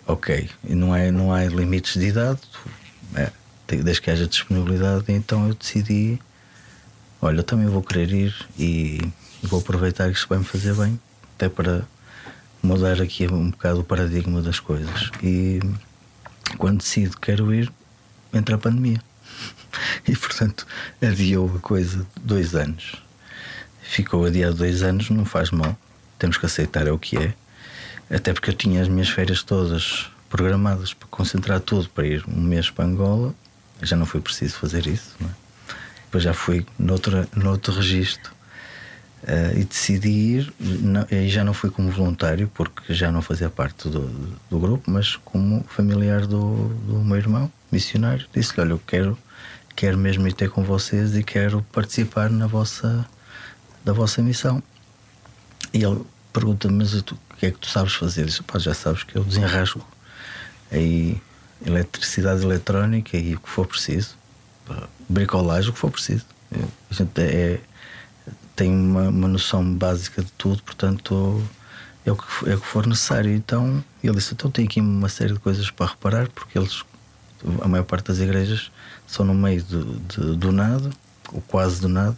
Ok, 0.07 0.49
e 0.63 0.75
não, 0.75 0.95
é, 0.95 1.11
não 1.11 1.33
há 1.33 1.45
limites 1.45 1.99
de 1.99 2.07
idade, 2.07 2.39
é, 3.15 3.31
desde 3.67 4.01
que 4.01 4.11
haja 4.11 4.27
disponibilidade, 4.27 5.05
então 5.09 5.47
eu 5.47 5.53
decidi: 5.53 6.19
olha, 7.21 7.39
eu 7.39 7.43
também 7.43 7.67
vou 7.67 7.81
querer 7.81 8.11
ir 8.11 8.35
e 8.57 8.99
vou 9.43 9.59
aproveitar 9.59 10.09
que 10.09 10.17
isto 10.17 10.27
vai 10.27 10.39
me 10.39 10.43
fazer 10.43 10.73
bem, 10.73 10.99
até 11.35 11.47
para 11.47 11.85
mudar 12.61 13.01
aqui 13.01 13.27
um 13.27 13.49
bocado 13.49 13.79
o 13.79 13.83
paradigma 13.83 14.41
das 14.41 14.59
coisas. 14.59 15.11
E 15.23 15.59
quando 16.57 16.79
decido 16.79 17.15
que 17.15 17.27
quero 17.27 17.53
ir, 17.53 17.71
entra 18.33 18.55
a 18.55 18.59
pandemia. 18.59 19.01
E 20.05 20.15
portanto 20.17 20.67
adiou 21.01 21.55
a 21.55 21.59
coisa 21.59 22.05
dois 22.21 22.55
anos. 22.55 23.01
Ficou 23.81 24.25
adiado 24.25 24.55
dois 24.55 24.83
anos, 24.83 25.09
não 25.09 25.23
faz 25.23 25.51
mal. 25.51 25.77
Temos 26.21 26.37
que 26.37 26.45
aceitar 26.45 26.85
é 26.85 26.91
o 26.91 26.99
que 26.99 27.17
é. 27.17 27.33
Até 28.07 28.31
porque 28.31 28.51
eu 28.51 28.53
tinha 28.53 28.79
as 28.79 28.87
minhas 28.87 29.09
férias 29.09 29.41
todas 29.41 30.07
programadas 30.29 30.93
para 30.93 31.07
concentrar 31.07 31.59
tudo 31.59 31.89
para 31.89 32.05
ir 32.05 32.23
um 32.27 32.39
mês 32.39 32.69
para 32.69 32.85
Angola. 32.85 33.33
Já 33.81 33.95
não 33.95 34.05
foi 34.05 34.21
preciso 34.21 34.53
fazer 34.53 34.85
isso. 34.85 35.15
É? 35.19 35.25
Depois 36.05 36.23
já 36.23 36.31
fui 36.31 36.63
noutra, 36.77 37.27
noutro 37.35 37.73
registro 37.73 38.31
eh, 39.23 39.53
e 39.55 39.63
decidi 39.63 40.09
ir. 40.09 40.53
Não, 40.59 41.07
e 41.09 41.27
já 41.27 41.43
não 41.43 41.55
fui 41.55 41.71
como 41.71 41.89
voluntário, 41.89 42.47
porque 42.53 42.93
já 42.93 43.11
não 43.11 43.23
fazia 43.23 43.49
parte 43.49 43.89
do, 43.89 44.07
do 44.47 44.59
grupo, 44.59 44.91
mas 44.91 45.15
como 45.15 45.65
familiar 45.69 46.27
do, 46.27 46.67
do 46.85 46.99
meu 46.99 47.17
irmão, 47.17 47.51
missionário. 47.71 48.27
Disse-lhe: 48.31 48.61
Olha, 48.61 48.73
eu 48.73 48.81
quero, 48.85 49.17
quero 49.75 49.97
mesmo 49.97 50.27
ir 50.27 50.33
ter 50.33 50.51
com 50.51 50.63
vocês 50.63 51.15
e 51.15 51.23
quero 51.23 51.65
participar 51.71 52.29
na 52.29 52.45
vossa, 52.45 53.07
da 53.83 53.91
vossa 53.91 54.21
missão. 54.21 54.61
E 55.73 55.83
ele 55.83 56.01
pergunta-me: 56.33 56.73
Mas 56.75 56.93
o 56.93 57.03
que 57.37 57.45
é 57.47 57.51
que 57.51 57.57
tu 57.57 57.67
sabes 57.67 57.93
fazer? 57.93 58.25
Disse: 58.25 58.43
Pá, 58.43 58.59
já 58.59 58.73
sabes 58.73 59.03
que 59.03 59.17
eu 59.17 59.23
desenrasco 59.23 59.85
aí 60.71 61.21
eletricidade 61.65 62.41
eletrónica 62.43 63.17
e 63.17 63.35
o 63.35 63.39
que 63.39 63.49
for 63.49 63.67
preciso, 63.67 64.15
bricolagem, 65.07 65.69
o 65.69 65.73
que 65.73 65.79
for 65.79 65.91
preciso. 65.91 66.25
Eu- 66.51 66.67
a 66.89 66.93
gente 66.93 67.11
é, 67.21 67.59
tem 68.55 68.71
uma, 68.71 69.09
uma 69.09 69.27
noção 69.27 69.63
básica 69.75 70.21
de 70.23 70.31
tudo, 70.33 70.61
portanto 70.63 71.41
é 72.05 72.11
o, 72.11 72.15
que, 72.15 72.25
for- 72.25 72.49
é 72.49 72.55
o 72.55 72.59
que 72.61 72.67
for 72.67 72.87
necessário. 72.87 73.31
Então 73.33 73.83
ele 74.03 74.15
disse: 74.15 74.33
Então 74.33 74.49
tem 74.49 74.65
aqui 74.65 74.79
uma 74.81 75.09
série 75.09 75.33
de 75.33 75.39
coisas 75.39 75.69
para 75.69 75.87
reparar, 75.87 76.27
porque 76.29 76.57
eles, 76.57 76.83
a 77.61 77.67
maior 77.67 77.83
parte 77.83 78.07
das 78.07 78.19
igrejas, 78.19 78.71
são 79.07 79.25
no 79.25 79.33
meio 79.33 79.63
do, 79.63 79.99
de- 79.99 80.35
do 80.37 80.51
nada, 80.51 80.89
ou 81.31 81.41
quase 81.41 81.79
do 81.81 81.87
nada, 81.89 82.17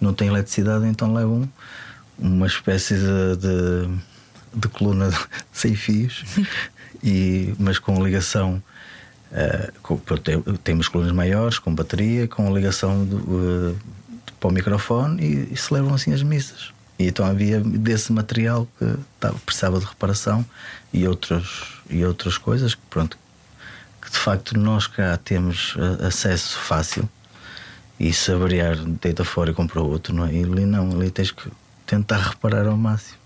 não 0.00 0.14
tem 0.14 0.28
eletricidade, 0.28 0.86
então 0.86 1.12
levam 1.12 1.48
uma 2.18 2.46
espécie 2.46 2.94
de, 2.94 3.36
de, 3.36 3.88
de 4.54 4.68
coluna 4.68 5.10
sem 5.52 5.74
fios, 5.74 6.24
e, 7.02 7.54
mas 7.58 7.78
com 7.78 8.02
ligação. 8.04 8.62
eh, 9.32 9.72
com, 9.82 10.00
temos 10.62 10.88
colunas 10.88 11.12
maiores, 11.12 11.58
com 11.58 11.74
bateria, 11.74 12.28
com 12.28 12.54
ligação 12.54 13.04
do, 13.04 13.74
eh, 13.74 13.74
para 14.40 14.48
o 14.48 14.52
microfone 14.52 15.22
e, 15.22 15.52
e 15.52 15.56
se 15.56 15.72
levam 15.74 15.94
assim 15.94 16.12
as 16.12 16.22
missas. 16.22 16.72
E 16.98 17.08
então 17.08 17.26
havia 17.26 17.60
desse 17.60 18.12
material 18.12 18.68
que 18.78 18.94
tava, 19.18 19.36
precisava 19.44 19.80
de 19.80 19.86
reparação 19.86 20.44
e, 20.92 21.06
outros, 21.08 21.80
e 21.90 22.04
outras 22.04 22.38
coisas 22.38 22.74
que, 22.74 22.80
pronto, 22.88 23.18
que 24.00 24.10
de 24.10 24.18
facto 24.18 24.56
nós 24.58 24.86
cá 24.86 25.16
temos 25.16 25.74
eh, 25.76 26.06
acesso 26.06 26.58
fácil 26.58 27.08
e 27.98 28.12
se 28.12 28.30
avariar 28.32 28.76
deita 28.76 29.24
fora 29.24 29.50
e 29.50 29.54
compra 29.54 29.80
outro, 29.80 30.14
não 30.14 30.26
é? 30.26 30.32
E 30.34 30.44
ali 30.44 30.64
não, 30.64 30.92
ali 30.92 31.10
tens 31.10 31.30
que 31.32 31.50
tentar 31.94 32.18
reparar 32.18 32.66
ao 32.66 32.76
máximo, 32.76 33.18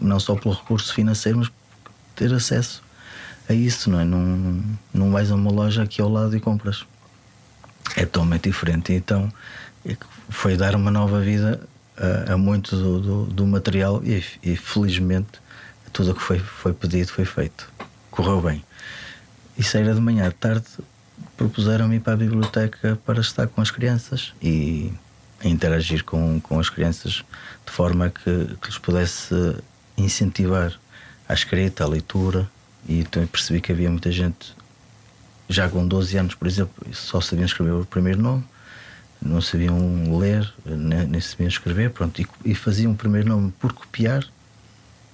não 0.00 0.20
só 0.20 0.34
pelo 0.34 0.54
recurso 0.54 0.92
financeiro, 0.92 1.38
mas 1.38 1.50
ter 2.14 2.32
acesso 2.34 2.82
a 3.48 3.54
isso, 3.54 3.90
não 3.90 4.00
é? 4.00 4.04
Não, 4.04 4.62
não 4.92 5.10
vais 5.10 5.30
a 5.30 5.34
uma 5.34 5.50
loja 5.50 5.82
aqui 5.82 6.02
ao 6.02 6.08
lado 6.08 6.36
e 6.36 6.40
compras. 6.40 6.84
É 7.96 8.04
totalmente 8.04 8.44
diferente. 8.44 8.92
Então 8.92 9.32
é 9.84 9.96
foi 10.28 10.56
dar 10.56 10.76
uma 10.76 10.90
nova 10.90 11.20
vida 11.20 11.60
a, 11.96 12.34
a 12.34 12.38
muito 12.38 12.76
do, 12.76 13.00
do, 13.00 13.26
do 13.26 13.46
material 13.46 14.02
e, 14.04 14.22
e, 14.42 14.56
felizmente 14.56 15.40
tudo 15.92 16.12
o 16.12 16.14
que 16.14 16.22
foi, 16.22 16.38
foi 16.38 16.72
pedido 16.72 17.10
foi 17.10 17.24
feito. 17.24 17.68
Correu 18.10 18.40
bem. 18.40 18.64
E 19.58 19.64
saíra 19.64 19.94
de 19.94 20.00
manhã, 20.00 20.28
de 20.28 20.34
tarde, 20.34 20.66
propuseram-me 21.36 21.96
ir 21.96 22.00
para 22.00 22.12
a 22.12 22.16
biblioteca 22.16 22.98
para 23.04 23.20
estar 23.20 23.48
com 23.48 23.60
as 23.60 23.70
crianças 23.70 24.32
e 24.40 24.92
interagir 25.44 26.04
com, 26.04 26.40
com 26.40 26.58
as 26.58 26.68
crianças 26.68 27.24
de 27.64 27.72
forma 27.72 28.10
que, 28.10 28.56
que 28.60 28.66
lhes 28.66 28.78
pudesse 28.78 29.34
incentivar 29.96 30.72
a 31.28 31.34
escrita, 31.34 31.84
a 31.84 31.88
leitura. 31.88 32.50
E 32.88 33.00
então 33.00 33.24
percebi 33.26 33.60
que 33.60 33.72
havia 33.72 33.90
muita 33.90 34.10
gente, 34.10 34.54
já 35.48 35.68
com 35.68 35.86
12 35.86 36.16
anos, 36.16 36.34
por 36.34 36.48
exemplo, 36.48 36.74
só 36.92 37.20
sabiam 37.20 37.46
escrever 37.46 37.72
o 37.72 37.84
primeiro 37.84 38.20
nome, 38.20 38.44
não 39.20 39.40
sabiam 39.40 40.18
ler, 40.18 40.52
nem, 40.64 41.20
sabiam 41.20 41.48
escrever, 41.48 41.90
pronto, 41.90 42.20
e, 42.20 42.26
e 42.44 42.54
faziam 42.54 42.92
o 42.92 42.96
primeiro 42.96 43.28
nome 43.28 43.52
por 43.60 43.72
copiar, 43.72 44.24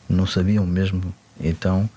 não 0.08 0.26
sabiam 0.26 0.64
mesmo. 0.64 1.14
Então, 1.40 1.90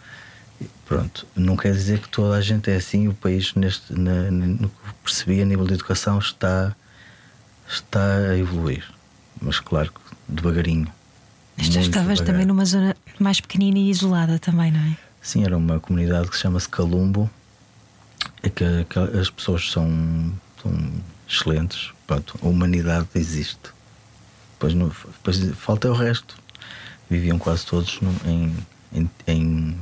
pronto, 0.85 1.25
não 1.35 1.55
quer 1.55 1.71
dizer 1.71 1.99
que 1.99 2.09
toda 2.09 2.35
a 2.35 2.41
gente 2.41 2.69
é 2.69 2.75
assim. 2.75 3.07
O 3.07 3.13
país, 3.13 3.53
neste, 3.53 3.93
na, 3.93 4.31
no 4.31 4.69
que 4.69 4.93
percebi 5.03 5.41
a 5.41 5.45
nível 5.45 5.65
de 5.65 5.75
educação, 5.75 6.17
está, 6.17 6.75
está 7.69 8.17
a 8.31 8.37
evoluir, 8.37 8.83
mas 9.41 9.59
claro, 9.59 9.91
devagarinho. 10.27 10.91
Já 11.57 11.81
estavas 11.81 12.21
também 12.21 12.45
numa 12.45 12.65
zona 12.65 12.95
mais 13.19 13.39
pequenina 13.39 13.77
e 13.77 13.89
isolada 13.89 14.39
também, 14.39 14.71
não 14.71 14.79
é? 14.79 14.97
Sim, 15.21 15.43
era 15.43 15.57
uma 15.57 15.79
comunidade 15.79 16.29
que 16.29 16.35
se 16.35 16.41
chama-se 16.41 16.67
Calumbo, 16.69 17.29
é 18.41 18.49
que, 18.49 18.85
que, 18.85 18.99
as 18.99 19.29
pessoas 19.29 19.69
são, 19.69 19.87
são 20.61 20.93
excelentes, 21.27 21.91
pronto, 22.07 22.39
a 22.41 22.47
humanidade 22.47 23.07
existe. 23.15 23.59
Depois, 24.53 24.73
no, 24.73 24.89
depois 24.89 25.51
falta 25.57 25.89
o 25.89 25.93
resto. 25.93 26.37
Viviam 27.09 27.39
quase 27.39 27.65
todos 27.65 27.99
no, 28.01 28.13
em, 28.25 28.55
em, 28.93 29.09
em, 29.27 29.77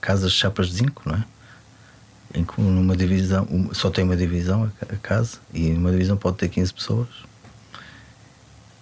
casas 0.00 0.32
de 0.32 0.38
chapas 0.38 0.68
de 0.68 0.76
zinco, 0.76 1.02
não 1.04 1.14
é? 1.14 1.24
Em, 2.34 2.46
numa 2.58 2.96
divisão, 2.96 3.46
só 3.72 3.90
tem 3.90 4.04
uma 4.04 4.16
divisão 4.16 4.70
a 4.80 4.96
casa 4.96 5.38
e 5.52 5.70
uma 5.72 5.90
divisão 5.90 6.16
pode 6.16 6.38
ter 6.38 6.48
15 6.48 6.72
pessoas 6.72 7.08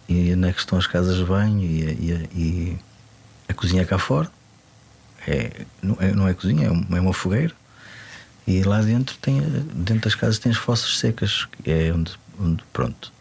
e 0.08 0.32
onde 0.32 0.48
é 0.48 0.52
que 0.52 0.60
estão 0.60 0.78
as 0.78 0.86
casas 0.86 1.16
de 1.16 1.24
banho 1.24 1.60
e, 1.60 1.82
e, 1.82 2.30
e 2.34 2.78
a 3.48 3.54
cozinha 3.54 3.84
cá 3.84 3.98
fora. 3.98 4.30
É, 5.26 5.66
não, 5.82 5.96
é, 6.00 6.12
não 6.12 6.26
é 6.26 6.32
cozinha, 6.32 6.68
é 6.68 6.70
uma, 6.70 6.96
é 6.96 7.00
uma 7.00 7.12
fogueira. 7.12 7.54
E 8.46 8.62
lá 8.62 8.80
dentro, 8.80 9.16
tem, 9.18 9.40
dentro 9.74 10.04
das 10.04 10.14
casas, 10.14 10.38
tem 10.38 10.50
as 10.50 10.56
fossas 10.56 10.98
secas, 10.98 11.44
que 11.44 11.70
é 11.70 11.92
onde, 11.92 12.12
onde 12.40 12.64
pronto. 12.72 13.12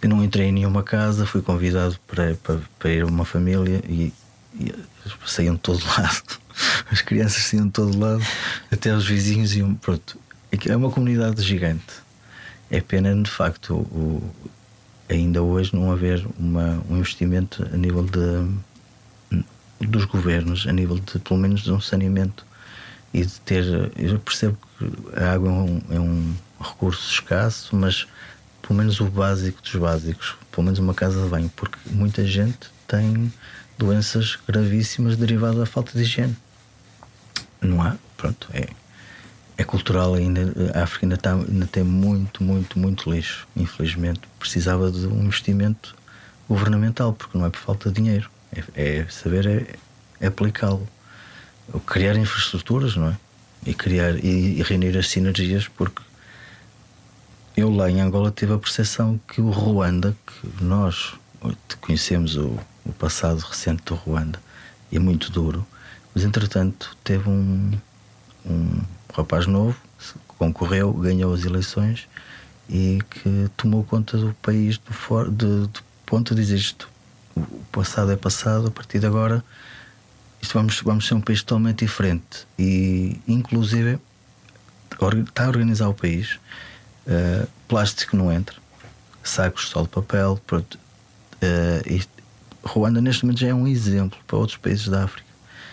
Eu 0.00 0.08
não 0.08 0.22
entrei 0.22 0.48
em 0.48 0.52
nenhuma 0.52 0.82
casa, 0.82 1.26
fui 1.26 1.42
convidado 1.42 1.98
para, 2.06 2.34
para, 2.36 2.60
para 2.78 2.90
ir 2.92 3.02
a 3.02 3.06
uma 3.06 3.24
família 3.24 3.82
e, 3.88 4.12
e 4.54 4.72
saíam 5.26 5.54
de 5.54 5.60
todo 5.60 5.82
lado. 5.98 6.38
As 6.92 7.00
crianças 7.02 7.42
saíam 7.46 7.66
de 7.66 7.72
todo 7.72 7.98
lado, 7.98 8.24
até 8.70 8.94
os 8.94 9.06
vizinhos 9.06 9.56
iam. 9.56 9.74
Pronto. 9.74 10.20
É 10.68 10.76
uma 10.76 10.90
comunidade 10.90 11.42
gigante. 11.42 12.04
É 12.70 12.80
pena, 12.80 13.12
de 13.20 13.30
facto, 13.30 13.74
o, 13.74 14.22
ainda 15.08 15.42
hoje 15.42 15.74
não 15.74 15.92
haver 15.92 16.26
uma, 16.38 16.82
um 16.88 16.96
investimento 16.96 17.68
a 17.72 17.76
nível 17.76 18.04
de, 18.04 19.44
dos 19.86 20.04
governos, 20.04 20.66
a 20.66 20.72
nível 20.72 20.98
de 20.98 21.18
pelo 21.18 21.38
menos 21.38 21.62
de 21.62 21.72
um 21.72 21.80
saneamento 21.80 22.46
e 23.12 23.24
de 23.24 23.40
ter. 23.40 23.64
Eu 23.96 24.18
percebo 24.18 24.56
que 24.78 25.18
a 25.18 25.32
água 25.32 25.48
é 25.48 25.52
um, 25.52 25.82
é 25.90 26.00
um 26.00 26.34
recurso 26.60 27.10
escasso, 27.10 27.76
mas 27.76 28.06
pelo 28.62 28.78
menos 28.78 29.00
o 29.00 29.06
básico 29.06 29.60
dos 29.62 29.74
básicos, 29.76 30.36
pelo 30.50 30.64
menos 30.64 30.78
uma 30.78 30.94
casa 30.94 31.22
de 31.22 31.28
banho, 31.28 31.50
porque 31.54 31.78
muita 31.90 32.26
gente 32.26 32.70
tem 32.88 33.32
doenças 33.76 34.38
gravíssimas 34.46 35.16
derivadas 35.16 35.58
da 35.58 35.66
falta 35.66 35.92
de 35.92 36.02
higiene. 36.02 36.36
Não 37.60 37.82
há, 37.82 37.96
pronto, 38.16 38.48
é 38.52 38.68
é 39.56 39.64
cultural 39.64 40.14
ainda. 40.14 40.52
A 40.74 40.82
África 40.82 41.06
ainda, 41.06 41.14
está, 41.14 41.34
ainda 41.34 41.66
tem 41.66 41.84
muito, 41.84 42.42
muito, 42.42 42.78
muito 42.78 43.10
lixo. 43.10 43.46
Infelizmente, 43.56 44.20
precisava 44.38 44.90
de 44.90 45.06
um 45.06 45.24
investimento 45.24 45.94
governamental, 46.48 47.12
porque 47.12 47.36
não 47.38 47.46
é 47.46 47.50
por 47.50 47.60
falta 47.60 47.88
de 47.90 47.96
dinheiro, 47.96 48.30
é, 48.52 49.00
é 49.00 49.06
saber 49.08 49.46
é, 49.46 49.76
é 50.20 50.26
aplicá-lo. 50.26 50.86
Criar 51.86 52.16
infraestruturas, 52.16 52.96
não 52.96 53.08
é? 53.08 53.16
E 53.66 53.72
criar 53.72 54.16
e, 54.22 54.58
e 54.58 54.62
reunir 54.62 54.96
as 54.98 55.08
sinergias, 55.08 55.66
porque 55.66 56.02
eu 57.56 57.70
lá 57.70 57.90
em 57.90 58.00
Angola 58.00 58.30
tive 58.30 58.52
a 58.52 58.58
percepção 58.58 59.18
que 59.26 59.40
o 59.40 59.48
Ruanda, 59.48 60.14
que 60.26 60.62
nós 60.62 61.14
conhecemos 61.80 62.36
o, 62.36 62.58
o 62.84 62.92
passado 62.92 63.38
recente 63.38 63.82
do 63.84 63.94
Ruanda, 63.94 64.38
é 64.92 64.98
muito 64.98 65.30
duro, 65.30 65.66
mas 66.14 66.24
entretanto 66.24 66.96
teve 67.02 67.28
um, 67.28 67.72
um 68.46 68.80
rapaz 69.14 69.46
novo, 69.46 69.76
concorreu, 70.38 70.92
ganhou 70.92 71.32
as 71.32 71.44
eleições 71.44 72.08
e 72.68 73.00
que 73.10 73.50
tomou 73.56 73.84
conta 73.84 74.18
do 74.18 74.34
país 74.42 74.78
do, 74.78 74.92
for, 74.92 75.30
de, 75.30 75.66
de 75.68 75.80
ponto 76.04 76.34
de 76.34 76.42
dizer 76.42 76.56
isto. 76.56 76.88
O 77.36 77.64
passado 77.72 78.12
é 78.12 78.16
passado, 78.16 78.68
a 78.68 78.70
partir 78.70 78.98
de 78.98 79.06
agora 79.06 79.42
isto 80.44 80.52
vamos, 80.52 80.80
vamos 80.82 81.06
ser 81.06 81.14
um 81.14 81.22
país 81.22 81.42
totalmente 81.42 81.86
diferente 81.86 82.46
e 82.58 83.18
inclusive 83.26 83.98
está 84.92 85.46
a 85.46 85.48
organizar 85.48 85.88
o 85.88 85.94
país. 85.94 86.38
Uh, 87.06 87.48
plástico 87.66 88.14
não 88.14 88.30
entra, 88.30 88.56
sacos 89.22 89.68
só 89.68 89.82
de 89.82 89.88
papel. 89.88 90.38
Pronto. 90.46 90.78
Uh, 91.42 92.04
Ruanda 92.62 93.00
neste 93.00 93.24
momento 93.24 93.40
já 93.40 93.48
é 93.48 93.54
um 93.54 93.66
exemplo 93.66 94.18
para 94.26 94.36
outros 94.36 94.58
países 94.58 94.86
da 94.88 95.04
África. 95.04 95.28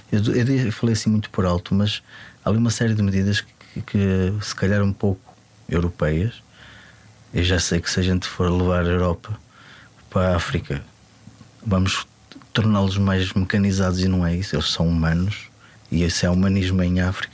Eu, 0.09 0.21
eu 0.21 0.71
falei 0.71 0.93
assim 0.93 1.09
muito 1.09 1.29
por 1.29 1.45
alto, 1.45 1.75
mas 1.75 2.01
há 2.43 2.49
ali 2.49 2.57
uma 2.57 2.71
série 2.71 2.93
de 2.93 3.01
medidas 3.01 3.41
que, 3.41 3.81
que, 3.81 4.33
se 4.41 4.55
calhar 4.55 4.81
um 4.81 4.93
pouco 4.93 5.21
europeias. 5.69 6.43
Eu 7.33 7.43
já 7.43 7.59
sei 7.59 7.79
que 7.79 7.89
se 7.89 7.99
a 7.99 8.03
gente 8.03 8.27
for 8.27 8.49
levar 8.49 8.85
a 8.85 8.89
Europa 8.89 9.39
para 10.09 10.33
a 10.33 10.35
África, 10.35 10.83
vamos 11.65 12.05
torná-los 12.53 12.97
mais 12.97 13.31
mecanizados 13.33 14.01
e 14.01 14.07
não 14.07 14.25
é 14.25 14.35
isso. 14.35 14.55
Eles 14.55 14.69
são 14.69 14.87
humanos 14.87 15.49
e 15.91 16.03
esse 16.03 16.25
é 16.25 16.29
o 16.29 16.33
humanismo 16.33 16.81
em 16.83 16.99
África. 16.99 17.33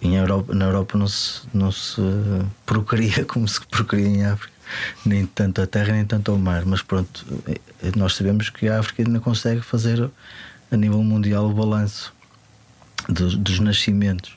Em 0.00 0.16
Europa, 0.16 0.54
na 0.54 0.64
Europa 0.64 0.98
não 0.98 1.06
se, 1.06 1.42
não 1.52 1.70
se 1.70 2.00
procria 2.64 3.24
como 3.26 3.46
se 3.46 3.60
procria 3.66 4.06
em 4.06 4.24
África. 4.24 4.54
Nem 5.04 5.26
tanto 5.26 5.60
a 5.60 5.66
terra, 5.66 5.92
nem 5.92 6.06
tanto 6.06 6.34
o 6.34 6.38
mar. 6.38 6.64
Mas 6.64 6.80
pronto, 6.82 7.24
nós 7.94 8.14
sabemos 8.14 8.48
que 8.48 8.66
a 8.66 8.80
África 8.80 9.02
ainda 9.02 9.20
consegue 9.20 9.60
fazer 9.60 10.10
a 10.70 10.76
nível 10.76 11.02
mundial 11.04 11.46
o 11.46 11.52
balanço 11.52 12.13
dos, 13.08 13.36
dos 13.36 13.60
nascimentos. 13.60 14.36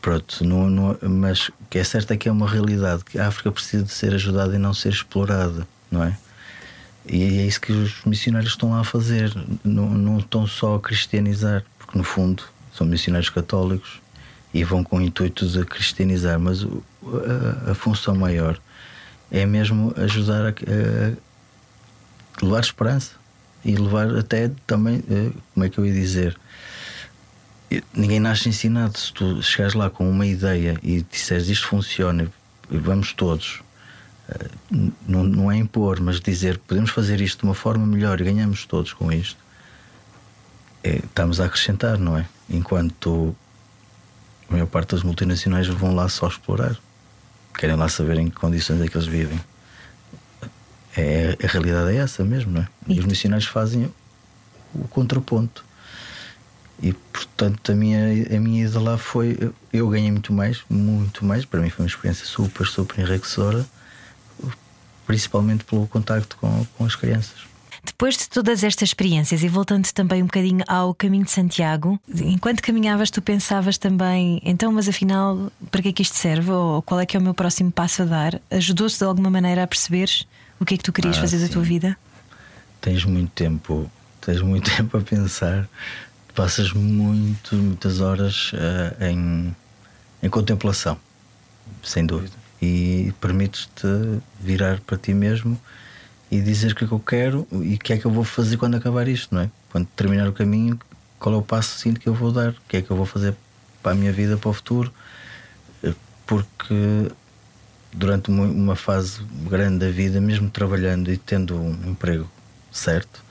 Pronto, 0.00 0.44
não, 0.44 0.70
não, 0.70 0.98
mas 1.02 1.48
o 1.48 1.52
que 1.68 1.78
é 1.78 1.84
certo 1.84 2.12
é 2.12 2.16
que 2.16 2.28
é 2.28 2.32
uma 2.32 2.48
realidade 2.48 3.04
que 3.04 3.18
a 3.18 3.28
África 3.28 3.52
precisa 3.52 3.84
de 3.84 3.92
ser 3.92 4.14
ajudada 4.14 4.54
e 4.54 4.58
não 4.58 4.72
ser 4.72 4.90
explorada, 4.90 5.66
não 5.90 6.02
é? 6.02 6.16
E 7.06 7.22
é 7.22 7.46
isso 7.46 7.60
que 7.60 7.72
os 7.72 8.02
missionários 8.04 8.52
estão 8.52 8.70
lá 8.70 8.80
a 8.80 8.84
fazer. 8.84 9.32
Não, 9.64 9.90
não 9.90 10.18
estão 10.18 10.46
só 10.46 10.76
a 10.76 10.80
cristianizar, 10.80 11.64
porque 11.78 11.98
no 11.98 12.04
fundo 12.04 12.44
são 12.72 12.86
missionários 12.86 13.30
católicos 13.30 14.00
e 14.52 14.64
vão 14.64 14.82
com 14.82 14.98
o 14.98 15.00
intuito 15.00 15.46
de 15.46 15.64
cristianizar, 15.64 16.38
mas 16.38 16.64
a, 16.64 17.70
a 17.70 17.74
função 17.74 18.14
maior 18.14 18.58
é 19.30 19.46
mesmo 19.46 19.94
ajudar 19.96 20.46
a, 20.46 20.50
a, 20.50 22.44
levar 22.44 22.60
esperança 22.60 23.12
e 23.64 23.76
levar 23.76 24.14
até 24.16 24.50
também, 24.66 25.04
eh, 25.10 25.30
como 25.54 25.66
é 25.66 25.68
que 25.68 25.78
eu 25.78 25.86
ia 25.86 25.92
dizer? 25.92 26.36
Ninguém 27.94 28.20
nasce 28.20 28.48
ensinado. 28.48 28.98
Se 28.98 29.12
tu 29.12 29.42
chegares 29.42 29.74
lá 29.74 29.88
com 29.88 30.10
uma 30.10 30.26
ideia 30.26 30.78
e 30.82 31.02
disseres 31.02 31.48
isto 31.48 31.68
funciona 31.68 32.30
e 32.70 32.76
vamos 32.76 33.12
todos, 33.12 33.62
eh, 34.28 34.48
não, 35.06 35.24
não 35.24 35.52
é 35.52 35.56
impor, 35.56 36.00
mas 36.00 36.20
dizer 36.20 36.58
podemos 36.58 36.90
fazer 36.90 37.20
isto 37.20 37.40
de 37.40 37.44
uma 37.44 37.54
forma 37.54 37.86
melhor 37.86 38.20
e 38.20 38.24
ganhamos 38.24 38.64
todos 38.64 38.92
com 38.92 39.12
isto, 39.12 39.38
é, 40.82 40.96
estamos 40.96 41.40
a 41.40 41.46
acrescentar, 41.46 41.98
não 41.98 42.16
é? 42.16 42.26
Enquanto 42.48 43.34
a 44.48 44.52
maior 44.52 44.66
parte 44.66 44.94
das 44.94 45.02
multinacionais 45.02 45.68
vão 45.68 45.94
lá 45.94 46.08
só 46.08 46.26
explorar, 46.26 46.76
querem 47.54 47.76
lá 47.76 47.88
saber 47.88 48.18
em 48.18 48.28
que 48.28 48.36
condições 48.36 48.80
é 48.80 48.88
que 48.88 48.96
eles 48.96 49.06
vivem. 49.06 49.40
É, 50.96 51.36
a 51.42 51.46
realidade 51.46 51.96
é 51.96 52.00
essa 52.00 52.24
mesmo, 52.24 52.52
não 52.52 52.62
é? 52.62 52.68
E 52.88 52.98
os 52.98 53.06
missionários 53.06 53.48
fazem 53.48 53.92
o 54.74 54.88
contraponto. 54.88 55.64
E 56.82 56.92
portanto 56.92 57.72
a 57.72 57.74
minha, 57.74 57.98
a 58.34 58.40
minha 58.40 58.64
ida 58.64 58.80
lá 58.80 58.96
foi. 58.96 59.36
Eu 59.72 59.88
ganhei 59.88 60.10
muito 60.10 60.32
mais, 60.32 60.62
muito 60.68 61.24
mais. 61.24 61.44
Para 61.44 61.60
mim 61.60 61.68
foi 61.70 61.84
uma 61.84 61.88
experiência 61.88 62.24
super, 62.24 62.66
super 62.66 62.98
enriquecedora, 63.00 63.66
principalmente 65.06 65.64
pelo 65.64 65.86
contacto 65.86 66.36
com, 66.36 66.64
com 66.76 66.84
as 66.84 66.94
crianças. 66.96 67.50
Depois 67.84 68.16
de 68.16 68.28
todas 68.28 68.62
estas 68.62 68.90
experiências 68.90 69.42
e 69.42 69.48
voltando 69.48 69.90
também 69.92 70.22
um 70.22 70.26
bocadinho 70.26 70.62
ao 70.68 70.94
caminho 70.94 71.24
de 71.24 71.30
Santiago, 71.30 71.98
enquanto 72.14 72.60
caminhavas, 72.60 73.10
tu 73.10 73.22
pensavas 73.22 73.78
também, 73.78 74.40
então, 74.44 74.70
mas 74.70 74.86
afinal, 74.86 75.50
para 75.70 75.80
que 75.80 75.88
é 75.88 75.92
que 75.92 76.02
isto 76.02 76.14
serve? 76.14 76.50
Ou 76.50 76.82
qual 76.82 77.00
é 77.00 77.06
que 77.06 77.16
é 77.16 77.20
o 77.20 77.22
meu 77.22 77.32
próximo 77.32 77.70
passo 77.72 78.02
a 78.02 78.04
dar? 78.04 78.40
Ajudou-se 78.50 78.98
de 78.98 79.04
alguma 79.04 79.30
maneira 79.30 79.62
a 79.62 79.66
perceberes 79.66 80.26
o 80.60 80.64
que 80.66 80.74
é 80.74 80.76
que 80.76 80.84
tu 80.84 80.92
querias 80.92 81.16
Ah, 81.16 81.20
fazer 81.22 81.38
da 81.38 81.46
sim. 81.46 81.52
tua 81.54 81.62
vida? 81.62 81.96
Tens 82.82 83.04
muito 83.04 83.30
tempo, 83.30 83.90
tens 84.20 84.42
muito 84.42 84.70
tempo 84.76 84.98
a 84.98 85.00
pensar, 85.00 85.66
passas 86.32 86.72
muito, 86.72 87.54
muitas 87.56 88.00
horas 88.00 88.52
eh, 88.54 89.10
em, 89.10 89.54
em 90.22 90.28
contemplação, 90.28 90.98
sem 91.82 92.04
dúvida. 92.06 92.34
E 92.62 93.12
permites-te 93.20 93.86
virar 94.40 94.80
para 94.80 94.98
ti 94.98 95.14
mesmo 95.14 95.58
e 96.30 96.40
dizer 96.40 96.72
o 96.72 96.74
que 96.74 96.84
é 96.84 96.86
que 96.86 96.92
eu 96.94 97.00
quero 97.00 97.46
e 97.52 97.74
o 97.74 97.78
que 97.78 97.92
é 97.92 97.98
que 97.98 98.04
eu 98.06 98.10
vou 98.10 98.24
fazer 98.24 98.56
quando 98.56 98.76
acabar 98.76 99.08
isto, 99.08 99.34
não 99.34 99.42
é? 99.42 99.50
Quando 99.70 99.86
terminar 99.96 100.28
o 100.28 100.32
caminho, 100.32 100.78
qual 101.18 101.34
é 101.34 101.38
o 101.38 101.42
passo 101.42 101.78
seguinte 101.78 102.00
que 102.00 102.08
eu 102.08 102.14
vou 102.14 102.32
dar? 102.32 102.50
O 102.50 102.56
que 102.68 102.78
é 102.78 102.82
que 102.82 102.90
eu 102.90 102.96
vou 102.96 103.06
fazer 103.06 103.34
para 103.82 103.92
a 103.92 103.94
minha 103.94 104.12
vida, 104.12 104.36
para 104.36 104.50
o 104.50 104.52
futuro? 104.52 104.92
Eh, 105.82 105.94
Porque 106.26 107.10
durante 107.92 108.30
uma 108.30 108.76
fase 108.76 109.22
grande 109.48 109.78
da 109.86 109.90
vida, 109.90 110.20
mesmo 110.20 110.48
trabalhando 110.50 111.12
e 111.12 111.16
tendo 111.16 111.56
um 111.60 111.90
emprego 111.90 112.30
certo, 112.70 113.24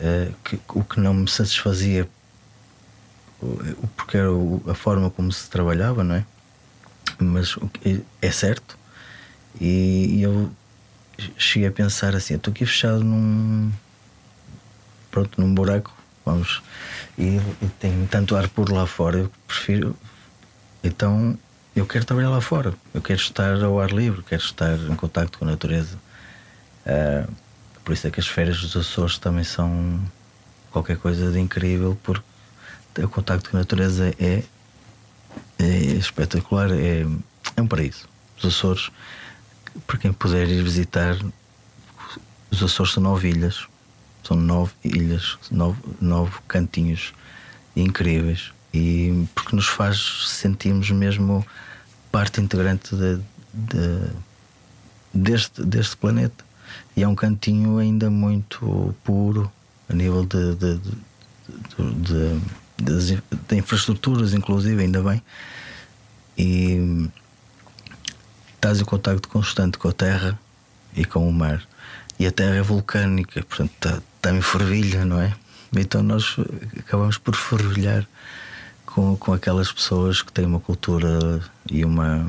eh, 0.00 0.30
que- 0.44 0.58
o 0.70 0.82
que 0.84 0.98
não 1.00 1.14
me 1.14 1.28
satisfazia, 1.28 2.08
porque 3.96 4.16
era 4.16 4.28
a 4.68 4.74
forma 4.74 5.10
como 5.10 5.32
se 5.32 5.48
trabalhava, 5.48 6.04
não 6.04 6.14
é? 6.16 6.24
Mas 7.18 7.54
que- 7.54 8.02
é 8.20 8.30
certo, 8.30 8.78
e, 9.60 10.20
eu 10.22 10.50
cheguei 11.36 11.68
a 11.68 11.72
pensar 11.72 12.14
assim: 12.14 12.34
estou 12.34 12.50
aqui 12.52 12.64
fechado 12.66 13.02
num. 13.04 13.70
Pronto, 15.10 15.40
num 15.40 15.52
buraco, 15.54 15.92
vamos, 16.24 16.62
e, 17.18 17.36
e 17.60 18.06
tanto 18.10 18.36
ar 18.36 18.48
por 18.48 18.70
lá 18.70 18.86
fora, 18.86 19.18
eu 19.18 19.32
prefiro. 19.46 19.96
Então 20.84 21.36
eu 21.74 21.84
quero 21.86 22.04
trabalhar 22.04 22.30
lá 22.30 22.40
fora, 22.40 22.74
eu 22.94 23.02
quero 23.02 23.20
estar 23.20 23.62
ao 23.62 23.80
ar 23.80 23.90
livre, 23.90 24.22
quero 24.22 24.42
estar 24.42 24.76
em 24.78 24.94
contacto 24.96 25.38
com 25.38 25.44
a 25.44 25.48
natureza. 25.50 25.98
Ah, 26.86 27.26
por 27.84 27.92
isso 27.92 28.06
é 28.06 28.10
que 28.10 28.20
as 28.20 28.26
férias 28.26 28.60
dos 28.60 28.76
Açores 28.76 29.18
também 29.18 29.44
são 29.44 30.00
qualquer 30.70 30.96
coisa 30.98 31.30
de 31.32 31.38
incrível, 31.40 31.98
porque 32.02 32.22
o 33.02 33.08
contacto 33.08 33.50
com 33.50 33.56
a 33.56 33.60
natureza 33.60 34.14
é, 34.18 34.42
é 35.58 35.76
espetacular, 35.94 36.70
é, 36.72 37.04
é 37.56 37.62
um 37.62 37.66
paraíso. 37.66 38.08
Os 38.38 38.44
Açores, 38.44 38.90
para 39.86 39.98
quem 39.98 40.12
puder 40.12 40.48
ir 40.48 40.62
visitar, 40.62 41.16
os 42.50 42.62
Açores 42.62 42.92
são 42.92 43.02
nove 43.02 43.28
ilhas, 43.30 43.66
são 44.22 44.36
nove 44.36 44.72
ilhas, 44.84 45.38
nove, 45.50 45.78
nove 46.00 46.32
cantinhos 46.48 47.12
incríveis 47.74 48.52
e 48.74 49.26
porque 49.34 49.54
nos 49.56 49.66
faz 49.66 50.26
sentirmos 50.28 50.90
mesmo 50.90 51.44
parte 52.12 52.40
integrante 52.40 52.94
de, 52.94 53.20
de- 53.52 54.10
deste, 55.14 55.62
deste 55.64 55.96
planeta. 55.96 56.44
E 56.96 57.02
é 57.02 57.08
um 57.08 57.14
cantinho 57.14 57.78
ainda 57.78 58.10
muito 58.10 58.94
puro 59.04 59.50
a 59.88 59.94
nível 59.94 60.24
de, 60.24 60.54
de, 60.56 60.78
de, 60.78 62.40
de- 62.78 63.22
de 63.48 63.56
infraestruturas, 63.56 64.32
inclusive, 64.34 64.82
ainda 64.82 65.02
bem. 65.02 65.22
E 66.38 67.08
estás 68.54 68.80
em 68.80 68.84
contacto 68.84 69.28
constante 69.28 69.78
com 69.78 69.88
a 69.88 69.92
terra 69.92 70.38
e 70.94 71.04
com 71.04 71.28
o 71.28 71.32
mar. 71.32 71.62
E 72.18 72.26
a 72.26 72.32
terra 72.32 72.56
é 72.56 72.62
vulcânica, 72.62 73.42
portanto 73.44 73.72
está, 73.74 74.02
está 74.16 74.32
em 74.34 74.42
fervilha, 74.42 75.04
não 75.04 75.20
é? 75.20 75.34
Então 75.76 76.02
nós 76.02 76.36
acabamos 76.78 77.16
por 77.16 77.34
fervilhar 77.34 78.06
com, 78.84 79.16
com 79.16 79.32
aquelas 79.32 79.72
pessoas 79.72 80.20
que 80.20 80.32
têm 80.32 80.44
uma 80.44 80.60
cultura 80.60 81.40
e, 81.70 81.84
uma, 81.84 82.28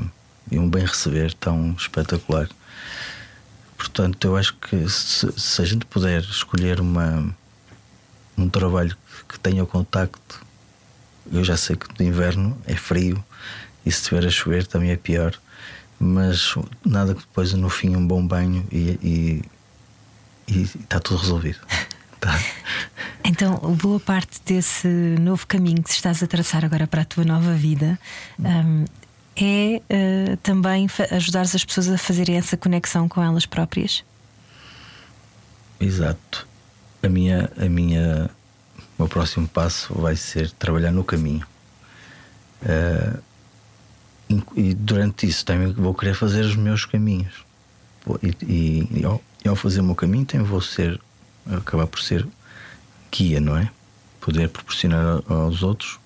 e 0.50 0.58
um 0.58 0.68
bem 0.68 0.84
receber 0.84 1.34
tão 1.34 1.74
espetacular. 1.78 2.48
Portanto, 3.82 4.28
eu 4.28 4.36
acho 4.36 4.54
que 4.58 4.88
se, 4.88 5.28
se 5.36 5.60
a 5.60 5.64
gente 5.64 5.84
puder 5.86 6.20
escolher 6.20 6.80
uma, 6.80 7.34
um 8.38 8.48
trabalho 8.48 8.96
que 9.28 9.40
tenha 9.40 9.64
o 9.64 9.66
contacto, 9.66 10.40
eu 11.32 11.42
já 11.42 11.56
sei 11.56 11.74
que 11.74 11.88
no 11.98 12.08
inverno 12.08 12.56
é 12.64 12.76
frio 12.76 13.22
e 13.84 13.90
se 13.90 13.98
estiver 13.98 14.24
a 14.24 14.30
chover 14.30 14.68
também 14.68 14.92
é 14.92 14.96
pior, 14.96 15.34
mas 15.98 16.54
nada 16.86 17.12
que 17.12 17.22
depois 17.22 17.52
no 17.54 17.68
fim 17.68 17.96
um 17.96 18.06
bom 18.06 18.24
banho 18.24 18.64
e, 18.70 19.42
está 20.46 21.00
tudo 21.00 21.18
resolvido. 21.18 21.58
Tá. 22.22 22.38
Então, 23.24 23.56
boa 23.82 23.98
parte 23.98 24.40
desse 24.46 24.86
novo 24.86 25.44
caminho 25.44 25.82
que 25.82 25.90
estás 25.90 26.22
a 26.22 26.26
traçar 26.28 26.64
agora 26.64 26.86
para 26.86 27.02
a 27.02 27.04
tua 27.04 27.24
nova 27.24 27.52
vida 27.54 27.98
hum, 28.38 28.84
é 29.36 29.80
eh, 29.88 30.36
também 30.42 30.86
ajudares 31.10 31.54
as 31.54 31.64
pessoas 31.64 31.88
a 31.88 31.98
fazerem 31.98 32.36
essa 32.36 32.56
conexão 32.56 33.08
com 33.08 33.22
elas 33.22 33.46
próprias. 33.46 34.04
Exato. 35.80 36.46
A 37.02 37.08
minha, 37.08 37.50
a 37.58 37.64
minha, 37.68 38.30
o 38.98 39.02
meu 39.02 39.08
próximo 39.08 39.48
passo 39.48 39.92
vai 39.94 40.14
ser 40.16 40.50
trabalhar 40.52 40.92
no 40.92 41.02
caminho. 41.02 41.44
In- 44.30 44.42
e 44.56 44.74
durante 44.74 45.26
isso 45.26 45.44
também 45.44 45.72
vou 45.72 45.94
querer 45.94 46.14
fazer 46.14 46.44
os 46.44 46.54
meus 46.56 46.84
caminhos. 46.84 47.44
E, 48.22 48.86
e- 49.00 49.04
ao, 49.04 49.20
ao 49.46 49.56
fazer 49.56 49.80
o 49.80 49.84
meu 49.84 49.94
caminho, 49.94 50.24
também 50.24 50.46
vou 50.46 50.60
ser, 50.60 51.00
acabar 51.50 51.86
por 51.86 52.00
ser 52.00 52.26
guia, 53.10 53.40
não 53.40 53.56
é? 53.56 53.68
Poder 54.20 54.48
proporcionar 54.48 55.20
aos 55.28 55.62
outros. 55.62 55.98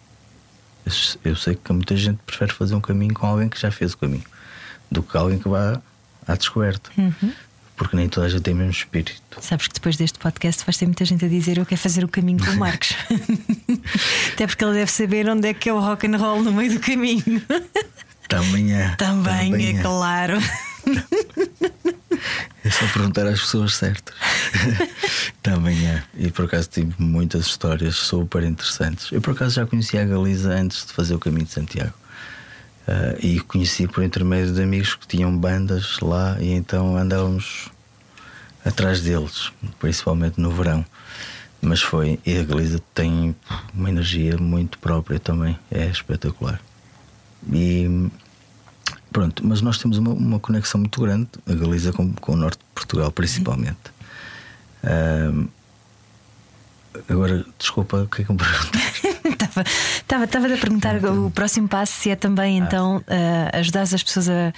Eu- 1.25 1.37
sei 1.37 1.55
que 1.57 1.73
muita 1.73 1.97
gente 1.97 2.19
prefere 2.25 2.53
fazer 2.53 2.75
um 2.75 2.81
caminho 2.81 3.13
com 3.15 3.27
alguém 3.27 3.49
que 3.49 3.61
já 3.61 3.71
fez 3.71 3.93
o 3.93 3.99
caminho 3.99 4.25
do 4.91 5.03
que 5.03 5.17
alguém 5.17 5.39
que 5.39 5.49
vá 5.49 5.81
à 6.27 6.35
descoberta. 6.37 6.91
Porque 7.77 7.95
nem 7.95 8.09
toda 8.09 8.27
a 8.27 8.29
gente 8.31 8.41
tem 8.43 8.55
o 8.55 8.57
mesmo 8.57 8.73
espírito. 8.73 9.21
Sabes 9.41 9.67
que 9.69 9.75
depois 9.75 9.97
deste 9.97 10.19
podcast 10.19 10.65
vais 10.65 10.77
ter 10.79 10.87
muita 10.87 11.05
gente 11.05 11.25
a 11.25 11.29
dizer 11.29 11.59
eu 11.59 11.67
quero 11.67 11.81
fazer 11.81 12.05
o 12.05 12.09
caminho 12.09 12.39
com 12.43 12.53
o 12.53 12.57
Marcos. 12.57 12.95
Até 14.33 14.47
porque 14.47 14.65
ele 14.65 14.73
deve 14.75 14.91
saber 14.91 15.29
onde 15.29 15.49
é 15.49 15.53
que 15.55 15.69
é 15.69 15.73
o 15.75 15.81
rock 15.81 16.07
and 16.07 16.17
roll 16.17 16.43
no 16.43 16.53
meio 16.53 16.73
do 16.73 16.81
caminho. 16.81 17.43
Também 18.29 18.73
é. 18.73 18.95
Também, 18.97 19.77
é 19.79 19.83
claro. 19.83 20.39
É 22.65 22.71
só 22.71 22.87
perguntar 22.89 23.27
às 23.27 23.41
pessoas 23.41 23.75
certas. 23.75 24.15
Também 25.43 25.87
é. 25.87 26.03
E 26.17 26.31
por 26.31 26.47
acaso 26.47 26.69
tive 26.69 26.95
muitas 26.99 27.47
histórias 27.47 27.97
super 27.97 28.43
interessantes. 28.43 29.13
Eu 29.13 29.21
por 29.21 29.33
acaso 29.35 29.55
já 29.55 29.67
conhecia 29.67 30.03
a 30.03 30.05
Galiza 30.05 30.51
antes 30.51 30.87
de 30.87 30.93
fazer 30.93 31.15
o 31.15 31.19
caminho 31.19 31.47
de 31.47 31.53
Santiago. 31.53 31.95
Ah, 32.87 33.17
e 33.21 33.41
conheci 33.41 33.89
por 33.89 34.05
intermédio 34.05 34.55
de 34.55 34.63
amigos 34.63 34.95
que 34.95 35.07
tinham 35.07 35.37
bandas 35.37 35.99
lá 36.01 36.37
e 36.41 36.53
então 36.53 36.97
andávamos 36.97 37.69
atrás 38.65 39.01
deles, 39.01 39.51
principalmente 39.79 40.41
no 40.41 40.51
verão. 40.51 40.85
Mas 41.61 41.83
foi. 41.83 42.21
E 42.25 42.39
a 42.39 42.45
Galiza 42.45 42.81
tem 42.95 43.35
uma 43.75 43.89
energia 43.89 44.37
muito 44.37 44.79
própria 44.79 45.19
também. 45.19 45.59
É 45.71 45.87
espetacular. 45.87 46.61
E 47.53 48.09
pronto, 49.17 49.47
mas 49.47 49.63
nós 49.63 49.79
temos 49.79 49.97
uma, 49.97 50.11
uma 50.11 50.39
conexão 50.39 50.79
muito 50.79 51.01
grande, 51.01 51.27
a 51.49 51.55
Galiza 51.55 51.91
com, 51.91 52.13
com 52.13 52.33
o 52.33 52.37
norte 52.37 52.59
de 52.59 52.65
Portugal, 52.75 53.11
principalmente. 53.11 53.79
Ahm, 54.85 55.47
agora, 57.09 57.47
desculpa, 57.59 58.03
o 58.03 58.09
que 58.09 58.21
é 58.21 58.25
que 58.27 58.33
me 58.33 58.37
perguntaste? 58.37 59.17
Estava, 60.07 60.25
estava, 60.25 60.47
a 60.47 60.57
perguntar 60.57 61.05
o 61.05 61.31
próximo 61.33 61.67
passo 61.67 61.93
se 61.93 62.11
é 62.11 62.17
também 62.17 62.59
então 62.59 62.99
uh, 62.99 63.59
ajudar 63.59 63.83
as 63.83 64.03
pessoas 64.03 64.29
a, 64.29 64.53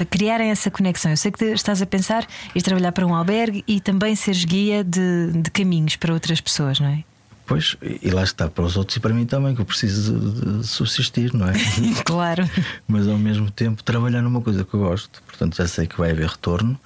a 0.00 0.04
criarem 0.06 0.50
essa 0.50 0.70
conexão. 0.70 1.10
Eu 1.10 1.16
sei 1.16 1.30
que 1.30 1.44
estás 1.44 1.82
a 1.82 1.86
pensar 1.86 2.26
ir 2.54 2.62
trabalhar 2.62 2.90
para 2.92 3.06
um 3.06 3.14
albergue 3.14 3.62
e 3.68 3.80
também 3.80 4.16
seres 4.16 4.44
guia 4.44 4.82
de, 4.82 5.32
de 5.32 5.50
caminhos 5.50 5.96
para 5.96 6.12
outras 6.12 6.40
pessoas, 6.40 6.80
não 6.80 6.88
é? 6.88 7.04
Pois, 7.48 7.78
e 7.80 8.10
lá 8.10 8.22
está 8.22 8.46
para 8.46 8.62
os 8.62 8.76
outros 8.76 8.98
e 8.98 9.00
para 9.00 9.14
mim 9.14 9.24
também, 9.24 9.54
que 9.54 9.60
eu 9.62 9.64
preciso 9.64 10.12
de, 10.12 10.58
de 10.58 10.66
subsistir, 10.66 11.32
não 11.32 11.48
é? 11.48 11.54
Claro. 12.04 12.48
mas 12.86 13.08
ao 13.08 13.16
mesmo 13.16 13.50
tempo 13.50 13.82
trabalhar 13.82 14.20
numa 14.20 14.42
coisa 14.42 14.64
que 14.64 14.74
eu 14.74 14.80
gosto. 14.80 15.22
Portanto, 15.26 15.56
já 15.56 15.66
sei 15.66 15.86
que 15.86 15.96
vai 15.96 16.10
haver 16.10 16.28
retorno 16.28 16.78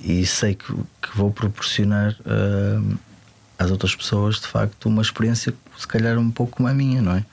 e 0.00 0.24
sei 0.24 0.54
que, 0.54 0.72
que 0.72 1.14
vou 1.14 1.30
proporcionar 1.30 2.16
ah, 2.24 2.80
às 3.58 3.70
outras 3.70 3.94
pessoas, 3.94 4.40
de 4.40 4.46
facto, 4.46 4.88
uma 4.88 5.02
experiência, 5.02 5.52
se 5.76 5.86
calhar, 5.86 6.18
um 6.18 6.30
pouco 6.30 6.56
como 6.56 6.68
a 6.70 6.72
minha, 6.72 7.02
não 7.02 7.12
é? 7.12 7.24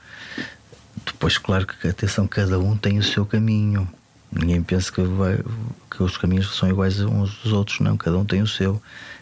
Depois, 1.05 1.37
claro 1.37 1.65
que, 1.65 1.87
atenção, 1.87 2.27
cada 2.27 2.59
um 2.59 2.75
tem 2.75 2.99
o 2.99 3.03
seu 3.03 3.25
caminho. 3.25 3.87
Ninguém 4.29 4.61
pensa 4.61 4.91
que, 4.91 5.01
vai, 5.01 5.39
que 5.89 6.03
os 6.03 6.17
caminhos 6.17 6.53
são 6.53 6.67
iguais 6.69 6.99
uns 6.99 7.33
dos 7.37 7.53
outros, 7.53 7.79
não. 7.79 7.95
Cada 7.95 8.17
um 8.17 8.25
tem 8.25 8.41
o 8.41 8.47
seu. 8.47 8.81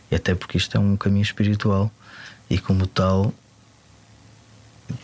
E 0.09 0.15
até 0.15 0.33
porque 0.33 0.57
isto 0.57 0.75
é 0.75 0.79
um 0.79 0.97
caminho 0.97 1.23
espiritual 1.23 1.91
e, 2.49 2.57
como 2.57 2.87
tal, 2.87 3.31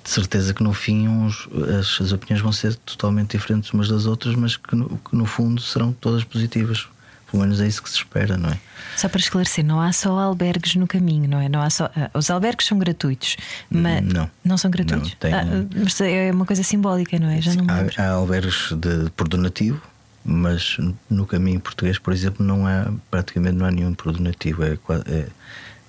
de 0.04 0.10
certeza 0.10 0.54
que 0.54 0.64
no 0.64 0.74
fim 0.74 1.08
uns, 1.08 1.48
as, 1.80 2.02
as 2.02 2.12
opiniões 2.12 2.42
vão 2.42 2.52
ser 2.52 2.76
totalmente 2.76 3.38
diferentes 3.38 3.72
umas 3.72 3.88
das 3.90 4.06
outras, 4.06 4.36
mas 4.36 4.56
que 4.58 4.76
no, 4.76 4.98
que 4.98 5.16
no 5.16 5.26
fundo 5.26 5.62
serão 5.62 5.92
todas 5.94 6.24
positivas 6.24 6.88
pelo 7.30 7.44
menos 7.44 7.60
é 7.60 7.68
isso 7.68 7.84
que 7.84 7.90
se 7.90 7.98
espera, 7.98 8.38
não 8.38 8.50
é? 8.50 8.58
Só 8.96 9.10
para 9.10 9.20
esclarecer, 9.20 9.66
não 9.66 9.82
há 9.82 9.92
só 9.92 10.18
albergues 10.18 10.76
no 10.76 10.88
caminho, 10.88 11.28
não 11.30 11.42
é? 11.42 11.50
Não 11.50 11.62
há 11.62 11.70
só, 11.70 11.92
ah, 11.94 12.10
os 12.14 12.30
albergues 12.30 12.66
são 12.66 12.80
gratuitos, 12.80 13.36
mas 13.70 14.02
Não. 14.02 14.32
não 14.46 14.58
são 14.58 14.72
gratuitos. 14.72 15.10
Não, 15.10 15.18
tem- 15.18 15.34
Ah, 15.34 15.44
mas 15.76 16.00
é 16.00 16.32
uma 16.32 16.46
coisa 16.46 16.64
simbólica, 16.64 17.20
não 17.20 17.30
é? 17.30 17.42
Já 17.42 17.54
não. 17.54 17.66
Há, 17.68 18.02
há 18.02 18.12
albergues 18.12 18.70
de, 18.72 19.10
por 19.12 19.28
donativo, 19.28 19.82
mas 20.24 20.78
no 21.10 21.26
caminho 21.28 21.60
português, 21.60 22.00
por 22.00 22.14
exemplo, 22.14 22.46
não 22.46 22.66
há 22.66 22.90
praticamente 23.12 23.56
não 23.58 23.66
há 23.66 23.72
nenhum 23.72 23.94
por 23.94 24.14
donativo. 24.14 24.64
É, 24.64 24.78
é- 25.08 25.28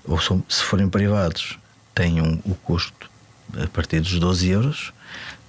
ou 0.04 0.20
são- 0.20 0.42
se 0.48 0.64
forem 0.64 0.88
privados, 0.88 1.56
têm 1.94 2.20
um- 2.20 2.40
o 2.44 2.56
custo 2.56 3.08
a 3.56 3.66
partir 3.68 4.00
dos 4.00 4.18
12 4.18 4.48
euros, 4.48 4.92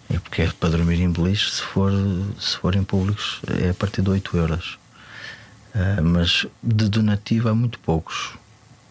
é 0.09 0.17
porque 0.19 0.41
é 0.41 0.51
para 0.51 0.69
dormir 0.69 0.99
em 1.01 1.11
beliche. 1.11 1.51
Se, 1.51 1.61
for, 1.61 1.91
se 2.39 2.57
forem 2.57 2.83
públicos, 2.83 3.41
é 3.61 3.69
a 3.69 3.73
partir 3.73 4.01
de 4.01 4.09
8 4.09 4.37
euros. 4.37 4.79
Ah, 5.73 6.01
mas 6.01 6.45
de 6.63 6.89
donativo 6.89 7.49
há 7.49 7.55
muito 7.55 7.79
poucos, 7.79 8.33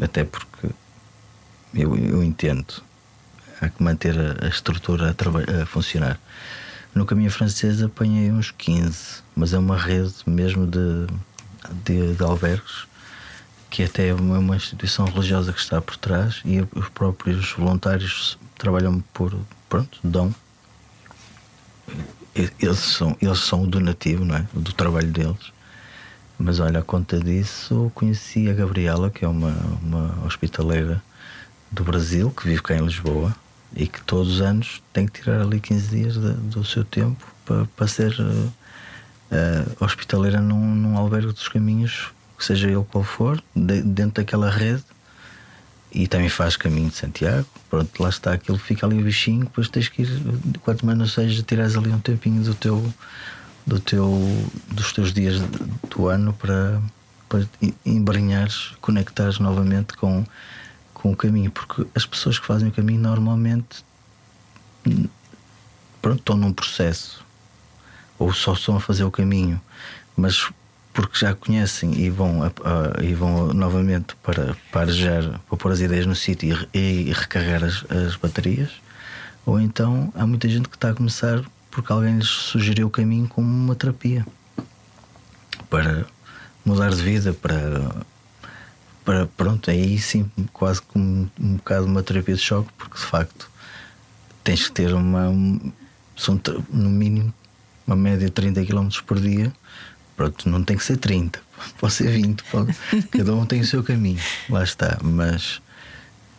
até 0.01 0.25
porque 0.25 0.69
eu, 1.75 1.97
eu 1.97 2.23
entendo 2.23 2.83
há 3.61 3.69
que 3.69 3.83
manter 3.83 4.17
a, 4.19 4.47
a 4.47 4.49
estrutura 4.49 5.15
a, 5.15 5.63
a 5.63 5.67
funcionar. 5.67 6.19
No 6.95 7.05
caminho 7.05 7.31
francês 7.31 7.83
apanhei 7.83 8.31
uns 8.31 8.51
15, 8.51 9.23
mas 9.35 9.53
é 9.53 9.59
uma 9.59 9.77
rede 9.77 10.15
mesmo 10.27 10.67
de, 10.67 11.07
de, 11.85 12.15
de 12.15 12.23
albergues 12.23 12.87
que 13.71 13.83
até 13.83 14.09
é 14.09 14.15
uma 14.15 14.57
instituição 14.57 15.05
religiosa 15.05 15.53
que 15.53 15.61
está 15.61 15.81
por 15.81 15.97
trás 15.97 16.41
e 16.45 16.67
os 16.75 16.89
próprios 16.89 17.53
voluntários 17.53 18.39
trabalham 18.59 19.03
por 19.15 19.35
pronto, 19.69 19.99
dão. 20.03 20.35
Eles 22.35 22.79
são, 22.79 23.17
eles 23.21 23.39
são 23.41 23.63
o 23.65 23.67
donativo 23.67 24.25
não 24.25 24.37
é? 24.37 24.47
do 24.53 24.73
trabalho 24.73 25.11
deles. 25.11 25.53
Mas 26.39 26.61
olha, 26.61 26.79
a 26.79 26.83
conta 26.83 27.19
disso, 27.19 27.91
conheci 27.95 28.49
a 28.49 28.53
Gabriela, 28.55 29.11
que 29.11 29.25
é 29.25 29.29
uma, 29.29 29.51
uma 29.83 30.25
hospitaleira 30.25 31.03
do 31.73 31.83
Brasil, 31.83 32.31
que 32.31 32.45
vive 32.47 32.63
cá 32.63 32.77
em 32.77 32.85
Lisboa 32.85 33.35
e 33.75 33.87
que 33.89 34.01
todos 34.03 34.35
os 34.35 34.41
anos 34.41 34.81
tem 34.93 35.07
que 35.07 35.21
tirar 35.21 35.41
ali 35.43 35.59
15 35.61 35.89
dias 35.89 36.15
de- 36.15 36.33
do 36.35 36.65
seu 36.65 36.85
tempo 36.85 37.27
para, 37.45 37.65
para 37.77 37.89
ser 37.89 38.17
eh, 38.21 38.49
eh, 39.33 39.65
hospitaleira 39.81 40.41
num, 40.41 40.75
num 40.75 40.97
albergue 40.97 41.33
dos 41.33 41.49
caminhos, 41.49 42.09
seja 42.39 42.69
ele 42.71 42.85
qual 42.91 43.03
for, 43.03 43.43
de- 43.55 43.83
dentro 43.83 44.23
daquela 44.23 44.49
rede. 44.49 44.85
E 45.93 46.07
também 46.07 46.29
faz 46.29 46.57
caminho 46.57 46.91
de 46.91 46.97
Santiago. 46.97 47.47
Pronto, 47.71 48.03
lá 48.03 48.09
está, 48.09 48.33
aquilo 48.33 48.59
fica 48.59 48.87
ali 48.87 49.01
o 49.01 49.05
bichinho, 49.05 49.45
depois 49.45 49.69
tens 49.69 49.89
que 49.89 50.03
ir, 50.03 50.23
quanto 50.63 50.85
mais 50.85 50.99
não 50.99 51.07
seja, 51.07 51.43
tirares 51.43 51.77
ali 51.77 51.91
um 51.91 51.99
tempinho 51.99 52.43
do 52.43 52.55
teu, 52.55 52.95
do 53.67 53.81
teu, 53.81 54.11
dos 54.69 54.93
teus 54.93 55.13
dias 55.13 55.41
do 55.91 56.09
ano 56.09 56.33
para, 56.35 56.81
para 57.29 57.47
em- 57.61 57.75
embrenhares, 57.85 58.73
conectares 58.81 59.39
novamente 59.39 59.95
com, 59.97 60.25
com 60.93 61.13
o 61.13 61.17
caminho, 61.17 61.51
porque 61.51 61.87
as 61.95 62.05
pessoas 62.05 62.39
que 62.39 62.47
fazem 62.47 62.69
o 62.69 62.73
caminho 62.73 63.01
normalmente 63.01 63.85
hum, 64.87 65.07
pronto, 66.03 66.19
estão 66.21 66.37
num 66.37 66.53
processo 66.53 67.25
ou 68.19 68.33
só 68.33 68.53
estão 68.53 68.77
a 68.77 68.81
fazer 68.81 69.05
o 69.05 69.11
caminho, 69.11 69.61
mas 70.17 70.51
porque 70.99 71.17
já 71.17 71.33
conhecem 71.33 71.95
e 71.95 72.11
vão, 72.11 72.41
e 73.01 73.15
vão 73.15 73.55
novamente 73.55 74.17
para, 74.17 74.57
para 74.73 74.91
para 75.49 75.57
pôr 75.57 75.71
as 75.71 75.79
ideias 75.79 76.07
no 76.07 76.15
sítio 76.17 76.67
e, 76.75 76.81
e 77.09 77.13
recarregar 77.13 77.63
as, 77.63 77.85
as 77.89 78.17
baterias, 78.17 78.73
ou 79.47 79.61
então 79.61 80.13
há 80.17 80.27
muita 80.27 80.49
gente 80.49 80.69
que 80.69 80.75
está 80.75 80.91
a 80.91 80.95
começar 80.95 81.41
porque 81.71 81.93
alguém 81.93 82.17
lhes 82.17 82.27
sugeriu 82.27 82.89
o 82.89 82.91
caminho 82.91 83.29
como 83.29 83.47
uma 83.47 83.77
terapia 83.77 84.27
para 85.71 86.05
mudar 86.65 86.91
de 86.91 87.01
vida, 87.01 87.33
para, 87.33 87.95
para 89.05 89.27
pronto, 89.37 89.71
aí 89.71 90.01
sim, 90.01 90.29
quase 90.53 90.83
como 90.83 91.31
um 91.39 91.55
bocado 91.59 91.87
uma 91.87 92.03
terapia 92.03 92.35
de 92.35 92.41
choque, 92.41 92.71
porque 92.77 92.97
de 92.99 93.05
facto 93.05 93.49
tens 94.43 94.67
que 94.67 94.73
ter 94.73 94.93
uma. 94.93 95.29
um- 95.29 95.71
São 96.17 96.41
no 96.73 96.91
mínimo 96.91 97.33
uma 97.87 97.95
média 97.95 98.27
de 98.27 98.33
30 98.33 98.65
km 98.67 98.89
por 99.07 99.21
dia. 99.21 99.53
Pronto, 100.19 100.49
não 100.51 100.65
tem 100.65 100.77
que 100.77 100.83
ser 100.85 100.97
30, 100.97 101.41
pode 101.79 101.93
ser 101.95 102.11
20, 102.11 102.43
pode, 102.51 102.75
cada 103.13 103.35
um 103.37 103.47
tem 103.47 103.61
o 103.61 103.65
seu 103.65 103.85
caminho, 103.85 104.19
lá 104.51 104.65
está, 104.65 104.99
mas, 105.01 105.63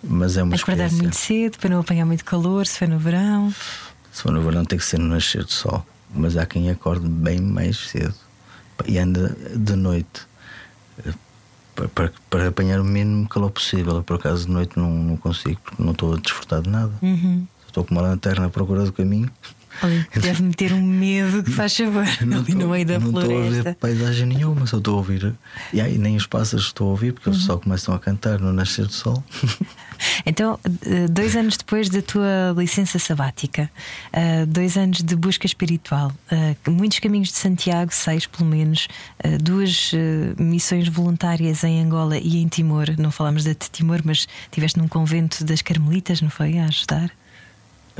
mas 0.03 0.35
é 0.35 0.43
uma 0.43 0.53
Acordar 0.53 0.87
experiência. 0.87 0.97
muito 1.01 1.15
cedo 1.15 1.57
para 1.59 1.69
não 1.69 1.79
apanhar 1.79 2.05
muito 2.05 2.25
calor, 2.25 2.67
se 2.67 2.77
for 2.77 2.89
no 2.89 2.99
verão. 2.99 3.53
Se 4.11 4.21
for 4.21 4.33
no 4.33 4.41
verão, 4.41 4.65
tem 4.65 4.77
que 4.77 4.83
ser 4.83 4.99
no 4.99 5.07
nascer 5.07 5.45
do 5.45 5.51
sol. 5.51 5.85
Mas 6.13 6.35
há 6.35 6.45
quem 6.45 6.69
acorde 6.69 7.07
bem 7.07 7.39
mais 7.39 7.77
cedo 7.77 8.13
e 8.85 8.97
anda 8.97 9.33
de 9.55 9.75
noite 9.77 10.27
eh, 11.05 11.13
para, 11.73 11.87
para, 11.87 12.11
para 12.29 12.47
apanhar 12.49 12.81
o 12.81 12.83
mínimo 12.83 13.29
calor 13.29 13.49
possível. 13.51 13.95
Eu, 13.95 14.03
Por 14.03 14.17
acaso, 14.17 14.45
de 14.47 14.51
noite 14.51 14.77
não, 14.77 14.91
não 14.91 15.15
consigo, 15.15 15.57
porque 15.63 15.81
não 15.81 15.93
estou 15.93 16.15
a 16.15 16.17
desfrutar 16.17 16.61
de 16.61 16.69
nada. 16.69 16.91
Uhum. 17.01 17.47
Estou 17.65 17.85
com 17.85 17.95
uma 17.95 18.01
lanterna 18.01 18.47
à 18.47 18.49
procura 18.49 18.83
do 18.83 18.91
caminho. 18.91 19.31
Ali 19.81 20.05
deve-me 20.19 20.53
ter 20.53 20.73
um 20.73 20.81
medo 20.81 21.43
que 21.43 21.51
faz 21.51 21.75
favor. 21.75 22.03
ali 22.21 22.31
estou- 22.39 22.55
no 22.55 22.67
meio 22.69 22.85
da 22.85 22.99
não 22.99 23.07
estou 23.07 23.21
a 23.23 23.27
ver 23.27 23.47
floresta. 23.47 23.77
paisagem 23.79 24.25
nenhuma, 24.27 24.65
só 24.67 24.77
estou 24.77 24.95
a 24.95 24.97
ouvir. 24.97 25.33
E 25.73 25.79
aí 25.81 25.97
nem 25.97 26.15
os 26.15 26.25
pássaros 26.27 26.67
estou 26.67 26.87
a 26.87 26.91
ouvir, 26.91 27.13
porque 27.13 27.29
eles 27.29 27.39
Uhum. 27.41 27.45
só 27.45 27.57
começam 27.57 27.93
a 27.93 27.99
cantar 27.99 28.39
no 28.39 28.51
nascer 28.53 28.85
do 28.85 28.93
sol. 28.93 29.23
Então, 30.25 30.57
eh, 30.85 31.07
dois 31.09 31.35
anos 31.35 31.57
depois 31.57 31.89
da 31.89 32.01
tua 32.01 32.55
licença 32.57 32.97
sabática, 32.97 33.69
eh, 34.13 34.45
dois 34.45 34.77
anos 34.77 35.03
de 35.03 35.13
busca 35.13 35.45
espiritual, 35.45 36.13
eh, 36.31 36.55
muitos 36.69 36.99
caminhos 36.99 37.27
de 37.29 37.37
Santiago, 37.37 37.93
seis 37.93 38.25
pelo 38.25 38.49
menos, 38.49 38.87
duas 39.41 39.91
missões 40.37 40.87
voluntárias 40.87 41.65
em 41.65 41.81
Angola 41.83 42.17
e 42.17 42.37
em 42.37 42.47
Timor. 42.47 42.85
Não 42.97 43.11
falamos 43.11 43.43
de 43.43 43.53
Timor, 43.55 43.99
mas 44.05 44.25
estiveste 44.43 44.77
num 44.79 44.87
convento 44.87 45.43
das 45.43 45.61
Carmelitas, 45.61 46.21
não 46.21 46.29
foi? 46.29 46.57
A 46.57 46.65
ajudar? 46.67 47.11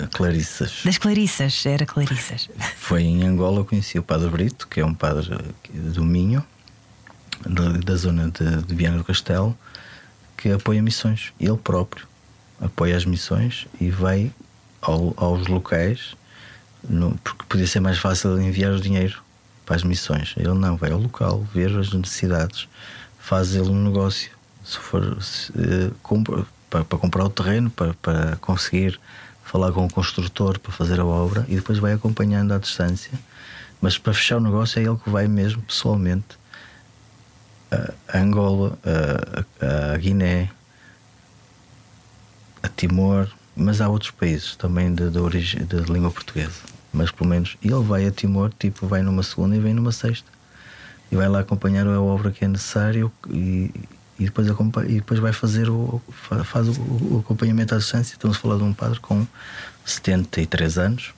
Clarissas. 0.08 0.82
Das 0.86 0.98
Clarissas, 0.98 1.66
era 1.66 1.86
Clarissas. 1.86 2.50
Foi 2.78 3.04
em 3.04 3.24
Angola, 3.24 3.64
conheci 3.64 3.98
o 4.00 4.04
Padre 4.04 4.30
Brito, 4.30 4.68
que 4.68 4.80
é 4.82 4.86
um 4.86 4.94
padre 4.94 5.38
do 5.72 6.04
Minho, 6.04 6.44
da, 7.46 7.70
da 7.74 7.96
zona 7.96 8.30
de, 8.30 8.64
de 8.64 8.76
Viana 8.76 8.98
do 8.98 9.04
Castelo, 9.04 9.58
que 10.38 10.52
apoia 10.52 10.82
missões. 10.82 11.32
Ele 11.40 11.58
próprio 11.58 12.08
apoia 12.62 12.96
as 12.98 13.06
missões 13.06 13.68
e 13.80 13.90
vai 13.90 14.32
ao- 14.82 15.14
aos 15.18 15.48
locais, 15.48 16.16
no- 16.88 17.18
porque 17.24 17.44
podia 17.48 17.68
ser 17.68 17.80
mais 17.80 17.98
fácil 17.98 18.40
enviar 18.42 18.72
o 18.74 18.80
dinheiro 18.82 19.22
para 19.66 19.76
as 19.76 19.84
missões. 19.84 20.34
Ele 20.38 20.54
não, 20.54 20.76
vai 20.76 20.92
ao 20.92 21.00
local, 21.00 21.46
ver 21.54 21.78
as 21.78 21.92
necessidades, 21.94 22.68
faz 23.20 23.54
ele 23.56 23.70
um 23.70 23.84
negócio. 23.86 24.32
Se 24.64 24.78
for 24.78 25.22
se, 25.24 25.52
eh, 25.58 25.92
compra- 26.04 26.46
para, 26.70 26.84
para 26.86 26.98
comprar 27.00 27.24
o 27.26 27.30
terreno, 27.30 27.70
para, 27.72 27.94
para 27.96 28.36
conseguir 28.38 29.00
falar 29.50 29.72
com 29.72 29.84
o 29.84 29.92
construtor 29.92 30.60
para 30.60 30.72
fazer 30.72 31.00
a 31.00 31.06
obra 31.06 31.44
e 31.48 31.56
depois 31.56 31.80
vai 31.80 31.94
acompanhando 31.94 32.54
à 32.54 32.60
distância. 32.60 33.12
Mas 33.82 33.98
para 33.98 34.14
fechar 34.14 34.38
o 34.38 34.40
negócio 34.40 34.80
é 34.80 34.84
ele 34.84 34.98
que 34.98 35.10
vai 35.10 35.28
mesmo 35.28 35.62
pessoalmente 35.64 36.38
a 37.72 38.18
Angola, 38.18 38.78
a, 39.60 39.98
Guiné, 39.98 40.52
a 42.62 42.68
Timor, 42.70 43.28
mas 43.56 43.82
há 43.82 43.90
outros 43.90 44.12
países 44.12 44.56
também 44.56 44.94
de, 44.94 45.10
de 45.10 45.18
origem 45.18 45.66
de 45.66 45.78
língua 45.92 46.12
portuguesa. 46.12 46.62
Mas 46.94 47.10
pelo 47.10 47.30
menos 47.30 47.58
ele 47.64 47.84
vai 47.84 48.06
a 48.06 48.12
Timor, 48.12 48.52
tipo, 48.58 48.86
vai 48.86 49.02
numa 49.02 49.24
segunda 49.24 49.56
e 49.56 49.60
vem 49.60 49.74
numa 49.74 49.92
sexta. 49.92 50.30
E 51.12 51.16
vai 51.16 51.28
lá 51.28 51.40
acompanhar 51.40 51.88
a 51.88 52.00
obra 52.00 52.32
que 52.32 52.46
é 52.46 52.48
necessário 52.48 53.12
e, 53.28 53.72
e, 54.20 54.26
depois, 54.26 54.48
e 54.48 54.94
depois 54.96 55.20
vai 55.20 55.32
fazer 55.34 55.70
o, 55.70 56.02
fa- 56.12 56.44
faz 56.44 56.68
o, 56.68 56.72
o 56.82 57.20
acompanhamento 57.24 57.74
à 57.74 57.78
distância. 57.78 58.14
Estamos 58.14 58.38
a 58.38 58.40
falar 58.40 58.58
de 58.58 58.64
um 58.64 58.74
padre 58.74 59.00
com 59.00 59.26
73 59.86 60.78
anos, 60.78 61.14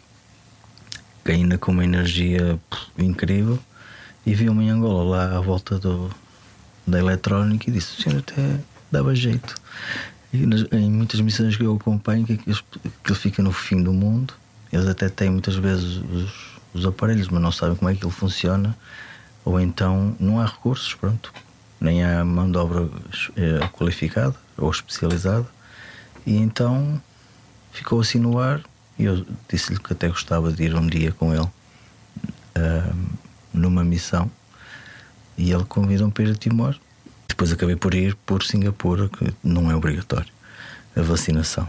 que 1.25 1.31
ainda 1.31 1.57
com 1.57 1.71
uma 1.71 1.83
energia 1.83 2.59
incrível, 2.97 3.59
e 4.25 4.33
viu-me 4.35 4.65
em 4.65 4.69
Angola 4.69 5.03
lá 5.03 5.37
à 5.37 5.41
volta 5.41 5.79
do, 5.79 6.09
da 6.85 6.99
eletrónica 6.99 7.69
e 7.69 7.73
disse: 7.73 7.99
O 7.99 8.03
senhor 8.03 8.19
até 8.19 8.59
dava 8.91 9.15
jeito. 9.15 9.55
E 10.31 10.45
nas- 10.45 10.65
em 10.71 10.89
muitas 10.91 11.19
missões 11.21 11.55
que 11.57 11.63
eu 11.63 11.75
acompanho, 11.75 12.25
que, 12.25 12.33
eles- 12.45 12.61
que 13.03 13.11
ele 13.11 13.15
fica 13.19 13.41
no 13.41 13.51
fim 13.51 13.81
do 13.83 13.91
mundo, 13.91 14.33
eles 14.71 14.87
até 14.87 15.09
têm 15.09 15.29
muitas 15.29 15.55
vezes 15.55 15.97
os, 15.97 16.31
os 16.73 16.85
aparelhos, 16.85 17.27
mas 17.29 17.41
não 17.41 17.51
sabem 17.51 17.75
como 17.75 17.89
é 17.89 17.95
que 17.95 18.05
ele 18.05 18.13
funciona, 18.13 18.77
ou 19.43 19.59
então 19.59 20.15
não 20.19 20.39
há 20.39 20.45
recursos, 20.45 20.93
pronto, 20.93 21.33
nem 21.81 22.05
há 22.05 22.23
mão 22.23 22.49
de 22.49 22.57
obra 22.57 22.87
eh, 23.35 23.67
qualificada 23.73 24.35
ou 24.55 24.69
especializada, 24.69 25.47
e 26.25 26.37
então 26.37 27.01
ficou 27.73 27.99
assim 27.99 28.19
no 28.19 28.39
ar. 28.39 28.61
E 28.99 29.05
eu 29.05 29.25
disse-lhe 29.49 29.79
que 29.79 29.91
até 29.91 30.07
gostava 30.07 30.51
de 30.51 30.63
ir 30.63 30.75
um 30.75 30.85
dia 30.85 31.11
com 31.11 31.33
ele 31.33 31.49
ah, 32.53 32.93
numa 33.51 33.83
missão, 33.83 34.29
e 35.35 35.51
ele 35.51 35.65
convidou-me 35.65 36.13
para 36.13 36.25
ir 36.25 36.31
a 36.31 36.35
Timor. 36.35 36.77
Depois 37.27 37.51
acabei 37.51 37.75
por 37.75 37.95
ir 37.95 38.15
por 38.25 38.43
Singapura, 38.43 39.09
que 39.09 39.33
não 39.43 39.71
é 39.71 39.75
obrigatório 39.75 40.31
a 40.95 41.01
vacinação. 41.01 41.67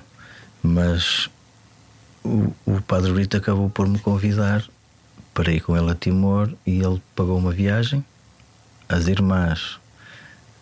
Mas 0.63 1.31
o, 2.23 2.53
o 2.67 2.83
Padre 2.83 3.13
Brito 3.13 3.37
acabou 3.37 3.71
por 3.71 3.89
me 3.89 3.99
convidar 3.99 4.63
para 5.33 5.51
ir 5.51 5.61
com 5.61 5.77
ele 5.77 5.91
a 5.91 5.95
Timor 5.95 6.53
e 6.67 6.83
ele 6.83 7.03
pagou 7.17 7.39
uma 7.39 7.53
viagem 7.53 8.05
as 8.89 9.07
irmãs 9.07 9.81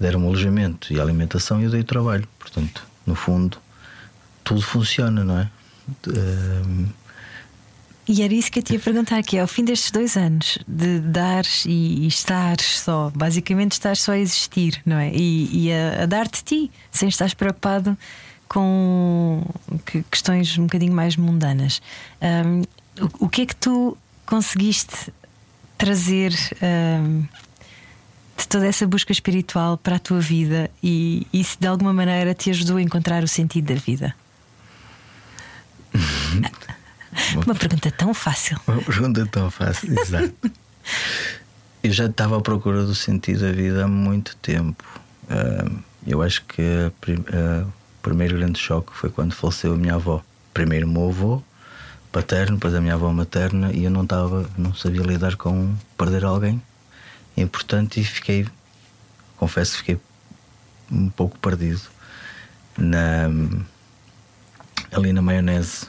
deram-me 0.01 0.27
alojamento 0.27 0.93
e 0.93 0.99
alimentação 0.99 1.61
e 1.61 1.65
eu 1.65 1.71
dei 1.71 1.83
trabalho. 1.83 2.27
Portanto, 2.39 2.87
no 3.07 3.15
fundo, 3.15 3.59
tudo 4.43 4.63
funciona, 4.63 5.23
não 5.23 5.39
é? 5.39 5.51
Um, 6.09 6.87
e 8.09 8.23
era 8.23 8.35
isso 8.35 8.51
que 8.51 8.59
eu 8.59 8.63
te 8.63 8.73
ia 8.73 8.81
perguntar, 8.81 9.23
que 9.23 9.37
é 9.37 9.41
ao 9.41 9.47
fim 9.47 9.65
destes 9.65 9.93
dois 9.93 10.17
anos 10.17 10.59
de 10.67 10.99
dar 10.99 11.45
e, 11.65 12.05
e 12.05 12.07
estar 12.09 12.59
só, 12.61 13.13
basicamente 13.15 13.73
estar 13.73 13.97
só 13.97 14.13
a 14.13 14.19
existir, 14.19 14.83
não 14.85 14.97
é? 14.97 15.13
E, 15.15 15.67
e 15.67 15.73
a, 15.73 16.03
a 16.03 16.07
dar-te 16.07 16.43
ti, 16.43 16.71
sem 16.91 17.09
estar 17.09 17.33
preocupado 17.37 17.97
com 18.49 19.45
questões 20.11 20.59
um 20.59 20.63
bocadinho 20.63 20.93
mais 20.93 21.15
mundanas. 21.15 21.81
Um, 22.21 22.63
o, 23.01 23.27
o, 23.27 23.29
que 23.29 23.43
é 23.43 23.47
que 23.47 23.55
tu 23.55 23.97
conseguiste 24.27 25.13
trazer 25.79 26.35
um, 26.61 27.23
de 28.41 28.49
toda 28.49 28.67
essa 28.67 28.87
busca 28.87 29.13
espiritual 29.13 29.77
para 29.77 29.97
a 29.97 29.99
tua 29.99 30.19
vida 30.19 30.71
e 30.83 31.27
isso 31.33 31.59
de 31.61 31.67
alguma 31.67 31.93
maneira 31.93 32.35
te 32.35 32.51
ajudou 32.51 32.79
a 32.79 32.83
encontrar 32.83 33.23
o 33.23 33.29
sentido 33.29 33.75
da 33.75 33.81
vida? 33.81 34.15
Uma 37.45 37.55
pergunta 37.55 37.91
tão 37.91 38.15
fácil. 38.15 38.59
Uma 38.67 38.81
pergunta 38.81 39.27
tão 39.27 39.51
fácil, 39.51 39.93
exato. 40.01 40.33
eu 41.83 41.93
já 41.93 42.07
estava 42.07 42.39
à 42.39 42.41
procura 42.41 42.85
do 42.85 42.95
sentido 42.95 43.41
da 43.41 43.53
vida 43.53 43.85
há 43.85 43.89
muito 43.89 44.35
tempo. 44.37 44.85
Eu 46.07 46.23
acho 46.23 46.43
que 46.47 46.63
o 46.63 47.73
primeiro 48.01 48.39
grande 48.39 48.59
choque 48.59 48.91
foi 48.95 49.11
quando 49.11 49.35
faleceu 49.35 49.75
a 49.75 49.77
minha 49.77 49.95
avó. 49.95 50.23
Primeiro 50.55 50.87
o 50.87 50.91
meu 50.91 51.09
avô 51.09 51.43
paterno, 52.11 52.57
depois 52.57 52.75
a 52.75 52.81
minha 52.81 52.95
avó 52.95 53.13
materna, 53.13 53.71
e 53.73 53.85
eu 53.85 53.91
não 53.91 54.03
estava, 54.03 54.49
não 54.59 54.75
sabia 54.75 55.03
lidar 55.03 55.37
com 55.37 55.73
perder 55.97 56.25
alguém 56.25 56.61
importante 57.37 58.01
e 58.01 58.05
fiquei, 58.05 58.47
confesso, 59.37 59.79
fiquei 59.79 59.99
um 60.91 61.09
pouco 61.09 61.39
perdido 61.39 61.83
na, 62.77 63.29
ali 64.93 65.13
na 65.13 65.23
maionese 65.23 65.89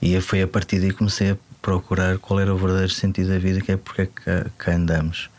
e 0.00 0.20
foi 0.20 0.42
a 0.42 0.48
partir 0.48 0.78
daí 0.78 0.90
que 0.90 0.98
comecei 0.98 1.32
a 1.32 1.36
procurar 1.62 2.18
qual 2.18 2.38
era 2.38 2.54
o 2.54 2.56
verdadeiro 2.56 2.92
sentido 2.92 3.30
da 3.30 3.38
vida, 3.38 3.60
que 3.60 3.72
é 3.72 3.76
porque 3.76 4.02
é 4.02 4.06
que 4.06 4.50
cá 4.56 4.72
andamos. 4.72 5.30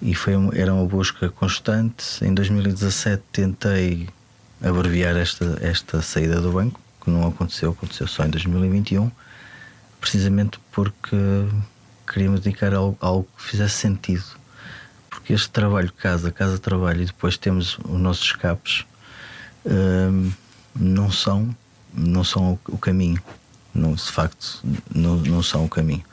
E 0.00 0.14
foi, 0.14 0.34
era 0.54 0.74
uma 0.74 0.84
busca 0.84 1.28
constante. 1.28 2.24
Em 2.24 2.34
2017 2.34 3.22
tentei 3.32 4.08
abreviar 4.62 5.16
esta, 5.16 5.58
esta 5.62 6.02
saída 6.02 6.40
do 6.40 6.52
banco, 6.52 6.80
que 7.02 7.10
não 7.10 7.28
aconteceu, 7.28 7.70
aconteceu 7.70 8.06
só 8.06 8.24
em 8.24 8.30
2021, 8.30 9.10
precisamente 10.00 10.58
porque 10.72 11.16
queria 12.06 12.30
me 12.30 12.38
dedicar 12.38 12.74
algo, 12.74 12.96
algo 13.00 13.28
que 13.36 13.42
fizesse 13.42 13.74
sentido. 13.74 14.24
Porque 15.10 15.32
este 15.32 15.50
trabalho, 15.50 15.92
casa, 15.92 16.30
casa, 16.30 16.58
trabalho, 16.58 17.02
e 17.02 17.06
depois 17.06 17.36
temos 17.36 17.78
os 17.84 18.00
nossos 18.00 18.24
escapes, 18.24 18.84
hum, 19.64 20.30
não 20.74 21.10
são, 21.10 21.56
não 21.92 22.22
são 22.22 22.52
o, 22.52 22.74
o 22.74 22.78
caminho 22.78 23.22
não, 23.76 23.94
de 23.94 24.02
facto 24.02 24.60
não, 24.92 25.16
não 25.16 25.42
são 25.42 25.64
o 25.64 25.68
caminho. 25.68 26.04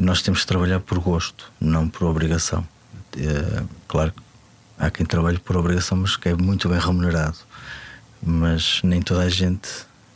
Nós 0.00 0.22
temos 0.22 0.40
que 0.40 0.46
trabalhar 0.46 0.80
por 0.80 0.98
gosto, 0.98 1.52
não 1.60 1.88
por 1.88 2.06
obrigação. 2.06 2.66
É, 3.16 3.62
claro 3.86 4.12
que 4.12 4.22
há 4.78 4.90
quem 4.90 5.04
trabalhe 5.04 5.38
por 5.38 5.56
obrigação, 5.56 5.98
mas 5.98 6.16
que 6.16 6.28
é 6.28 6.34
muito 6.34 6.68
bem 6.68 6.78
remunerado. 6.78 7.38
Mas 8.22 8.80
nem 8.82 9.02
toda 9.02 9.22
a 9.22 9.28
gente, 9.28 9.68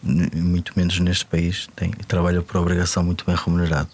muito 0.03 0.72
menos 0.76 0.99
neste 0.99 1.26
país, 1.26 1.68
tem, 1.76 1.91
trabalha 1.91 2.41
por 2.43 2.57
obrigação 2.57 3.03
muito 3.03 3.24
bem 3.26 3.37
remunerado. 3.37 3.91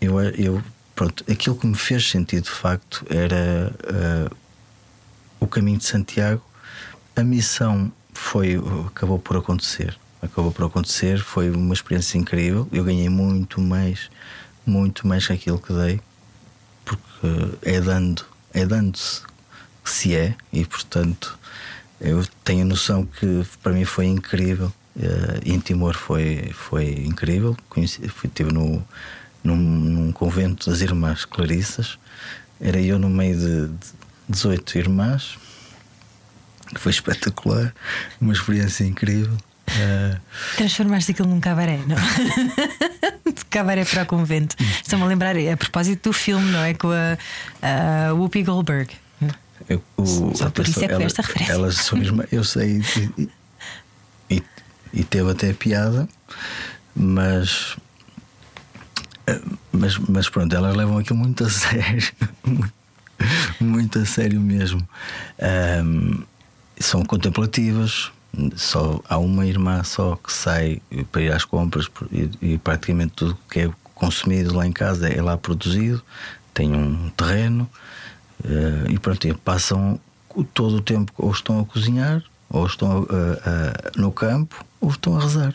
Eu, 0.00 0.20
eu, 0.20 0.62
pronto, 0.94 1.24
aquilo 1.30 1.56
que 1.56 1.66
me 1.66 1.76
fez 1.76 2.08
sentido 2.08 2.44
de 2.44 2.50
facto 2.50 3.04
era 3.10 3.72
uh, 3.84 4.36
o 5.40 5.46
caminho 5.46 5.78
de 5.78 5.84
Santiago. 5.84 6.42
A 7.16 7.22
missão 7.22 7.92
foi 8.12 8.60
acabou 8.86 9.18
por 9.18 9.36
acontecer 9.36 9.98
acabou 10.22 10.52
por 10.52 10.66
acontecer. 10.66 11.18
Foi 11.18 11.50
uma 11.50 11.74
experiência 11.74 12.18
incrível. 12.18 12.68
Eu 12.72 12.84
ganhei 12.84 13.08
muito 13.08 13.60
mais, 13.60 14.10
muito 14.66 15.06
mais 15.06 15.26
que 15.26 15.32
aquilo 15.32 15.58
que 15.58 15.72
dei, 15.72 16.00
porque 16.84 17.58
é 17.62 17.80
dando, 17.80 18.24
é 18.52 18.66
dando-se 18.66 19.22
que 19.82 19.90
se 19.90 20.14
é, 20.14 20.34
e 20.52 20.64
portanto 20.66 21.38
eu 22.00 22.24
tenho 22.44 22.62
a 22.62 22.66
noção 22.66 23.04
que 23.04 23.44
para 23.62 23.72
mim 23.72 23.84
foi 23.84 24.06
incrível. 24.06 24.72
Uh, 24.96 25.40
em 25.44 25.60
Timor 25.60 25.94
foi, 25.94 26.50
foi 26.52 26.90
incrível. 27.04 27.56
Conheci, 27.68 28.08
fui, 28.08 28.28
estive 28.28 28.52
no, 28.52 28.84
num, 29.42 29.56
num, 29.56 30.12
convento 30.12 30.70
das 30.70 30.80
Irmãs 30.80 31.24
Clarissas. 31.24 31.98
Era 32.60 32.80
eu 32.80 32.98
no 32.98 33.08
meio 33.08 33.36
de, 33.36 33.68
de 33.68 33.92
18 34.28 34.78
irmãs, 34.78 35.38
que 36.74 36.80
foi 36.80 36.90
espetacular, 36.90 37.72
uma 38.20 38.32
experiência 38.32 38.84
incrível. 38.84 39.36
Uh... 39.68 40.20
Transformaste 40.56 41.12
aquilo 41.12 41.28
num 41.28 41.40
cabaré, 41.40 41.78
não? 41.86 41.96
de 43.32 43.44
cabaré 43.46 43.84
para 43.84 44.02
o 44.02 44.06
convento. 44.06 44.56
Estou-me 44.60 45.04
a 45.04 45.08
lembrar, 45.08 45.36
a 45.36 45.56
propósito 45.56 46.10
do 46.10 46.12
filme, 46.12 46.50
não 46.50 46.60
é? 46.60 46.74
Com 46.74 46.90
a, 46.90 47.18
a 47.62 48.12
Whoopi 48.14 48.42
Goldberg. 48.42 48.94
Eu, 49.68 49.82
o, 49.96 50.34
Só 50.34 50.50
por 50.50 50.66
isso 50.66 50.82
é 50.84 50.88
que 50.88 51.02
esta 51.02 51.22
referência. 51.22 51.52
Elas 51.52 51.76
são 51.76 51.98
eu 52.30 52.44
sei, 52.44 52.82
e, 53.18 53.28
e, 54.30 54.42
e 54.92 55.04
teve 55.04 55.30
até 55.30 55.52
piada, 55.52 56.08
mas 56.94 57.76
mas, 59.72 59.98
mas 59.98 60.28
pronto, 60.28 60.54
elas 60.54 60.76
levam 60.76 60.98
aquilo 60.98 61.18
muito 61.18 61.44
a 61.44 61.48
sério, 61.50 62.12
muito 63.60 63.98
a 63.98 64.06
sério 64.06 64.40
mesmo. 64.40 64.86
Um, 65.84 66.22
são 66.78 67.04
contemplativas, 67.04 68.10
só 68.54 69.00
há 69.08 69.18
uma 69.18 69.46
irmã 69.46 69.82
só 69.82 70.16
que 70.16 70.32
sai 70.32 70.80
para 71.10 71.22
ir 71.22 71.32
às 71.32 71.44
compras 71.44 71.90
e, 72.12 72.30
e 72.40 72.58
praticamente 72.58 73.14
tudo 73.14 73.38
que 73.50 73.60
é 73.60 73.70
consumido 73.94 74.54
lá 74.54 74.66
em 74.66 74.72
casa 74.72 75.08
é 75.08 75.20
lá 75.20 75.36
produzido. 75.36 76.02
Tem 76.54 76.74
um 76.74 77.10
terreno 77.10 77.68
uh, 78.44 78.90
e 78.90 78.98
pronto, 78.98 79.34
passam 79.44 80.00
todo 80.54 80.76
o 80.76 80.80
tempo 80.80 81.12
ou 81.16 81.30
estão 81.30 81.60
a 81.60 81.64
cozinhar, 81.64 82.22
ou 82.48 82.66
estão 82.66 83.00
uh, 83.00 83.04
uh, 83.04 84.00
no 84.00 84.12
campo, 84.12 84.64
ou 84.80 84.90
estão 84.90 85.16
a 85.16 85.20
rezar. 85.20 85.54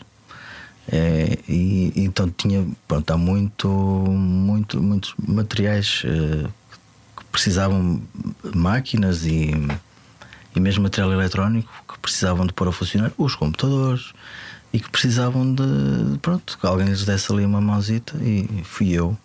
É, 0.90 1.38
e, 1.48 1.92
então 1.96 2.30
tinha 2.30 2.66
pronto, 2.86 3.10
há 3.10 3.16
muito, 3.16 3.68
muito, 3.68 4.80
muitos 4.82 5.14
materiais 5.18 6.02
que 7.16 7.24
precisavam 7.32 8.02
máquinas 8.54 9.24
e, 9.24 9.50
e 10.54 10.60
mesmo 10.60 10.82
material 10.82 11.12
eletrónico 11.12 11.84
precisavam 12.04 12.46
de 12.46 12.52
pôr 12.52 12.68
a 12.68 12.72
funcionar 12.72 13.10
os 13.16 13.34
computadores 13.34 14.12
e 14.72 14.78
que 14.78 14.90
precisavam 14.90 15.54
de 15.54 16.18
pronto, 16.20 16.58
que 16.58 16.66
alguém 16.66 16.86
lhes 16.86 17.04
desse 17.04 17.32
ali 17.32 17.44
uma 17.44 17.62
mãozita 17.62 18.14
e 18.18 18.46
fui 18.62 18.90
eu 18.90 19.16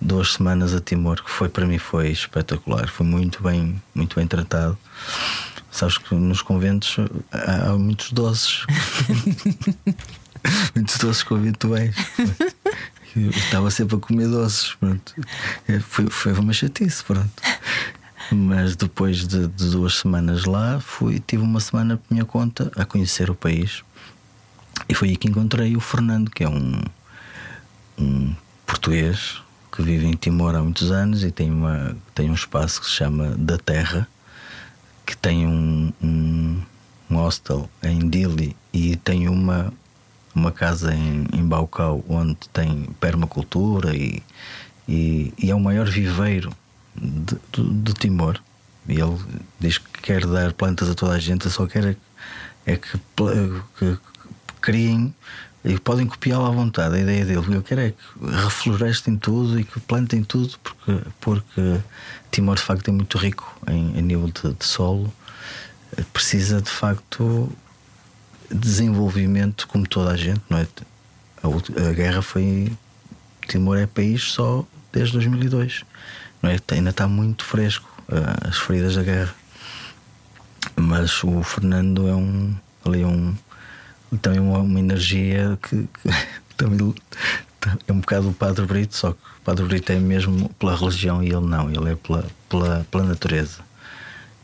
duas 0.00 0.32
semanas 0.32 0.74
a 0.74 0.80
Timor 0.80 1.22
que 1.22 1.30
foi 1.30 1.50
para 1.50 1.66
mim 1.66 1.76
foi 1.76 2.08
espetacular 2.10 2.88
foi 2.88 3.04
muito 3.04 3.42
bem 3.42 3.80
muito 3.94 4.16
bem 4.16 4.26
tratado. 4.26 4.78
Sabes 5.70 5.98
que 5.98 6.14
nos 6.14 6.40
conventos 6.40 6.96
há, 7.30 7.70
há 7.70 7.78
muitos 7.78 8.10
doces 8.10 8.64
muitos 10.74 10.98
doces 10.98 11.22
conventuais 11.22 11.94
eu 13.16 13.30
estava 13.30 13.70
sempre 13.70 13.96
a 13.96 13.98
comer 13.98 14.28
doces 14.28 14.74
pronto. 14.74 15.14
É, 15.66 15.80
foi, 15.80 16.08
foi 16.08 16.32
uma 16.32 16.52
chatice 16.52 17.02
pronto. 17.02 17.30
Mas 18.30 18.76
depois 18.76 19.26
de, 19.26 19.48
de, 19.48 19.70
duas 19.70 19.96
semanas 19.96 20.44
lá, 20.44 20.78
fui, 20.80 21.18
tive 21.18 21.42
uma 21.42 21.58
semana 21.58 21.96
por 21.96 22.12
minha 22.12 22.24
conta 22.24 22.70
a 22.76 22.84
conhecer 22.84 23.28
o 23.28 23.34
país. 23.34 23.82
E 24.88 24.94
foi 24.94 25.08
aí 25.08 25.16
que 25.16 25.28
encontrei 25.28 25.76
o 25.76 25.80
Fernando, 25.80 26.30
que 26.30 26.44
é 26.44 26.48
um, 26.48 26.80
um 27.98 28.34
português 28.64 29.42
que 29.72 29.82
vive 29.82 30.06
em 30.06 30.12
Timor 30.12 30.54
há 30.54 30.62
muitos 30.62 30.90
anos 30.90 31.24
e 31.24 31.30
tem, 31.30 31.50
uma, 31.50 31.96
tem 32.14 32.30
um 32.30 32.34
espaço 32.34 32.80
que 32.80 32.86
se 32.86 32.92
chama 32.92 33.34
Da 33.36 33.58
Terra, 33.58 34.06
que 35.04 35.16
tem 35.16 35.46
um, 35.46 35.92
um, 36.02 36.62
um 37.10 37.16
hostel 37.16 37.68
em 37.82 38.08
Dili 38.08 38.56
e 38.72 38.96
tem 38.96 39.28
uma, 39.28 39.72
uma 40.34 40.52
casa 40.52 40.94
em, 40.94 41.26
em 41.32 41.44
Baucau 41.44 42.04
onde 42.08 42.36
tem 42.52 42.84
permacultura 43.00 43.94
e, 43.94 44.22
e, 44.88 45.32
e 45.38 45.50
é 45.50 45.54
o 45.54 45.60
maior 45.60 45.88
viveiro 45.88 46.52
de, 46.96 47.36
de, 47.52 47.74
de 47.82 47.94
Timor. 47.94 48.40
E 48.88 49.00
ele 49.00 49.18
diz 49.58 49.78
que 49.78 50.00
quer 50.02 50.26
dar 50.26 50.52
plantas 50.52 50.88
a 50.88 50.94
toda 50.94 51.12
a 51.12 51.18
gente, 51.18 51.48
só 51.50 51.66
quer 51.66 51.84
é, 51.84 51.96
é 52.66 52.76
que, 52.76 52.98
que, 53.78 53.98
criem 54.60 55.14
e 55.64 55.78
podem 55.78 56.06
copiá-lo 56.06 56.46
à 56.46 56.50
vontade. 56.50 56.96
A 56.96 57.00
ideia 57.00 57.24
dele, 57.24 57.54
eu 57.54 57.62
quero 57.62 57.80
é 57.80 57.90
que 57.90 58.26
reflorestem 58.42 59.16
tudo 59.16 59.60
e 59.60 59.64
que 59.64 59.78
plantem 59.80 60.24
tudo, 60.24 60.58
porque, 60.62 61.02
porque 61.20 61.80
Timor 62.30 62.56
de 62.56 62.62
facto 62.62 62.88
é 62.88 62.92
muito 62.92 63.18
rico 63.18 63.54
em, 63.66 63.98
em 63.98 64.02
nível 64.02 64.28
de, 64.28 64.54
de 64.54 64.64
solo, 64.64 65.12
precisa 66.12 66.60
de 66.60 66.70
facto 66.70 67.50
desenvolvimento 68.50 69.66
como 69.68 69.86
toda 69.86 70.10
a 70.10 70.16
gente, 70.16 70.42
não 70.48 70.58
é? 70.58 70.66
A, 71.42 71.88
a 71.88 71.92
guerra 71.92 72.22
foi. 72.22 72.72
Timor 73.48 73.78
é 73.78 73.86
país 73.86 74.22
só 74.22 74.64
desde 74.92 75.14
2002. 75.14 75.84
Não 76.42 76.50
é? 76.50 76.58
Ainda 76.72 76.90
está 76.90 77.08
muito 77.08 77.44
fresco 77.44 77.88
uh, 78.08 78.48
as 78.48 78.58
feridas 78.58 78.94
da 78.94 79.02
guerra. 79.02 79.34
Mas 80.76 81.22
o 81.24 81.42
Fernando 81.42 82.08
é 82.08 82.14
um 82.14 82.54
ali 82.84 83.04
um 83.04 83.34
também 84.20 84.40
uma, 84.40 84.58
uma 84.58 84.78
energia 84.78 85.58
que, 85.62 85.86
que 85.86 86.10
também 86.56 86.94
é 87.86 87.92
um 87.92 88.00
bocado 88.00 88.30
o 88.30 88.34
Padre 88.34 88.64
Brito, 88.64 88.96
só 88.96 89.12
que 89.12 89.18
o 89.18 89.44
Padre 89.44 89.64
Brito 89.66 89.92
é 89.92 89.98
mesmo 89.98 90.48
pela 90.58 90.76
religião 90.76 91.22
e 91.22 91.26
ele 91.26 91.46
não, 91.46 91.70
ele 91.70 91.90
é 91.90 91.96
pela, 91.96 92.26
pela, 92.48 92.86
pela 92.90 93.04
natureza. 93.04 93.58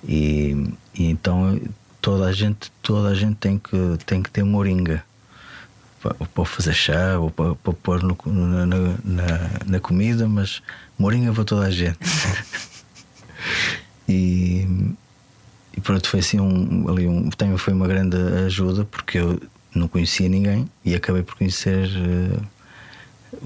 E, 0.07 0.73
e 0.95 1.07
então 1.07 1.59
toda 2.07 2.27
a 2.27 2.33
gente, 2.33 2.71
toda 2.83 3.09
a 3.09 3.15
gente 3.17 3.35
tem 3.35 3.59
que, 3.59 3.99
tem 4.07 4.23
que 4.23 4.31
ter 4.31 4.45
moringa 4.45 5.05
para 6.33 6.45
fazer 6.45 6.73
chá 6.73 7.19
ou 7.19 7.33
para, 7.33 7.57
para 7.57 7.73
pôr 7.73 8.01
no, 8.01 8.17
na, 8.25 8.65
na, 8.65 9.51
na, 9.67 9.81
comida, 9.81 10.29
mas 10.29 10.63
moringa 10.97 11.33
para 11.33 11.43
toda 11.43 11.67
a 11.67 11.71
gente. 11.71 11.99
e, 14.09 14.95
e 15.77 15.81
pronto, 15.81 16.09
foi 16.09 16.21
assim 16.21 16.39
um, 16.39 16.89
ali 16.89 17.09
um, 17.09 17.29
também 17.31 17.59
foi 17.59 17.73
uma 17.73 17.89
grande 17.89 18.17
ajuda 18.47 18.85
porque 18.85 19.19
eu 19.19 19.43
não 19.75 19.89
conhecia 19.89 20.29
ninguém 20.29 20.71
e 20.85 20.95
acabei 20.95 21.25
por 21.25 21.35
conhecer 21.35 21.89
uh, 21.89 22.47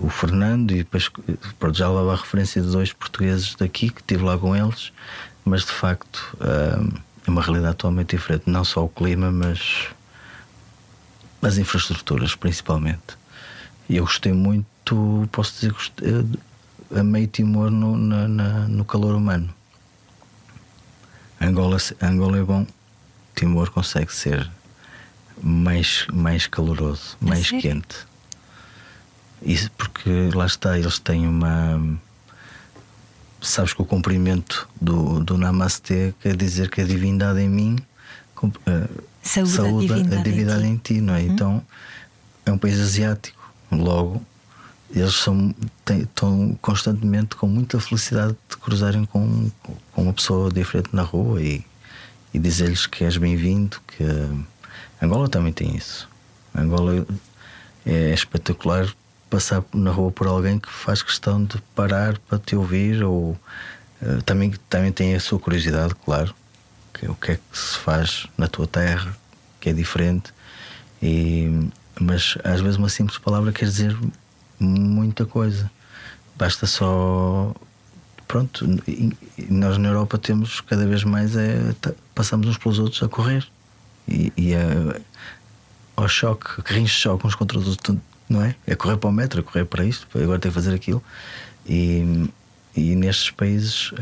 o 0.04 0.11
Fernando 0.11 0.72
e 0.72 0.78
depois 0.78 1.11
pronto, 1.58 1.78
já 1.78 1.88
levava 1.88 2.12
a 2.12 2.16
referência 2.16 2.61
de 2.61 2.70
dois 2.70 2.92
portugueses 2.92 3.54
daqui 3.54 3.88
que 3.88 4.02
estive 4.02 4.22
lá 4.22 4.36
com 4.36 4.54
eles, 4.54 4.92
mas 5.46 5.62
de 5.62 5.72
facto 5.72 6.36
uh, 6.42 7.00
é 7.30 7.32
uma 7.32 7.42
realidade 7.42 7.76
totalmente 7.76 8.16
diferente, 8.16 8.42
não 8.46 8.64
só 8.64 8.84
o 8.84 8.88
clima, 8.88 9.30
mas 9.30 9.86
as 11.40 11.58
infraestruturas 11.58 12.34
principalmente. 12.34 13.16
E 13.88 13.96
eu 13.96 14.04
gostei 14.04 14.32
muito, 14.32 15.28
posso 15.30 15.54
dizer, 15.54 15.72
gostei, 15.72 16.26
amei 16.94 17.26
Timor 17.28 17.70
no, 17.70 17.96
na, 17.96 18.26
na, 18.28 18.68
no 18.68 18.84
calor 18.84 19.14
humano. 19.14 19.52
Angola, 21.40 21.78
Angola 22.02 22.38
é 22.38 22.42
bom, 22.42 22.66
Timor 23.34 23.70
consegue 23.70 24.12
ser 24.12 24.50
mais, 25.40 26.06
mais 26.12 26.46
caloroso, 26.46 27.16
mais 27.20 27.48
quente. 27.48 27.96
Isso 29.40 29.70
porque 29.70 30.30
lá 30.34 30.46
está, 30.46 30.76
eles 30.76 30.98
têm 30.98 31.26
uma. 31.26 31.80
Sabes 33.41 33.72
que 33.72 33.80
o 33.82 33.84
cumprimento 33.84 34.68
do, 34.80 35.24
do 35.24 35.38
Namastê 35.38 36.14
quer 36.20 36.36
dizer 36.36 36.70
que 36.70 36.80
a 36.80 36.84
divindade 36.84 37.41
em 37.41 37.49
mim 37.49 37.76
saúde, 39.22 39.51
saúde 39.51 39.93
a 39.93 39.97
divindade, 39.97 40.20
a 40.20 40.22
divindade 40.22 40.66
em, 40.66 40.76
ti. 40.76 40.95
em, 40.95 40.97
ti. 40.97 41.01
não 41.01 41.14
é? 41.14 41.20
Hum? 41.20 41.26
Então 41.32 41.64
é 42.45 42.53
um 42.53 42.59
país 42.59 42.78
asiático, 42.78 43.53
logo 43.70 44.24
eles 44.95 45.14
são, 45.14 45.55
têm, 45.84 46.01
estão 46.01 46.59
constantemente 46.61 47.36
com 47.36 47.47
muita 47.47 47.78
felicidade 47.78 48.36
de 48.49 48.57
cruzarem 48.57 49.05
com, 49.05 49.51
com 49.93 50.03
uma 50.03 50.12
pessoa 50.12 50.51
diferente 50.51 50.88
na 50.93 51.03
rua 51.03 51.41
e, 51.41 51.64
e 52.34 52.38
dizer-lhes 52.38 52.86
que 52.86 53.05
és 53.05 53.16
bem-vindo, 53.16 53.80
que 53.86 54.05
Angola 55.01 55.28
também 55.28 55.53
tem 55.53 55.76
isso. 55.76 56.09
Angola 56.55 57.07
é 57.86 58.12
espetacular 58.12 58.93
passar 59.30 59.64
na 59.72 59.90
rua 59.90 60.10
por 60.10 60.26
alguém 60.26 60.58
que 60.58 60.70
faz 60.70 61.02
questão 61.02 61.42
de 61.42 61.56
parar 61.74 62.18
para 62.18 62.38
te 62.38 62.56
ouvir 62.56 63.02
ou 63.04 63.38
uh, 64.02 64.22
também, 64.26 64.52
também 64.68 64.90
tem 64.92 65.14
a 65.14 65.20
sua 65.20 65.38
curiosidade, 65.38 65.94
claro, 66.04 66.34
que 66.92 67.06
é 67.06 67.10
o 67.10 67.14
que 67.14 67.32
é 67.32 67.36
que 67.36 67.58
se 67.58 67.78
faz 67.78 68.26
na 68.36 68.48
tua 68.48 68.66
terra, 68.66 69.16
que 69.60 69.70
é 69.70 69.72
diferente. 69.72 70.34
E, 71.00 71.70
mas 71.98 72.36
às 72.44 72.60
vezes 72.60 72.76
uma 72.76 72.88
simples 72.88 73.18
palavra 73.18 73.52
quer 73.52 73.66
dizer 73.66 73.96
muita 74.58 75.24
coisa. 75.24 75.70
Basta 76.36 76.66
só. 76.66 77.54
Pronto, 78.26 78.64
nós 79.48 79.76
na 79.76 79.88
Europa 79.88 80.16
temos 80.18 80.60
cada 80.60 80.86
vez 80.86 81.04
mais 81.04 81.36
é. 81.36 81.74
Passamos 82.14 82.48
uns 82.48 82.58
pelos 82.58 82.78
outros 82.78 83.02
a 83.02 83.08
correr 83.08 83.46
e, 84.06 84.32
e 84.36 84.54
a, 84.54 85.00
ao 85.96 86.08
choque, 86.08 86.62
carrinhos 86.62 86.90
de 86.90 86.96
choque 86.96 87.26
uns 87.26 87.34
contra 87.34 87.58
os 87.58 87.66
outros, 87.66 87.98
não 88.30 88.42
é? 88.42 88.54
É 88.66 88.76
correr 88.76 88.96
para 88.96 89.10
o 89.10 89.12
metro, 89.12 89.40
é 89.40 89.42
correr 89.42 89.64
para 89.64 89.84
isto, 89.84 90.06
agora 90.14 90.38
tem 90.38 90.50
que 90.50 90.54
fazer 90.54 90.72
aquilo. 90.72 91.02
E, 91.66 92.30
e 92.74 92.94
nestes 92.94 93.30
países 93.30 93.92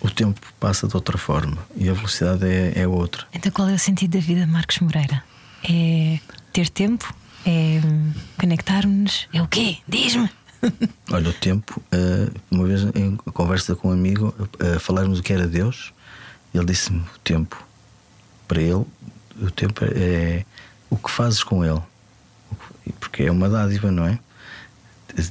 o 0.00 0.10
tempo 0.10 0.40
passa 0.58 0.88
de 0.88 0.96
outra 0.96 1.16
forma 1.16 1.56
e 1.76 1.88
a 1.88 1.92
velocidade 1.94 2.44
é, 2.44 2.80
é 2.80 2.88
outra. 2.88 3.24
Então 3.32 3.52
qual 3.52 3.68
é 3.68 3.74
o 3.74 3.78
sentido 3.78 4.18
da 4.18 4.20
vida, 4.20 4.46
Marcos 4.46 4.80
Moreira? 4.80 5.22
É 5.64 6.18
ter 6.52 6.68
tempo? 6.68 7.14
É 7.46 7.80
conectar-nos? 8.38 9.28
É 9.32 9.40
o 9.40 9.46
quê? 9.46 9.78
Diz-me! 9.88 10.28
Olha, 11.10 11.30
o 11.30 11.32
tempo, 11.32 11.82
eh, 11.90 12.28
uma 12.50 12.66
vez 12.66 12.82
em 12.94 13.16
conversa 13.16 13.74
com 13.74 13.88
um 13.88 13.92
amigo, 13.92 14.34
a 14.60 14.78
falarmos 14.78 15.18
o 15.18 15.22
que 15.22 15.32
era 15.32 15.46
Deus, 15.46 15.92
ele 16.54 16.66
disse-me: 16.66 17.00
o 17.00 17.18
tempo 17.24 17.64
para 18.46 18.60
ele, 18.60 18.84
o 19.40 19.50
tempo 19.50 19.84
é 19.84 20.44
o 20.88 20.96
que 20.96 21.10
fazes 21.10 21.42
com 21.42 21.64
ele. 21.64 21.82
Porque 22.98 23.24
é 23.24 23.30
uma 23.30 23.48
dádiva, 23.48 23.90
não 23.90 24.06
é? 24.06 24.18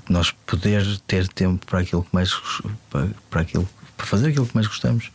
Nós 0.10 0.32
poder 0.46 0.86
ter 1.08 1.28
tempo 1.28 1.66
para 1.66 1.80
aquilo 1.80 2.04
que 2.04 2.14
mais 2.14 2.32
para, 2.90 3.10
para 3.30 3.42
aquilo 3.42 3.68
para 3.98 4.06
fazer 4.06 4.30
aquilo 4.30 4.46
que 4.46 4.56
mais 4.56 4.68
gostamos 4.68 5.12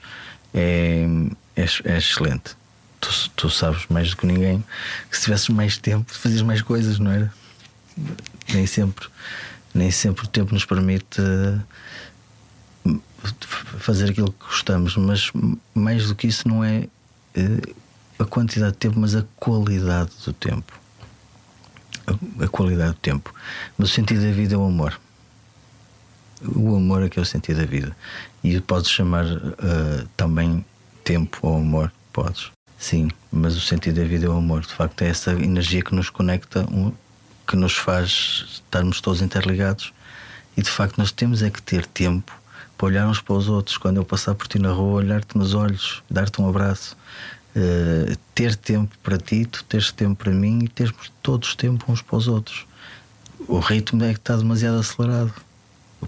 é, 0.54 1.06
é, 1.54 1.64
é 1.84 1.98
excelente. 1.98 2.56
Tu, 3.00 3.30
tu, 3.36 3.50
sabes 3.50 3.86
mais 3.88 4.10
do 4.10 4.16
que 4.16 4.26
ninguém 4.26 4.64
que 5.10 5.16
se 5.16 5.24
tivesses 5.24 5.48
mais 5.48 5.76
tempo 5.76 6.12
fazias 6.12 6.42
mais 6.42 6.62
coisas, 6.62 6.98
não 6.98 7.10
era? 7.10 7.32
Nem 8.52 8.66
sempre, 8.66 9.06
nem 9.74 9.90
sempre 9.90 10.24
o 10.24 10.28
tempo 10.28 10.52
nos 10.52 10.64
permite 10.64 11.20
fazer 13.78 14.10
aquilo 14.10 14.32
que 14.32 14.44
gostamos, 14.46 14.96
mas 14.96 15.30
mais 15.74 16.08
do 16.08 16.14
que 16.14 16.26
isso 16.26 16.48
não 16.48 16.62
é 16.62 16.88
eh, 17.34 17.74
a 18.18 18.24
quantidade 18.24 18.72
de 18.72 18.78
tempo, 18.78 18.98
mas 18.98 19.14
a 19.14 19.24
qualidade 19.36 20.10
do 20.24 20.32
tempo. 20.32 20.78
A, 22.06 22.48
qualidade 22.48 22.92
do 22.92 22.98
tempo. 22.98 23.34
Mas 23.76 23.90
o 23.90 23.92
sentido 23.92 24.22
da 24.22 24.32
vida 24.32 24.54
é 24.54 24.58
o 24.58 24.64
amor. 24.64 24.98
O 26.54 26.76
amor 26.76 27.02
é 27.02 27.08
que 27.08 27.18
é 27.18 27.22
o 27.22 27.24
sentido 27.24 27.58
da 27.58 27.66
vida. 27.66 27.96
E 28.44 28.60
podes 28.60 28.90
chamar 28.90 29.24
uh, 29.24 30.08
também 30.16 30.64
tempo 31.02 31.38
ou 31.42 31.56
amor? 31.56 31.92
Podes. 32.12 32.50
Sim, 32.78 33.08
mas 33.32 33.56
o 33.56 33.60
sentido 33.60 34.00
da 34.00 34.06
vida 34.06 34.26
é 34.26 34.28
o 34.28 34.36
amor. 34.36 34.62
De 34.62 34.72
facto, 34.72 35.02
é 35.02 35.08
essa 35.08 35.32
energia 35.32 35.82
que 35.82 35.94
nos 35.94 36.10
conecta, 36.10 36.66
que 37.46 37.56
nos 37.56 37.74
faz 37.74 38.44
estarmos 38.48 39.00
todos 39.00 39.22
interligados. 39.22 39.92
E 40.56 40.62
de 40.62 40.70
facto, 40.70 40.98
nós 40.98 41.10
temos 41.10 41.42
é 41.42 41.50
que 41.50 41.60
ter 41.60 41.86
tempo 41.86 42.32
para 42.76 42.86
olhar 42.86 43.08
uns 43.08 43.20
para 43.20 43.34
os 43.34 43.48
outros. 43.48 43.78
Quando 43.78 43.96
eu 43.96 44.04
passar 44.04 44.34
por 44.34 44.46
ti 44.46 44.58
na 44.58 44.70
rua, 44.70 44.98
olhar-te 44.98 45.36
nos 45.36 45.54
olhos, 45.54 46.02
dar-te 46.10 46.40
um 46.40 46.48
abraço 46.48 46.96
uh, 47.56 48.16
ter 48.34 48.54
tempo 48.54 48.94
para 49.02 49.16
ti, 49.16 49.46
tu 49.46 49.64
teres 49.64 49.90
tempo 49.90 50.24
para 50.24 50.32
mim 50.32 50.64
e 50.64 50.68
termos 50.68 51.10
todos 51.22 51.56
tempo 51.56 51.90
uns 51.90 52.02
para 52.02 52.16
os 52.16 52.28
outros. 52.28 52.66
O 53.48 53.58
ritmo 53.58 54.04
é 54.04 54.12
que 54.12 54.18
está 54.18 54.36
demasiado 54.36 54.78
acelerado. 54.78 55.32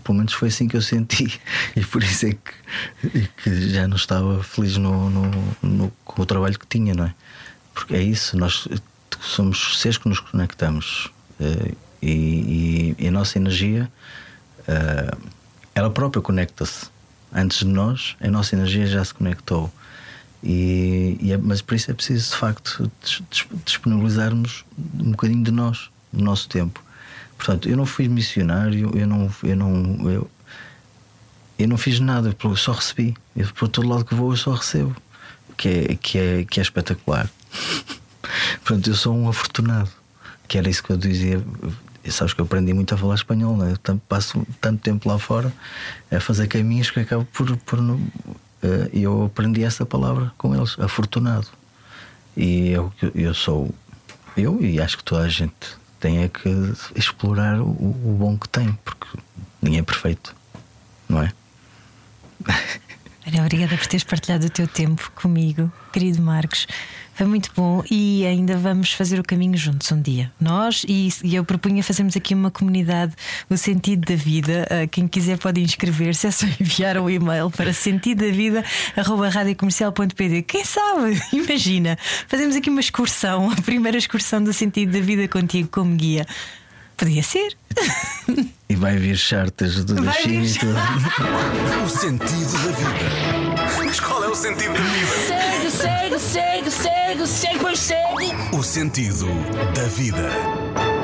Pelo 0.04 0.18
menos 0.18 0.32
foi 0.34 0.48
assim 0.48 0.68
que 0.68 0.76
eu 0.76 0.82
senti. 0.82 1.40
E 1.74 1.84
por 1.84 2.02
isso 2.02 2.26
é 2.26 2.32
que, 2.32 3.28
que 3.42 3.70
já 3.70 3.88
não 3.88 3.96
estava 3.96 4.42
feliz 4.42 4.76
no, 4.76 5.08
no, 5.10 5.30
no, 5.62 5.92
com 6.04 6.22
o 6.22 6.26
trabalho 6.26 6.58
que 6.58 6.66
tinha, 6.66 6.94
não 6.94 7.04
é? 7.04 7.14
Porque 7.72 7.94
é 7.94 8.02
isso, 8.02 8.36
nós 8.36 8.66
somos 9.20 9.80
seres 9.80 9.98
que 9.98 10.08
nos 10.08 10.20
conectamos. 10.20 11.10
Uh, 11.40 11.76
e, 12.02 12.94
e, 12.96 12.96
e, 12.98 13.08
a 13.08 13.10
nossa 13.10 13.38
energia, 13.38 13.90
uh, 14.60 15.30
ela 15.74 15.90
própria 15.90 16.20
conecta-se. 16.20 16.86
Antes 17.32 17.58
de 17.58 17.66
nós, 17.66 18.16
a 18.20 18.28
nossa 18.28 18.56
energia 18.56 18.86
já 18.86 19.04
se 19.04 19.14
conectou. 19.14 19.72
E, 20.42 21.18
e 21.20 21.32
é, 21.32 21.36
mas 21.36 21.60
por 21.60 21.74
isso 21.74 21.90
é 21.90 21.94
preciso, 21.94 22.30
de 22.30 22.36
facto, 22.36 22.90
disponibilizarmos 23.64 24.64
um 24.98 25.10
bocadinho 25.10 25.42
de 25.42 25.50
nós, 25.50 25.90
do 26.12 26.22
nosso 26.22 26.48
tempo. 26.48 26.82
Portanto, 27.36 27.68
eu 27.68 27.76
não 27.76 27.86
fui 27.86 28.08
missionário, 28.08 28.96
eu 28.96 29.06
não, 29.06 29.30
eu 29.42 29.56
não, 29.56 30.10
eu, 30.10 30.30
eu 31.58 31.68
não 31.68 31.76
fiz 31.76 32.00
nada, 32.00 32.36
eu 32.42 32.56
só 32.56 32.72
recebi. 32.72 33.16
Eu, 33.36 33.48
por 33.54 33.68
todo 33.68 33.88
lado 33.88 34.04
que 34.04 34.14
vou, 34.14 34.32
eu 34.32 34.36
só 34.36 34.52
recebo, 34.52 34.94
que 35.56 35.68
é, 35.68 35.94
que 35.96 36.18
é, 36.18 36.44
que 36.44 36.60
é 36.60 36.62
espetacular. 36.62 37.30
Portanto, 38.64 38.90
eu 38.90 38.94
sou 38.94 39.16
um 39.16 39.28
afortunado, 39.28 39.90
que 40.46 40.58
era 40.58 40.68
isso 40.68 40.82
que 40.82 40.90
eu 40.90 40.96
dizia. 40.96 41.42
Sabes 42.10 42.32
que 42.32 42.40
eu 42.40 42.44
aprendi 42.44 42.72
muito 42.72 42.94
a 42.94 42.98
falar 42.98 43.16
espanhol, 43.16 43.56
né? 43.56 43.74
eu 43.86 44.00
passo 44.08 44.46
tanto 44.60 44.80
tempo 44.80 45.08
lá 45.08 45.18
fora 45.18 45.52
a 46.10 46.18
fazer 46.18 46.46
caminhos 46.46 46.90
que 46.90 47.00
acabo 47.00 47.26
por, 47.26 47.54
por 47.58 47.78
eu 48.92 49.24
aprendi 49.24 49.62
essa 49.62 49.86
palavra 49.86 50.32
com 50.36 50.54
eles, 50.54 50.78
afortunado. 50.78 51.48
E 52.36 52.70
eu, 52.70 52.92
eu 53.14 53.34
sou 53.34 53.72
eu 54.36 54.62
e 54.62 54.80
acho 54.80 54.98
que 54.98 55.04
toda 55.04 55.22
a 55.22 55.28
gente 55.28 55.54
tem 55.98 56.22
é 56.22 56.28
que 56.28 56.48
explorar 56.94 57.60
o, 57.60 57.68
o 57.68 58.16
bom 58.18 58.38
que 58.38 58.48
tem, 58.48 58.72
porque 58.84 59.08
ninguém 59.60 59.80
é 59.80 59.82
perfeito, 59.82 60.34
não 61.08 61.22
é? 61.22 61.32
Olha, 63.26 63.42
obrigada 63.42 63.76
por 63.76 63.86
teres 63.86 64.04
partilhado 64.04 64.46
o 64.46 64.50
teu 64.50 64.66
tempo 64.68 65.10
comigo 65.14 65.70
querido 65.92 66.22
Marcos. 66.22 66.66
Foi 67.18 67.26
muito 67.26 67.50
bom 67.56 67.82
e 67.90 68.24
ainda 68.24 68.56
vamos 68.56 68.92
fazer 68.92 69.18
o 69.18 69.24
caminho 69.24 69.56
juntos 69.56 69.90
um 69.90 70.00
dia. 70.00 70.30
Nós 70.40 70.84
e, 70.86 71.08
e 71.24 71.34
eu 71.34 71.44
propunha 71.44 71.82
fazermos 71.82 72.16
aqui 72.16 72.32
uma 72.32 72.48
comunidade, 72.48 73.12
o 73.50 73.56
sentido 73.56 74.06
da 74.06 74.14
vida. 74.14 74.68
Uh, 74.70 74.88
quem 74.88 75.08
quiser 75.08 75.36
pode 75.36 75.60
inscrever-se, 75.60 76.28
é 76.28 76.30
só 76.30 76.46
enviar 76.60 76.96
um 76.96 77.10
e-mail 77.10 77.50
para 77.50 77.72
sentido 77.72 78.24
da 78.24 78.30
vida 78.30 78.64
radiocomercial.pd. 78.94 80.42
Quem 80.42 80.64
sabe? 80.64 81.20
Imagina, 81.34 81.98
fazemos 82.28 82.54
aqui 82.54 82.70
uma 82.70 82.78
excursão, 82.78 83.50
a 83.50 83.56
primeira 83.62 83.98
excursão 83.98 84.40
do 84.40 84.52
sentido 84.52 84.92
da 84.92 85.00
vida 85.00 85.26
contigo 85.26 85.68
como 85.72 85.96
guia. 85.96 86.24
Podia 86.96 87.24
ser. 87.24 87.56
E 88.68 88.76
vai 88.76 88.96
vir 88.96 89.16
chartas 89.16 89.84
do 89.84 89.96
vir 89.96 90.04
Dachim. 90.04 90.42
O 91.84 91.88
sentido 91.88 92.52
da 92.52 92.72
vida. 92.72 93.76
Mas 93.76 93.98
qual 93.98 94.22
é 94.22 94.28
o 94.28 94.34
sentido 94.36 94.72
da 94.72 94.80
vida? 94.80 95.57
Segue, 96.18 96.68
segue, 96.68 97.26
segue, 97.28 97.58
pois 97.60 97.78
segue. 97.78 98.34
O 98.52 98.60
sentido 98.60 99.26
da 99.72 99.84
vida. 99.84 100.97